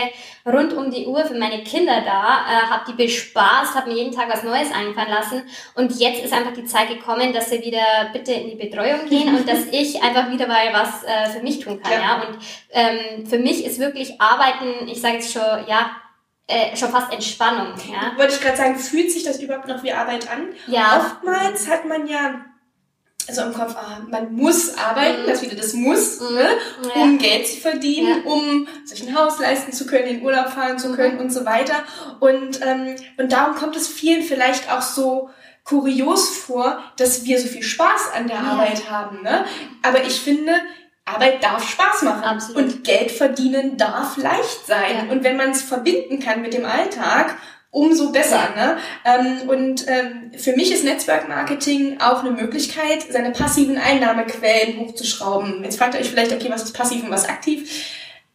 rund 0.46 0.72
um 0.72 0.90
die 0.90 1.06
Uhr 1.06 1.22
für 1.26 1.38
meine 1.38 1.62
Kinder 1.64 2.00
da, 2.00 2.46
äh, 2.46 2.70
habe 2.70 2.84
die 2.88 2.94
bespaßt, 2.94 3.74
habe 3.74 3.90
mir 3.90 3.96
jeden 3.96 4.14
Tag 4.14 4.32
was 4.32 4.42
Neues 4.42 4.72
einfallen 4.72 5.10
lassen. 5.10 5.42
Und 5.74 5.92
jetzt 6.00 6.24
ist 6.24 6.32
einfach 6.32 6.54
die 6.54 6.64
Zeit 6.64 6.77
Zeit 6.78 6.88
gekommen, 6.88 7.32
dass 7.32 7.50
sie 7.50 7.62
wieder 7.62 8.10
bitte 8.12 8.32
in 8.32 8.50
die 8.50 8.56
Betreuung 8.56 9.08
gehen 9.08 9.34
und 9.34 9.48
dass 9.48 9.66
ich 9.70 10.02
einfach 10.02 10.30
wieder 10.30 10.46
mal 10.46 10.72
was 10.72 11.04
äh, 11.04 11.30
für 11.30 11.42
mich 11.42 11.60
tun 11.60 11.80
kann. 11.82 11.92
Ja. 11.92 12.00
ja? 12.00 12.22
Und 12.22 12.38
ähm, 12.70 13.26
für 13.26 13.38
mich 13.38 13.64
ist 13.64 13.78
wirklich 13.78 14.20
Arbeiten, 14.20 14.88
ich 14.88 15.00
sage 15.00 15.14
jetzt 15.14 15.32
schon, 15.32 15.42
ja, 15.42 15.90
äh, 16.46 16.76
schon 16.76 16.90
fast 16.90 17.12
Entspannung. 17.12 17.74
Ja? 17.90 18.16
Wollte 18.16 18.34
ich 18.34 18.40
gerade 18.40 18.56
sagen, 18.56 18.76
fühlt 18.76 19.10
sich 19.10 19.24
das 19.24 19.40
überhaupt 19.40 19.68
noch 19.68 19.82
wie 19.82 19.92
Arbeit 19.92 20.30
an? 20.30 20.48
Ja. 20.66 20.98
Oftmals 20.98 21.68
hat 21.68 21.84
man 21.86 22.06
ja 22.06 22.44
also 23.28 23.42
im 23.42 23.52
Kopf, 23.52 23.76
ah, 23.76 24.00
man 24.08 24.32
muss 24.32 24.78
arbeiten, 24.78 25.24
mhm. 25.24 25.26
das 25.26 25.42
wieder 25.42 25.54
das 25.54 25.74
muss, 25.74 26.18
mhm. 26.18 26.34
ne, 26.34 26.48
um 26.94 27.12
ja. 27.12 27.18
Geld 27.18 27.46
zu 27.46 27.60
verdienen, 27.60 28.22
ja. 28.24 28.30
um 28.30 28.66
sich 28.86 29.06
ein 29.06 29.14
Haus 29.14 29.38
leisten 29.38 29.72
zu 29.72 29.86
können, 29.86 30.06
in 30.06 30.22
Urlaub 30.22 30.48
fahren 30.48 30.78
zu 30.78 30.92
können 30.94 31.16
mhm. 31.16 31.20
und 31.20 31.30
so 31.30 31.44
weiter. 31.44 31.74
Und, 32.20 32.60
ähm, 32.62 32.96
und 33.18 33.30
darum 33.30 33.54
kommt 33.54 33.76
es 33.76 33.86
vielen 33.86 34.22
vielleicht 34.22 34.72
auch 34.72 34.80
so 34.80 35.28
kurios 35.68 36.30
vor, 36.30 36.82
dass 36.96 37.24
wir 37.24 37.38
so 37.38 37.48
viel 37.48 37.62
Spaß 37.62 38.12
an 38.14 38.26
der 38.26 38.36
ja. 38.36 38.42
Arbeit 38.42 38.90
haben. 38.90 39.22
Ne? 39.22 39.44
Aber 39.82 40.02
ich 40.02 40.20
finde, 40.20 40.52
Arbeit 41.04 41.42
darf 41.42 41.68
Spaß 41.68 42.02
machen 42.02 42.24
Absolut. 42.24 42.62
und 42.62 42.84
Geld 42.84 43.10
verdienen 43.10 43.76
darf 43.76 44.16
leicht 44.16 44.66
sein. 44.66 45.06
Ja. 45.06 45.12
Und 45.12 45.24
wenn 45.24 45.36
man 45.36 45.50
es 45.50 45.62
verbinden 45.62 46.20
kann 46.20 46.40
mit 46.42 46.54
dem 46.54 46.64
Alltag, 46.64 47.36
umso 47.70 48.12
besser. 48.12 48.48
Ne? 48.56 48.78
Ähm, 49.04 49.48
und 49.48 49.86
ähm, 49.88 50.32
für 50.38 50.52
mich 50.52 50.72
ist 50.72 50.84
Netzwerkmarketing 50.84 52.00
auch 52.00 52.20
eine 52.20 52.30
Möglichkeit, 52.30 53.04
seine 53.10 53.32
passiven 53.32 53.76
Einnahmequellen 53.76 54.78
hochzuschrauben. 54.78 55.62
Jetzt 55.64 55.78
fragt 55.78 55.94
ihr 55.94 56.00
euch 56.00 56.08
vielleicht, 56.08 56.32
okay, 56.32 56.50
was 56.50 56.62
ist 56.62 56.72
passiv 56.72 57.04
und 57.04 57.10
was 57.10 57.28
aktiv? 57.28 57.70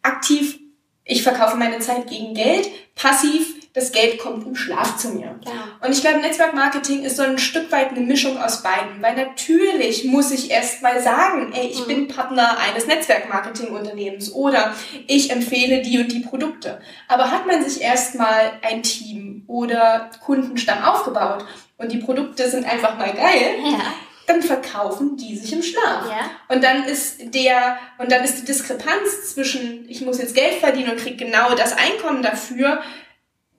Aktiv, 0.02 0.60
ich 1.04 1.22
verkaufe 1.22 1.56
meine 1.56 1.80
Zeit 1.80 2.06
gegen 2.06 2.34
Geld. 2.34 2.68
Passiv, 2.94 3.53
das 3.74 3.90
Geld 3.90 4.18
kommt 4.18 4.46
im 4.46 4.54
Schlaf 4.54 4.96
zu 4.96 5.08
mir. 5.08 5.34
Ja. 5.44 5.52
Und 5.84 5.92
ich 5.92 6.00
glaube, 6.00 6.20
Netzwerkmarketing 6.20 7.02
ist 7.02 7.16
so 7.16 7.24
ein 7.24 7.38
Stück 7.38 7.72
weit 7.72 7.90
eine 7.90 8.00
Mischung 8.00 8.40
aus 8.40 8.62
beiden. 8.62 9.02
Weil 9.02 9.16
natürlich 9.16 10.04
muss 10.04 10.30
ich 10.30 10.52
erst 10.52 10.80
mal 10.80 11.02
sagen, 11.02 11.52
ey, 11.52 11.66
ich 11.66 11.80
mhm. 11.80 11.86
bin 11.88 12.08
Partner 12.08 12.56
eines 12.58 12.86
Netzwerkmarketingunternehmens 12.86 14.32
oder 14.32 14.72
ich 15.08 15.30
empfehle 15.30 15.82
die 15.82 15.98
und 15.98 16.12
die 16.12 16.20
Produkte. 16.20 16.80
Aber 17.08 17.32
hat 17.32 17.46
man 17.48 17.68
sich 17.68 17.82
erst 17.82 18.14
mal 18.14 18.52
ein 18.62 18.84
Team 18.84 19.42
oder 19.48 20.08
Kundenstamm 20.24 20.84
aufgebaut 20.84 21.44
und 21.76 21.90
die 21.90 21.98
Produkte 21.98 22.48
sind 22.48 22.64
einfach 22.64 22.96
mal 22.96 23.12
geil, 23.12 23.56
ja 23.64 23.92
dann 24.26 24.42
verkaufen 24.42 25.16
die 25.16 25.36
sich 25.36 25.52
im 25.52 25.62
Schlaf. 25.62 26.08
Ja. 26.08 26.30
Und 26.48 26.64
dann 26.64 26.84
ist 26.84 27.34
der, 27.34 27.78
und 27.98 28.10
dann 28.10 28.24
ist 28.24 28.38
die 28.38 28.44
Diskrepanz 28.44 29.34
zwischen, 29.34 29.88
ich 29.88 30.00
muss 30.00 30.18
jetzt 30.18 30.34
Geld 30.34 30.54
verdienen 30.54 30.92
und 30.92 30.98
kriege 30.98 31.24
genau 31.24 31.54
das 31.54 31.76
Einkommen 31.76 32.22
dafür, 32.22 32.80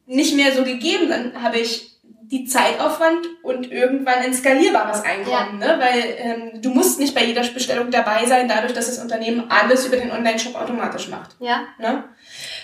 nicht 0.06 0.36
mehr 0.36 0.54
so 0.54 0.64
gegeben. 0.64 1.10
Dann 1.10 1.42
habe 1.42 1.60
ich 1.60 1.96
die 2.32 2.46
Zeitaufwand 2.46 3.28
und 3.44 3.72
irgendwann 3.72 4.16
ein 4.16 4.34
skalierbares 4.34 5.04
Einkommen, 5.04 5.62
ja. 5.62 5.76
ne? 5.76 5.80
weil 5.80 6.16
ähm, 6.18 6.62
du 6.62 6.70
musst 6.72 7.00
nicht 7.00 7.14
bei 7.14 7.24
jeder 7.24 7.44
Bestellung 7.44 7.92
dabei 7.92 8.26
sein, 8.26 8.48
dadurch, 8.48 8.74
dass 8.74 8.88
das 8.88 9.00
Unternehmen 9.00 9.46
alles 9.50 9.86
über 9.86 9.98
den 9.98 10.12
Online-Shop 10.12 10.56
automatisch 10.56 11.08
macht. 11.08 11.32
Ja. 11.40 11.68
Ne? 11.78 12.04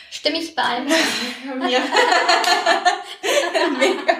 Stimme 0.09 0.39
ich 0.39 0.55
bei 0.55 0.63
allem. 0.63 0.87
ja. 1.69 1.79
Mega. 3.77 4.13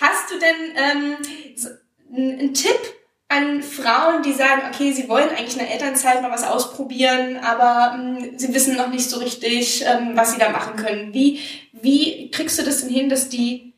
Hast 0.00 0.30
du 0.30 0.38
denn 0.38 0.76
ähm, 0.76 1.16
so 1.56 1.68
einen 2.14 2.52
Tipp 2.52 2.80
an 3.28 3.62
Frauen, 3.62 4.22
die 4.22 4.32
sagen, 4.32 4.62
okay, 4.68 4.92
sie 4.92 5.08
wollen 5.08 5.30
eigentlich 5.30 5.54
in 5.54 5.60
der 5.60 5.70
Elternzeit 5.72 6.20
mal 6.20 6.30
was 6.30 6.44
ausprobieren, 6.44 7.38
aber 7.38 7.94
ähm, 7.94 8.38
sie 8.38 8.52
wissen 8.52 8.76
noch 8.76 8.88
nicht 8.88 9.08
so 9.08 9.18
richtig, 9.20 9.84
ähm, 9.86 10.10
was 10.14 10.32
sie 10.32 10.38
da 10.38 10.50
machen 10.50 10.76
können. 10.76 11.14
Wie, 11.14 11.40
wie 11.82 12.30
kriegst 12.30 12.58
du 12.58 12.62
das 12.62 12.80
denn 12.80 12.90
hin, 12.90 13.08
dass 13.08 13.28
die 13.28 13.72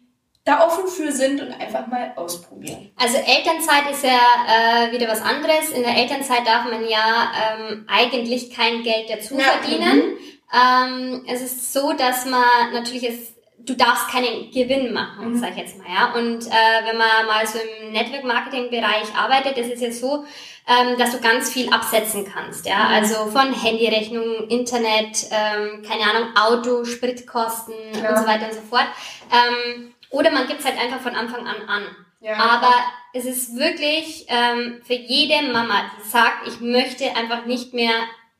da 0.44 0.66
offen 0.66 0.86
für 0.88 1.10
sind 1.10 1.40
und 1.40 1.52
einfach 1.52 1.86
mal 1.86 2.12
ausprobieren. 2.16 2.90
Also 2.96 3.16
Elternzeit 3.16 3.90
ist 3.90 4.04
ja 4.04 4.18
äh, 4.46 4.92
wieder 4.92 5.08
was 5.08 5.22
anderes. 5.22 5.70
In 5.70 5.82
der 5.82 5.96
Elternzeit 5.96 6.46
darf 6.46 6.64
man 6.64 6.86
ja 6.86 7.32
ähm, 7.32 7.86
eigentlich 7.88 8.50
kein 8.50 8.82
Geld 8.82 9.08
dazu 9.08 9.38
ja. 9.38 9.44
verdienen. 9.44 9.96
Mhm. 9.96 10.16
Ähm, 10.52 11.24
es 11.26 11.40
ist 11.40 11.72
so, 11.72 11.94
dass 11.94 12.26
man 12.26 12.74
natürlich 12.74 13.08
es 13.08 13.34
du 13.66 13.74
darfst 13.74 14.08
keinen 14.08 14.50
Gewinn 14.50 14.92
machen, 14.92 15.32
mhm. 15.32 15.38
sag 15.38 15.52
ich 15.52 15.56
jetzt 15.56 15.78
mal, 15.78 15.86
ja. 15.88 16.12
Und 16.14 16.46
äh, 16.46 16.86
wenn 16.86 16.98
man 16.98 17.26
mal 17.26 17.46
so 17.46 17.58
im 17.58 17.92
Network-Marketing-Bereich 17.92 19.14
arbeitet, 19.16 19.58
ist 19.58 19.72
es 19.72 19.80
ja 19.80 19.90
so, 19.90 20.24
ähm, 20.66 20.96
dass 20.98 21.12
du 21.12 21.20
ganz 21.20 21.52
viel 21.52 21.70
absetzen 21.72 22.24
kannst, 22.24 22.66
ja. 22.66 22.88
Mhm. 22.88 22.94
Also 22.94 23.14
von 23.26 23.52
Handyrechnung, 23.52 24.48
Internet, 24.48 25.26
ähm, 25.30 25.82
keine 25.86 26.04
Ahnung, 26.10 26.36
Auto, 26.36 26.84
Spritkosten 26.84 27.74
ja. 28.02 28.10
und 28.10 28.18
so 28.18 28.26
weiter 28.26 28.46
und 28.46 28.54
so 28.54 28.62
fort. 28.62 28.86
Ähm, 29.30 29.94
oder 30.10 30.30
man 30.30 30.46
gibt 30.46 30.60
es 30.60 30.66
halt 30.66 30.78
einfach 30.78 31.00
von 31.00 31.14
Anfang 31.14 31.46
an 31.46 31.68
an. 31.68 31.82
Ja. 32.20 32.36
Aber 32.36 32.72
es 33.12 33.26
ist 33.26 33.56
wirklich 33.56 34.26
ähm, 34.28 34.80
für 34.84 34.94
jede 34.94 35.52
Mama, 35.52 35.90
die 35.98 36.08
sagt, 36.08 36.48
ich 36.48 36.60
möchte 36.60 37.14
einfach 37.14 37.44
nicht 37.44 37.74
mehr 37.74 37.94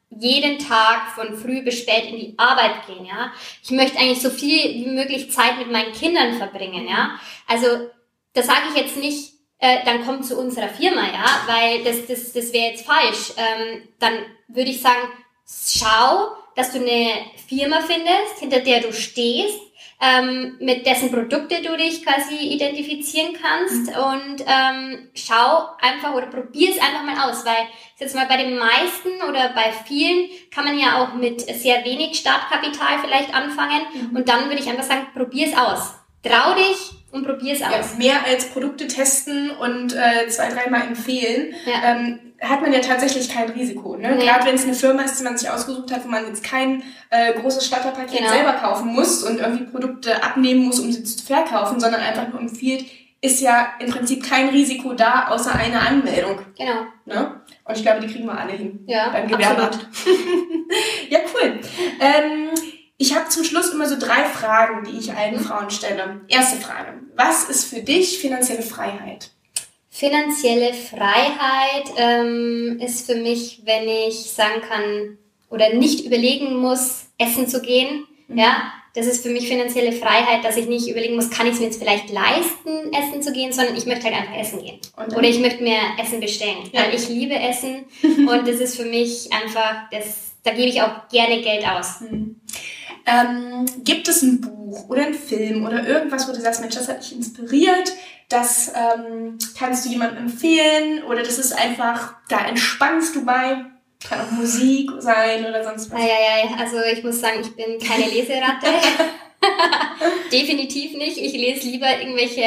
jeden 0.09 0.59
Tag 0.59 1.11
von 1.15 1.37
früh 1.37 1.63
bis 1.63 1.81
spät 1.81 2.07
in 2.07 2.17
die 2.17 2.35
Arbeit 2.39 2.87
gehen, 2.87 3.05
ja. 3.05 3.33
Ich 3.63 3.71
möchte 3.71 3.99
eigentlich 3.99 4.23
so 4.23 4.31
viel 4.31 4.75
wie 4.75 4.87
möglich 4.87 5.31
Zeit 5.31 5.59
mit 5.59 5.71
meinen 5.71 5.93
Kindern 5.93 6.35
verbringen, 6.35 6.89
ja. 6.89 7.19
Also, 7.47 7.91
das 8.33 8.47
sage 8.47 8.63
ich 8.71 8.81
jetzt 8.81 8.97
nicht, 8.97 9.34
äh, 9.65 9.83
dann 9.87 10.05
komm 10.05 10.23
zu 10.23 10.39
unserer 10.39 10.69
Firma, 10.69 11.07
ja, 11.07 11.25
weil 11.47 11.83
das, 11.85 12.07
das, 12.07 12.35
das 12.35 12.53
wäre 12.53 12.73
jetzt 12.73 12.87
falsch. 12.87 13.33
Ähm, 13.39 13.89
dann 13.99 14.13
würde 14.49 14.71
ich 14.71 14.83
sagen, 14.83 15.09
schau, 15.47 16.37
dass 16.55 16.73
du 16.73 16.81
eine 16.81 17.13
Firma 17.49 17.81
findest, 17.81 18.41
hinter 18.41 18.61
der 18.61 18.83
du 18.83 18.93
stehst, 18.93 19.59
ähm, 20.03 20.57
mit 20.61 20.85
dessen 20.85 21.11
Produkte 21.11 21.63
du 21.63 21.79
dich 21.79 22.05
quasi 22.05 22.37
identifizieren 22.37 23.35
kannst 23.41 23.91
mhm. 23.91 23.97
und 23.97 24.45
ähm, 24.47 25.09
schau 25.15 25.69
einfach 25.81 26.13
oder 26.13 26.27
probier 26.27 26.69
es 26.69 26.79
einfach 26.79 27.03
mal 27.03 27.31
aus, 27.31 27.47
weil 27.47 27.67
jetzt 27.99 28.15
mal 28.15 28.27
bei 28.27 28.37
den 28.37 28.59
meisten 28.59 29.23
oder 29.27 29.49
bei 29.55 29.73
vielen 29.87 30.29
kann 30.51 30.65
man 30.67 30.79
ja 30.79 31.03
auch 31.03 31.15
mit 31.15 31.41
sehr 31.41 31.83
wenig 31.87 32.19
Startkapital 32.19 32.99
vielleicht 33.03 33.35
anfangen 33.35 33.81
mhm. 33.95 34.17
und 34.17 34.29
dann 34.29 34.45
würde 34.51 34.61
ich 34.61 34.69
einfach 34.69 34.85
sagen, 34.85 35.07
probier 35.15 35.47
es 35.47 35.57
aus. 35.57 35.95
Trau 36.25 36.55
dich 36.55 36.93
und 37.13 37.27
probier 37.27 37.55
es 37.55 37.63
aus. 37.63 37.71
Ja, 37.71 37.99
mehr 37.99 38.27
als 38.27 38.47
Produkte 38.47 38.87
testen 38.87 39.51
und 39.51 39.95
äh, 39.95 40.29
zwei, 40.29 40.49
dreimal 40.49 40.83
empfehlen. 40.83 41.55
Ja. 41.67 41.91
Ähm, 41.91 42.19
hat 42.41 42.61
man 42.61 42.73
ja 42.73 42.81
tatsächlich 42.81 43.29
kein 43.29 43.51
Risiko. 43.51 43.97
Ne? 43.97 44.17
Nee. 44.17 44.27
Gerade 44.27 44.47
wenn 44.47 44.55
es 44.55 44.65
eine 44.65 44.75
Firma 44.75 45.03
ist, 45.03 45.19
die 45.19 45.25
man 45.25 45.39
sich 45.39 45.49
ausgesucht 45.49 45.93
hat, 45.93 46.05
wo 46.05 46.09
man 46.09 46.27
jetzt 46.27 46.45
kein 46.45 46.83
äh, 47.11 47.33
großes 47.33 47.67
Starterpaket 47.67 48.19
genau. 48.19 48.31
selber 48.31 48.53
kaufen 48.55 48.89
muss 48.89 49.23
und 49.23 49.39
irgendwie 49.39 49.65
Produkte 49.65 50.23
abnehmen 50.23 50.67
muss, 50.67 50.81
um 50.81 50.93
sie 50.93 51.05
zu 51.05 51.25
verkaufen, 51.25 51.81
sondern 51.81 52.01
einfach 52.01 52.29
nur 52.29 52.41
empfiehlt, 52.41 52.85
ist 53.21 53.41
ja 53.41 53.69
im 53.79 53.91
Prinzip 53.91 54.29
kein 54.29 54.51
Risiko 54.51 54.93
da, 54.93 55.29
außer 55.29 55.55
eine 55.55 55.81
Anmeldung. 55.81 56.41
Genau. 56.59 56.83
Ne? 57.07 57.41
Und 57.65 57.77
ich 57.77 57.83
glaube, 57.83 58.01
die 58.01 58.13
kriegen 58.13 58.27
wir 58.27 58.39
alle 58.39 58.53
hin. 58.53 58.85
Ja, 58.87 59.09
beim 59.09 59.27
Gewerbeamt. 59.27 59.89
ja, 61.09 61.21
cool. 61.33 61.61
Ähm, 62.01 62.51
ich 62.97 63.15
habe 63.15 63.29
zum 63.29 63.45
Schluss 63.45 63.71
immer 63.71 63.89
so 63.89 63.99
drei 63.99 64.25
Fragen, 64.25 64.85
die 64.85 64.99
ich 64.99 65.13
allen 65.13 65.37
mhm. 65.37 65.41
Frauen 65.41 65.71
stelle. 65.71 66.21
Erste 66.29 66.59
Frage. 66.59 67.01
Was 67.17 67.49
ist 67.49 67.65
für 67.65 67.81
dich 67.81 68.19
finanzielle 68.19 68.63
Freiheit? 68.63 69.31
Finanzielle 69.91 70.75
Freiheit 70.75 71.85
ähm, 71.97 72.81
ist 72.81 73.07
für 73.07 73.17
mich, 73.17 73.63
wenn 73.65 73.89
ich 73.89 74.31
sagen 74.33 74.61
kann 74.69 75.19
oder 75.51 75.73
nicht 75.75 76.05
überlegen 76.05 76.57
muss, 76.57 77.07
essen 77.19 77.49
zu 77.49 77.63
gehen. 77.63 78.07
Mhm. 78.29 78.39
Ja, 78.39 78.73
das 78.95 79.07
ist 79.07 79.25
für 79.25 79.31
mich 79.31 79.49
finanzielle 79.49 79.93
Freiheit, 79.93 80.45
dass 80.45 80.57
ich 80.57 80.67
nicht 80.67 80.89
überlegen 80.89 81.17
muss, 81.17 81.31
kann 81.31 81.47
ich 81.49 81.55
es 81.55 81.59
mir 81.59 81.67
jetzt 81.67 81.81
vielleicht 81.81 82.11
leisten, 82.11 82.93
essen 82.93 83.23
zu 83.23 83.33
gehen, 83.33 83.53
sondern 83.53 83.77
ich 83.77 83.87
möchte 83.87 84.05
halt 84.05 84.15
einfach 84.15 84.39
essen 84.39 84.63
gehen. 84.63 84.79
Oder 84.97 85.25
ich 85.25 85.41
möchte 85.41 85.65
mir 85.65 85.79
Essen 86.01 86.21
bestellen. 86.21 86.71
Ja. 86.73 86.83
Weil 86.83 86.95
ich 86.95 87.09
liebe 87.09 87.35
Essen 87.35 87.87
und 88.29 88.47
das 88.47 88.61
ist 88.61 88.77
für 88.77 88.85
mich 88.85 89.33
einfach, 89.33 89.91
das, 89.91 90.35
da 90.45 90.53
gebe 90.53 90.69
ich 90.69 90.81
auch 90.81 91.09
gerne 91.09 91.43
Geld 91.43 91.67
aus. 91.67 92.03
Mhm. 92.03 92.41
Ähm, 93.07 93.67
gibt 93.85 94.09
es 94.09 94.23
ein 94.23 94.41
Buch 94.41 94.89
oder 94.89 95.07
ein 95.07 95.15
Film 95.15 95.65
oder 95.67 95.87
irgendwas, 95.87 96.29
wo 96.29 96.33
du 96.33 96.41
sagst, 96.41 96.61
Mensch, 96.61 96.75
das 96.75 96.89
hat 96.89 97.03
dich 97.03 97.15
inspiriert, 97.15 97.93
das 98.29 98.73
ähm, 98.75 99.39
kannst 99.59 99.85
du 99.85 99.91
jemandem 99.91 100.25
empfehlen 100.25 101.03
oder 101.05 101.23
das 101.23 101.39
ist 101.39 101.53
einfach, 101.53 102.15
da 102.29 102.47
entspannst 102.47 103.15
du 103.15 103.25
bei. 103.25 103.65
Kann 104.07 104.21
auch 104.21 104.31
Musik 104.33 104.91
sein 104.99 105.47
oder 105.47 105.65
sonst 105.65 105.91
was. 105.91 106.01
Ja, 106.01 106.07
ja, 106.07 106.45
ja. 106.45 106.57
Also 106.59 106.77
ich 106.93 107.03
muss 107.03 107.21
sagen, 107.21 107.41
ich 107.41 107.57
bin 107.57 107.79
keine 107.79 108.07
Leseratte. 108.11 108.67
Definitiv 110.33 110.93
nicht. 110.95 111.19
Ich 111.19 111.33
lese 111.33 111.69
lieber 111.69 111.89
irgendwelche 111.99 112.45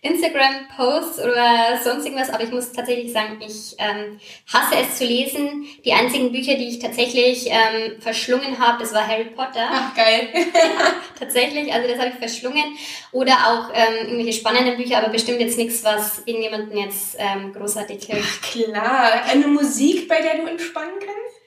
Instagram-Posts 0.00 1.18
oder 1.20 1.80
sonst 1.82 2.04
irgendwas, 2.04 2.30
aber 2.30 2.44
ich 2.44 2.50
muss 2.50 2.72
tatsächlich 2.72 3.12
sagen, 3.12 3.40
ich 3.40 3.74
ähm, 3.78 4.20
hasse 4.52 4.76
es 4.80 4.98
zu 4.98 5.04
lesen. 5.04 5.66
Die 5.84 5.92
einzigen 5.92 6.30
Bücher, 6.30 6.54
die 6.54 6.68
ich 6.68 6.78
tatsächlich 6.78 7.46
ähm, 7.46 8.00
verschlungen 8.00 8.58
habe, 8.58 8.78
das 8.80 8.94
war 8.94 9.06
Harry 9.06 9.24
Potter. 9.24 9.68
Ach, 9.70 9.94
geil. 9.96 10.28
tatsächlich, 11.18 11.72
also 11.72 11.88
das 11.88 11.98
habe 11.98 12.10
ich 12.10 12.16
verschlungen. 12.16 12.78
Oder 13.12 13.32
auch 13.32 13.72
ähm, 13.74 14.06
irgendwelche 14.06 14.38
spannenden 14.38 14.76
Bücher, 14.76 14.98
aber 14.98 15.08
bestimmt 15.08 15.40
jetzt 15.40 15.58
nichts, 15.58 15.82
was 15.82 16.22
irgendjemanden 16.26 16.78
jetzt 16.78 17.16
ähm, 17.18 17.52
großartig 17.52 18.04
hilft. 18.04 18.40
Ach, 18.40 18.50
klar. 18.50 19.24
Eine 19.24 19.48
Musik, 19.48 20.08
bei 20.08 20.20
der 20.20 20.38
du 20.38 20.46
entspannen 20.46 20.98
kannst? 21.00 21.37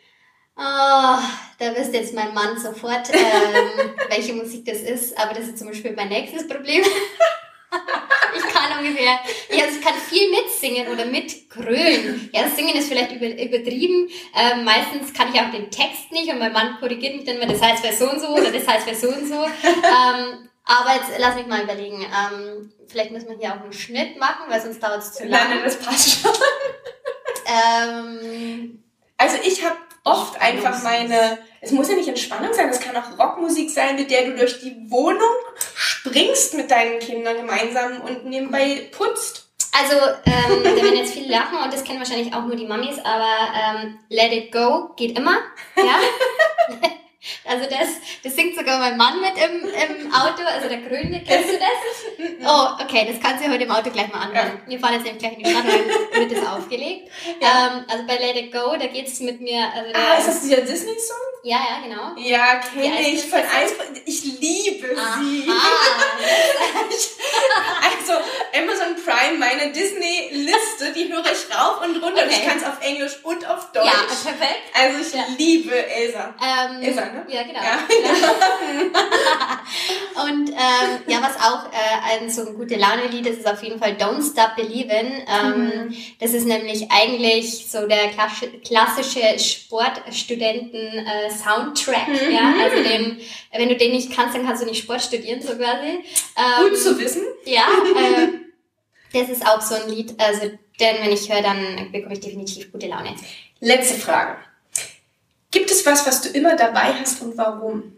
Oh, 0.56 1.18
da 1.60 1.76
wisst 1.76 1.93
jetzt 1.93 2.14
mein 2.14 2.34
Mann 2.34 2.60
sofort, 2.60 3.10
ähm, 3.14 3.91
welche 4.10 4.34
Musik 4.34 4.66
das 4.66 4.80
ist. 4.80 5.18
Aber 5.18 5.34
das 5.34 5.47
ist 5.47 5.58
zum 5.58 5.68
Beispiel 5.68 5.93
mein 5.95 6.10
nächstes 6.10 6.47
Problem. 6.47 6.84
ich 8.36 8.54
kann 8.54 8.78
ungefähr, 8.80 9.20
ja, 9.49 9.64
also 9.64 9.80
ich 9.80 9.84
kann 9.84 9.95
viel 9.95 10.30
mitsingen 10.30 10.89
oder 10.89 11.06
mitgrölen. 11.06 12.30
Ja, 12.34 12.43
das 12.43 12.56
Singen 12.56 12.76
ist 12.76 12.89
vielleicht 12.89 13.14
über, 13.14 13.28
übertrieben. 13.28 14.10
Ähm, 14.36 14.66
meistens 14.66 15.14
kann 15.14 15.34
ich 15.34 15.39
auch 15.39 15.52
den 15.52 15.72
Text 15.72 16.12
nicht 16.12 16.30
und 16.30 16.39
mein 16.39 16.54
Mann 16.54 16.78
korrigiert 16.80 17.16
mich 17.16 17.26
dann 17.26 17.38
immer, 17.38 17.52
das 17.52 17.62
heißt 17.62 17.86
für 17.86 17.93
so 17.93 18.10
und 18.12 18.20
so 18.20 18.28
oder 18.28 18.52
das 18.52 18.68
heißt 18.68 18.89
für 18.89 18.95
so 18.95 19.08
und 19.08 19.28
so. 19.28 19.43
Ähm, 19.43 20.49
aber 20.66 20.95
jetzt 20.95 21.12
lass 21.18 21.36
mich 21.36 21.47
mal 21.47 21.64
überlegen. 21.64 22.02
Ähm, 22.02 22.72
vielleicht 22.88 23.12
müssen 23.12 23.30
wir 23.30 23.38
hier 23.38 23.54
auch 23.54 23.62
einen 23.62 23.74
Schnitt 23.74 24.20
machen, 24.20 24.45
weil 24.47 24.62
sonst 24.62 24.82
dauert 24.82 24.99
es 25.02 25.14
zu 25.14 25.26
lange. 25.26 25.56
Nein, 25.56 25.64
das 25.64 25.80
passt 25.80 26.22
schon. 26.22 26.32
ähm, 27.45 28.84
also 29.18 29.38
ich 29.43 29.64
habe 29.64 29.78
oft 30.04 30.39
einfach 30.41 30.82
meine, 30.84 31.38
es 31.62 31.72
muss 31.72 31.89
ja 31.89 31.95
nicht 31.95 32.10
Entspannung 32.10 32.54
sein, 32.54 32.70
es 32.70 32.80
kann 32.80 32.95
auch 32.95 33.18
Rockmusik 33.20 33.70
sein, 33.70 33.95
mit 33.95 34.10
der 34.10 34.26
du 34.26 34.36
durch 34.36 34.60
die 34.60 34.76
Wohnung 34.89 35.30
springst 35.76 36.56
mit 36.56 36.72
deinen 36.72 36.99
Kindern 36.99 37.38
gemeinsam 37.38 38.02
und 38.02 38.26
nebenbei 38.26 38.89
putzt. 38.91 39.49
Also, 39.74 39.95
ähm, 40.26 40.64
da 40.64 40.76
werden 40.76 40.97
jetzt 40.97 41.14
viele 41.14 41.32
lachen 41.32 41.58
und 41.64 41.74
das 41.74 41.84
kennen 41.84 41.99
wahrscheinlich 41.99 42.34
auch 42.34 42.43
nur 42.43 42.56
die 42.56 42.66
Mamis, 42.66 42.99
aber 42.99 43.54
ähm, 43.56 43.99
Let 44.10 44.34
It 44.34 44.52
Go 44.52 44.89
geht 44.97 45.18
immer. 45.18 45.38
Ja? 45.78 45.99
Also 47.45 47.69
das, 47.69 47.89
das 48.24 48.36
singt 48.36 48.55
sogar 48.57 48.80
mein 48.80 48.97
Mann 48.97 49.22
mit 49.22 49.34
im, 49.38 49.63
im 49.63 50.13
Auto, 50.13 50.43
also 50.43 50.67
der 50.67 50.80
Grüne, 50.80 51.24
kennst 51.26 51.49
du 51.49 51.57
das? 51.57 51.69
Oh, 52.43 52.84
okay, 52.84 53.07
das 53.11 53.22
kannst 53.22 53.45
du 53.45 53.51
heute 53.51 53.63
im 53.63 53.72
Auto 53.72 53.91
gleich 53.91 54.11
mal 54.11 54.22
anhören. 54.22 54.59
Ja. 54.65 54.69
Wir 54.69 54.80
fahren 54.80 54.93
jetzt 54.93 55.03
nämlich 55.03 55.19
gleich 55.19 55.38
in 55.38 55.43
die 55.43 55.51
Stadt, 55.51 55.65
dann 55.65 56.30
wird 56.30 56.32
das 56.38 56.47
aufgelegt. 56.47 57.11
Ja. 57.39 57.74
Ähm, 57.78 57.86
also 57.88 58.07
bei 58.07 58.17
Let 58.17 58.38
It 58.38 58.51
Go, 58.51 58.76
da 58.76 58.88
geht's 58.88 59.19
mit 59.19 59.39
mir... 59.39 59.72
Also 59.74 59.91
ah, 59.93 60.17
ist 60.17 60.28
das 60.28 60.41
dieser 60.41 60.61
Disney-Song? 60.61 61.17
Ja, 61.43 61.57
ja, 61.57 61.82
genau. 61.84 62.15
Ja, 62.17 62.59
kenne 62.59 63.01
ich. 63.07 63.22
Von 63.24 63.39
eins, 63.39 63.74
ich 64.05 64.24
liebe 64.39 64.95
Aha. 64.97 65.19
sie. 65.19 65.47
also, 67.84 68.13
Amazon 68.53 68.95
Prime, 69.03 69.38
meine 69.38 69.72
Disney-Liste 69.72 70.72
Liste, 70.82 70.93
die 70.93 71.11
höre 71.11 71.26
ich 71.26 71.55
rauf 71.55 71.82
und 71.82 72.01
runter. 72.01 72.24
Okay. 72.24 72.30
Ich 72.32 72.45
kann 72.45 72.57
es 72.57 72.63
auf 72.63 72.82
Englisch 72.82 73.17
und 73.24 73.47
auf 73.47 73.72
Deutsch. 73.72 73.86
Ja, 73.86 74.03
perfekt. 74.07 74.61
Also 74.74 75.01
ich 75.01 75.13
ja. 75.13 75.26
liebe 75.38 75.88
Elsa. 75.88 76.34
Ähm, 76.41 76.82
Elsa, 76.82 77.11
ne? 77.12 77.26
Ja, 77.30 77.43
genau. 77.43 77.62
Ja. 77.62 77.78
und 80.24 80.49
ähm, 80.49 80.99
ja, 81.07 81.22
was 81.22 81.38
auch 81.38 81.72
äh, 81.72 81.99
ein 82.09 82.30
so 82.30 82.47
ein 82.47 82.55
gute 82.55 82.76
Laune-Lied 82.76 83.28
ist, 83.28 83.39
ist 83.39 83.47
auf 83.47 83.64
jeden 83.64 83.80
Fall 83.80 83.93
Don't 83.93 84.22
Stop 84.22 84.57
Believin'. 84.57 85.26
Ähm, 85.28 85.66
mhm. 85.66 85.95
Das 86.20 86.34
ist 86.34 86.45
nämlich 86.45 86.91
eigentlich 86.91 87.70
so 87.70 87.88
der 87.88 88.09
klassische 88.64 89.39
Sportstudenten-Soundtrack. 89.39 92.07
Äh, 92.07 92.26
mhm. 92.26 92.32
Ja, 92.32 92.53
also 92.64 92.84
den, 92.84 93.20
wenn 93.51 93.70
du 93.70 93.76
den 93.76 93.91
nicht 93.91 94.12
kannst, 94.12 94.36
dann 94.36 94.45
kannst 94.45 94.62
du 94.62 94.66
nicht 94.66 94.84
Sport 94.84 95.01
studieren, 95.01 95.41
so 95.41 95.55
quasi. 95.55 96.03
Ähm, 96.38 96.70
Gut 96.70 96.78
zu 96.78 96.99
wissen. 96.99 97.24
Ja, 97.45 97.66
äh, 97.95 98.28
das 99.14 99.30
ist 99.30 99.45
auch 99.45 99.62
so 99.62 99.76
ein 99.76 99.89
Lied, 99.89 100.14
also 100.18 100.49
denn 100.80 100.95
wenn 101.01 101.12
ich 101.12 101.32
höre, 101.32 101.41
dann 101.41 101.91
bekomme 101.91 102.14
ich 102.14 102.22
definitiv 102.22 102.72
gute 102.72 102.88
Laune. 102.88 103.14
Letzte 103.59 103.95
Frage. 103.95 104.38
Gibt 105.52 105.70
es 105.70 105.86
was, 105.86 106.06
was 106.08 106.22
du 106.22 106.30
immer 106.30 106.56
dabei 106.56 106.93
hast 106.93 107.22
und 107.22 107.38
warum? 107.38 107.93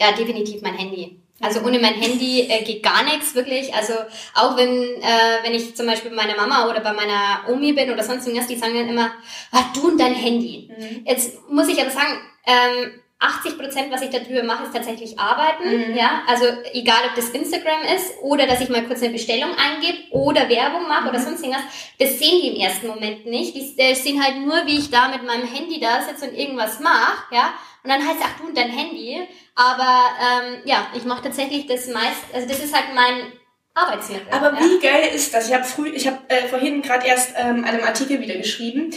Ja, 0.00 0.12
definitiv 0.12 0.62
mein 0.62 0.74
Handy. 0.74 1.20
Also 1.40 1.60
ohne 1.60 1.78
mein 1.78 1.94
Handy 1.94 2.48
äh, 2.48 2.64
geht 2.64 2.82
gar 2.82 3.04
nichts, 3.04 3.34
wirklich. 3.34 3.72
Also 3.72 3.92
auch 4.34 4.56
wenn, 4.56 4.70
äh, 4.70 5.42
wenn 5.42 5.54
ich 5.54 5.76
zum 5.76 5.86
Beispiel 5.86 6.10
bei 6.10 6.16
meiner 6.16 6.36
Mama 6.36 6.68
oder 6.68 6.80
bei 6.80 6.92
meiner 6.92 7.44
Omi 7.48 7.72
bin 7.74 7.92
oder 7.92 8.02
sonst 8.02 8.26
irgendwas, 8.26 8.48
die 8.48 8.56
sagen 8.56 8.74
dann 8.74 8.88
immer, 8.88 9.12
ah, 9.52 9.64
du 9.74 9.88
und 9.88 10.00
dein 10.00 10.14
Handy. 10.14 10.68
Mhm. 10.76 11.06
Jetzt 11.06 11.48
muss 11.48 11.68
ich 11.68 11.80
aber 11.80 11.90
sagen, 11.90 12.18
ähm, 12.44 13.00
80 13.20 13.58
Prozent, 13.58 13.90
was 13.90 14.02
ich 14.02 14.10
darüber 14.10 14.44
mache, 14.44 14.64
ist 14.64 14.74
tatsächlich 14.74 15.18
arbeiten. 15.18 15.90
Mhm. 15.90 15.96
Ja, 15.96 16.22
also 16.28 16.44
egal, 16.72 17.00
ob 17.08 17.16
das 17.16 17.30
Instagram 17.30 17.82
ist 17.96 18.14
oder 18.22 18.46
dass 18.46 18.60
ich 18.60 18.68
mal 18.68 18.84
kurz 18.84 19.02
eine 19.02 19.12
Bestellung 19.12 19.50
eingebe 19.56 19.98
oder 20.12 20.48
Werbung 20.48 20.86
mache 20.86 21.02
mhm. 21.02 21.08
oder 21.08 21.20
sonst 21.20 21.42
irgendwas. 21.42 21.64
Das 21.98 22.18
sehen 22.18 22.40
die 22.42 22.48
im 22.48 22.60
ersten 22.60 22.86
Moment 22.86 23.26
nicht. 23.26 23.56
Die, 23.56 23.74
die 23.74 23.94
sehen 23.96 24.22
halt 24.22 24.38
nur, 24.38 24.66
wie 24.66 24.78
ich 24.78 24.90
da 24.90 25.08
mit 25.08 25.24
meinem 25.24 25.46
Handy 25.52 25.80
da 25.80 26.00
sitze 26.02 26.30
und 26.30 26.38
irgendwas 26.38 26.78
mache. 26.78 27.24
Ja, 27.32 27.54
und 27.82 27.90
dann 27.90 28.06
heißt 28.06 28.20
es, 28.20 28.24
ach 28.24 28.40
du 28.40 28.46
und 28.46 28.56
dein 28.56 28.70
Handy. 28.70 29.26
Aber 29.56 30.04
ähm, 30.20 30.62
ja, 30.64 30.86
ich 30.94 31.04
mache 31.04 31.24
tatsächlich 31.24 31.66
das 31.66 31.88
meist. 31.88 32.22
Also 32.32 32.46
das 32.46 32.60
ist 32.60 32.74
halt 32.74 32.94
mein 32.94 33.32
Arbeitsmittel. 33.74 34.26
Aber 34.30 34.52
ja? 34.52 34.60
wie 34.60 34.78
geil 34.78 35.10
ist 35.12 35.34
das? 35.34 35.48
Ich 35.48 35.54
habe 35.54 35.64
früh, 35.64 35.88
ich 35.88 36.06
habe 36.06 36.18
äh, 36.28 36.46
vorhin 36.46 36.82
gerade 36.82 37.06
erst 37.06 37.32
ähm, 37.36 37.64
einem 37.64 37.82
Artikel 37.82 38.20
wieder 38.20 38.36
geschrieben. 38.36 38.92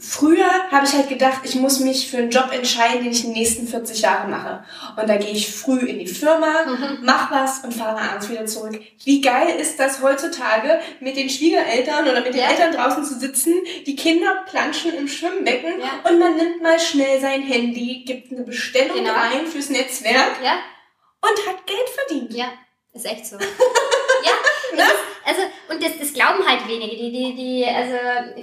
Früher 0.00 0.46
habe 0.70 0.86
ich 0.86 0.92
halt 0.92 1.08
gedacht, 1.08 1.40
ich 1.42 1.56
muss 1.56 1.80
mich 1.80 2.08
für 2.08 2.18
einen 2.18 2.30
Job 2.30 2.52
entscheiden, 2.52 3.02
den 3.02 3.10
ich 3.10 3.22
die 3.22 3.28
nächsten 3.28 3.66
40 3.66 4.00
Jahre 4.00 4.28
mache. 4.28 4.64
Und 4.96 5.08
da 5.08 5.16
gehe 5.16 5.32
ich 5.32 5.52
früh 5.52 5.80
in 5.80 5.98
die 5.98 6.06
Firma, 6.06 6.66
mhm. 6.66 6.98
mach 7.02 7.32
was 7.32 7.64
und 7.64 7.74
fahre 7.74 8.00
abends 8.00 8.28
wieder 8.28 8.46
zurück. 8.46 8.80
Wie 9.04 9.20
geil 9.20 9.56
ist 9.58 9.80
das 9.80 10.00
heutzutage, 10.00 10.78
mit 11.00 11.16
den 11.16 11.28
Schwiegereltern 11.28 12.04
oder 12.06 12.20
mit 12.20 12.32
den 12.32 12.42
ja. 12.42 12.50
Eltern 12.50 12.72
draußen 12.72 13.04
zu 13.04 13.18
sitzen, 13.18 13.54
die 13.86 13.96
Kinder 13.96 14.44
planschen 14.48 14.94
im 14.94 15.08
Schwimmbecken 15.08 15.80
ja. 15.80 16.08
und 16.08 16.20
man 16.20 16.36
nimmt 16.36 16.62
mal 16.62 16.78
schnell 16.78 17.20
sein 17.20 17.42
Handy, 17.42 18.04
gibt 18.06 18.30
eine 18.30 18.42
Bestellung 18.42 18.98
genau. 18.98 19.14
ein 19.14 19.48
fürs 19.48 19.68
Netzwerk 19.68 20.36
ja. 20.44 20.58
und 21.22 21.46
hat 21.48 21.66
Geld 21.66 21.88
verdient. 21.88 22.34
Ja, 22.34 22.52
ist 22.92 23.04
echt 23.04 23.26
so. 23.26 23.36
ja, 24.24 24.32
ne? 24.76 24.84
also, 25.24 25.42
und 25.70 25.82
das, 25.82 25.98
das 25.98 26.12
glauben 26.12 26.46
halt 26.46 26.66
wenige. 26.68 26.96
Die, 26.96 27.12
die, 27.12 27.34
die, 27.34 27.64
also 27.66 27.94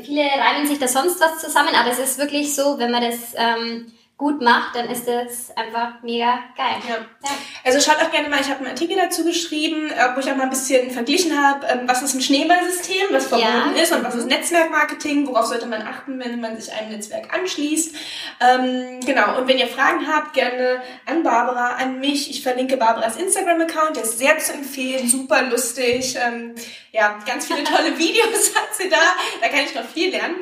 viele 0.03 0.21
reimen 0.21 0.67
sich 0.67 0.79
da 0.79 0.87
sonst 0.87 1.19
was 1.19 1.39
zusammen, 1.39 1.75
aber 1.75 1.91
es 1.91 1.99
ist 1.99 2.17
wirklich 2.17 2.55
so, 2.55 2.77
wenn 2.77 2.91
man 2.91 3.03
das 3.03 3.33
ähm, 3.35 3.91
gut 4.17 4.41
macht, 4.41 4.75
dann 4.75 4.89
ist 4.89 5.07
das 5.07 5.55
einfach 5.57 6.01
mega 6.01 6.39
geil. 6.55 6.77
Ja. 6.87 6.95
ja. 6.95 7.29
Also 7.65 7.81
schaut 7.81 8.01
auch 8.01 8.11
gerne 8.11 8.29
mal, 8.29 8.39
ich 8.39 8.49
habe 8.49 8.59
einen 8.59 8.69
Artikel 8.69 8.95
dazu 8.95 9.25
geschrieben, 9.25 9.91
äh, 9.91 10.15
wo 10.15 10.21
ich 10.21 10.31
auch 10.31 10.37
mal 10.37 10.43
ein 10.43 10.49
bisschen 10.49 10.89
verglichen 10.89 11.37
habe, 11.37 11.67
ähm, 11.67 11.81
was 11.85 12.01
ist 12.01 12.13
ein 12.13 12.21
Schneeballsystem, 12.21 13.07
was 13.11 13.27
verbunden 13.27 13.75
ja. 13.75 13.81
ist 13.81 13.91
und 13.91 14.05
was 14.05 14.15
ist 14.15 14.23
mhm. 14.23 14.29
Netzwerkmarketing, 14.29 15.27
worauf 15.27 15.47
sollte 15.47 15.65
man 15.65 15.81
achten, 15.81 16.17
wenn 16.19 16.39
man 16.39 16.59
sich 16.59 16.71
einem 16.71 16.91
Netzwerk 16.91 17.33
anschließt. 17.33 17.93
Ähm, 18.39 19.01
genau, 19.05 19.37
und 19.37 19.49
wenn 19.49 19.57
ihr 19.57 19.67
Fragen 19.67 20.07
habt, 20.07 20.33
gerne 20.33 20.81
an 21.05 21.23
Barbara, 21.23 21.75
an 21.75 21.99
mich. 21.99 22.29
Ich 22.29 22.41
verlinke 22.41 22.77
Barbaras 22.77 23.17
Instagram-Account, 23.17 23.97
der 23.97 24.03
ist 24.03 24.17
sehr 24.17 24.37
zu 24.39 24.53
empfehlen, 24.53 25.09
super 25.09 25.41
lustig. 25.43 26.15
Ähm, 26.25 26.55
ja, 26.93 27.19
ganz 27.25 27.47
viele 27.47 27.65
tolle 27.65 27.97
Videos 27.97 28.55
hat 28.55 28.73
sie 28.73 28.89
da, 28.89 28.97
da 29.41 29.49
kann 29.49 29.65
ich 29.65 29.75
noch 29.75 29.83
viel 29.83 30.11
lernen. 30.11 30.35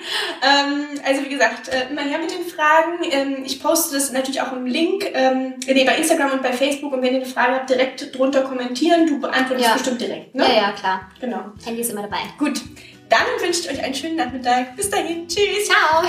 Ähm, 0.43 1.01
also 1.03 1.23
wie 1.23 1.29
gesagt, 1.29 1.69
äh, 1.69 1.89
immer 1.89 2.01
her 2.01 2.19
mit 2.19 2.31
den 2.31 2.45
Fragen. 2.45 2.99
Ähm, 3.09 3.43
ich 3.43 3.62
poste 3.63 3.95
das 3.95 4.11
natürlich 4.11 4.41
auch 4.41 4.51
im 4.51 4.65
Link, 4.65 5.05
ähm, 5.13 5.55
nee, 5.65 5.85
bei 5.85 5.95
Instagram 5.95 6.31
und 6.31 6.43
bei 6.43 6.51
Facebook. 6.51 6.93
Und 6.93 7.01
wenn 7.01 7.13
ihr 7.13 7.21
eine 7.21 7.25
Frage 7.25 7.53
habt, 7.53 7.69
direkt 7.69 8.15
drunter 8.15 8.41
kommentieren. 8.41 9.07
Du 9.07 9.19
beantwortest 9.19 9.67
ja. 9.67 9.73
bestimmt 9.73 10.01
direkt. 10.01 10.35
Ne? 10.35 10.43
Ja, 10.43 10.53
ja, 10.53 10.71
klar. 10.73 11.09
Genau. 11.19 11.45
Handy 11.65 11.81
ist 11.81 11.91
immer 11.91 12.03
dabei. 12.03 12.17
Gut. 12.37 12.61
Dann 13.09 13.25
wünsche 13.39 13.61
ich 13.61 13.69
euch 13.71 13.83
einen 13.83 13.95
schönen 13.95 14.17
Nachmittag. 14.17 14.75
Bis 14.75 14.89
dahin. 14.89 15.27
Tschüss. 15.27 15.67
Ciao. 15.67 16.03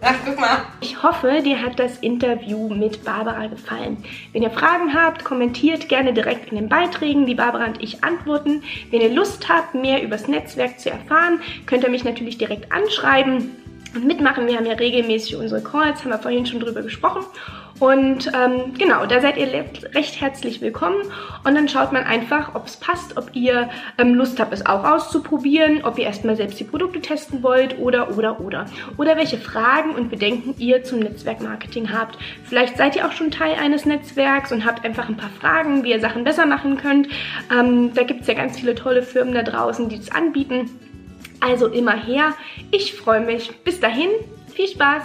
Ach, 0.00 0.14
guck 0.24 0.38
mal. 0.38 0.64
Ich 0.80 1.02
hoffe, 1.02 1.40
dir 1.42 1.60
hat 1.62 1.78
das 1.78 1.98
Interview 1.98 2.68
mit 2.68 3.04
Barbara 3.04 3.46
gefallen. 3.46 4.04
Wenn 4.32 4.42
ihr 4.42 4.50
Fragen 4.50 4.94
habt, 4.94 5.24
kommentiert 5.24 5.88
gerne 5.88 6.12
direkt 6.12 6.50
in 6.50 6.56
den 6.56 6.68
Beiträgen. 6.68 7.26
Die 7.26 7.34
Barbara 7.34 7.66
und 7.66 7.82
ich 7.82 8.04
antworten. 8.04 8.62
Wenn 8.90 9.00
ihr 9.00 9.10
Lust 9.10 9.48
habt, 9.48 9.74
mehr 9.74 10.02
übers 10.02 10.28
Netzwerk 10.28 10.78
zu 10.78 10.90
erfahren, 10.90 11.40
könnt 11.66 11.84
ihr 11.84 11.90
mich 11.90 12.04
natürlich 12.04 12.38
direkt 12.38 12.70
anschreiben 12.70 13.63
mitmachen. 14.02 14.46
Wir 14.46 14.56
haben 14.56 14.66
ja 14.66 14.74
regelmäßig 14.74 15.36
unsere 15.36 15.62
Calls, 15.62 16.00
haben 16.00 16.10
wir 16.10 16.18
vorhin 16.18 16.46
schon 16.46 16.60
drüber 16.60 16.82
gesprochen. 16.82 17.24
Und 17.80 18.30
ähm, 18.34 18.74
genau, 18.78 19.04
da 19.06 19.20
seid 19.20 19.36
ihr 19.36 19.48
recht 19.94 20.20
herzlich 20.20 20.60
willkommen. 20.60 21.02
Und 21.44 21.54
dann 21.54 21.68
schaut 21.68 21.92
man 21.92 22.04
einfach, 22.04 22.54
ob 22.54 22.66
es 22.66 22.76
passt, 22.76 23.16
ob 23.16 23.34
ihr 23.34 23.68
ähm, 23.98 24.14
Lust 24.14 24.38
habt, 24.38 24.52
es 24.52 24.64
auch 24.64 24.84
auszuprobieren, 24.84 25.84
ob 25.84 25.98
ihr 25.98 26.04
erstmal 26.04 26.36
selbst 26.36 26.60
die 26.60 26.64
Produkte 26.64 27.00
testen 27.00 27.42
wollt 27.42 27.78
oder, 27.78 28.16
oder, 28.16 28.40
oder. 28.40 28.66
Oder 28.96 29.16
welche 29.16 29.38
Fragen 29.38 29.90
und 29.90 30.08
Bedenken 30.08 30.54
ihr 30.58 30.84
zum 30.84 31.00
Netzwerkmarketing 31.00 31.92
habt. 31.92 32.16
Vielleicht 32.44 32.76
seid 32.76 32.94
ihr 32.94 33.06
auch 33.06 33.12
schon 33.12 33.32
Teil 33.32 33.54
eines 33.60 33.84
Netzwerks 33.84 34.52
und 34.52 34.64
habt 34.64 34.84
einfach 34.84 35.08
ein 35.08 35.16
paar 35.16 35.30
Fragen, 35.40 35.82
wie 35.82 35.90
ihr 35.90 36.00
Sachen 36.00 36.22
besser 36.22 36.46
machen 36.46 36.76
könnt. 36.76 37.08
Ähm, 37.52 37.92
da 37.92 38.04
gibt 38.04 38.22
es 38.22 38.28
ja 38.28 38.34
ganz 38.34 38.58
viele 38.58 38.76
tolle 38.76 39.02
Firmen 39.02 39.34
da 39.34 39.42
draußen, 39.42 39.88
die 39.88 39.98
das 39.98 40.12
anbieten. 40.12 40.70
Also 41.44 41.66
immer 41.66 41.94
her. 41.94 42.34
Ich 42.70 42.94
freue 42.94 43.20
mich. 43.20 43.50
Bis 43.64 43.78
dahin, 43.78 44.08
viel 44.54 44.66
Spaß! 44.66 45.02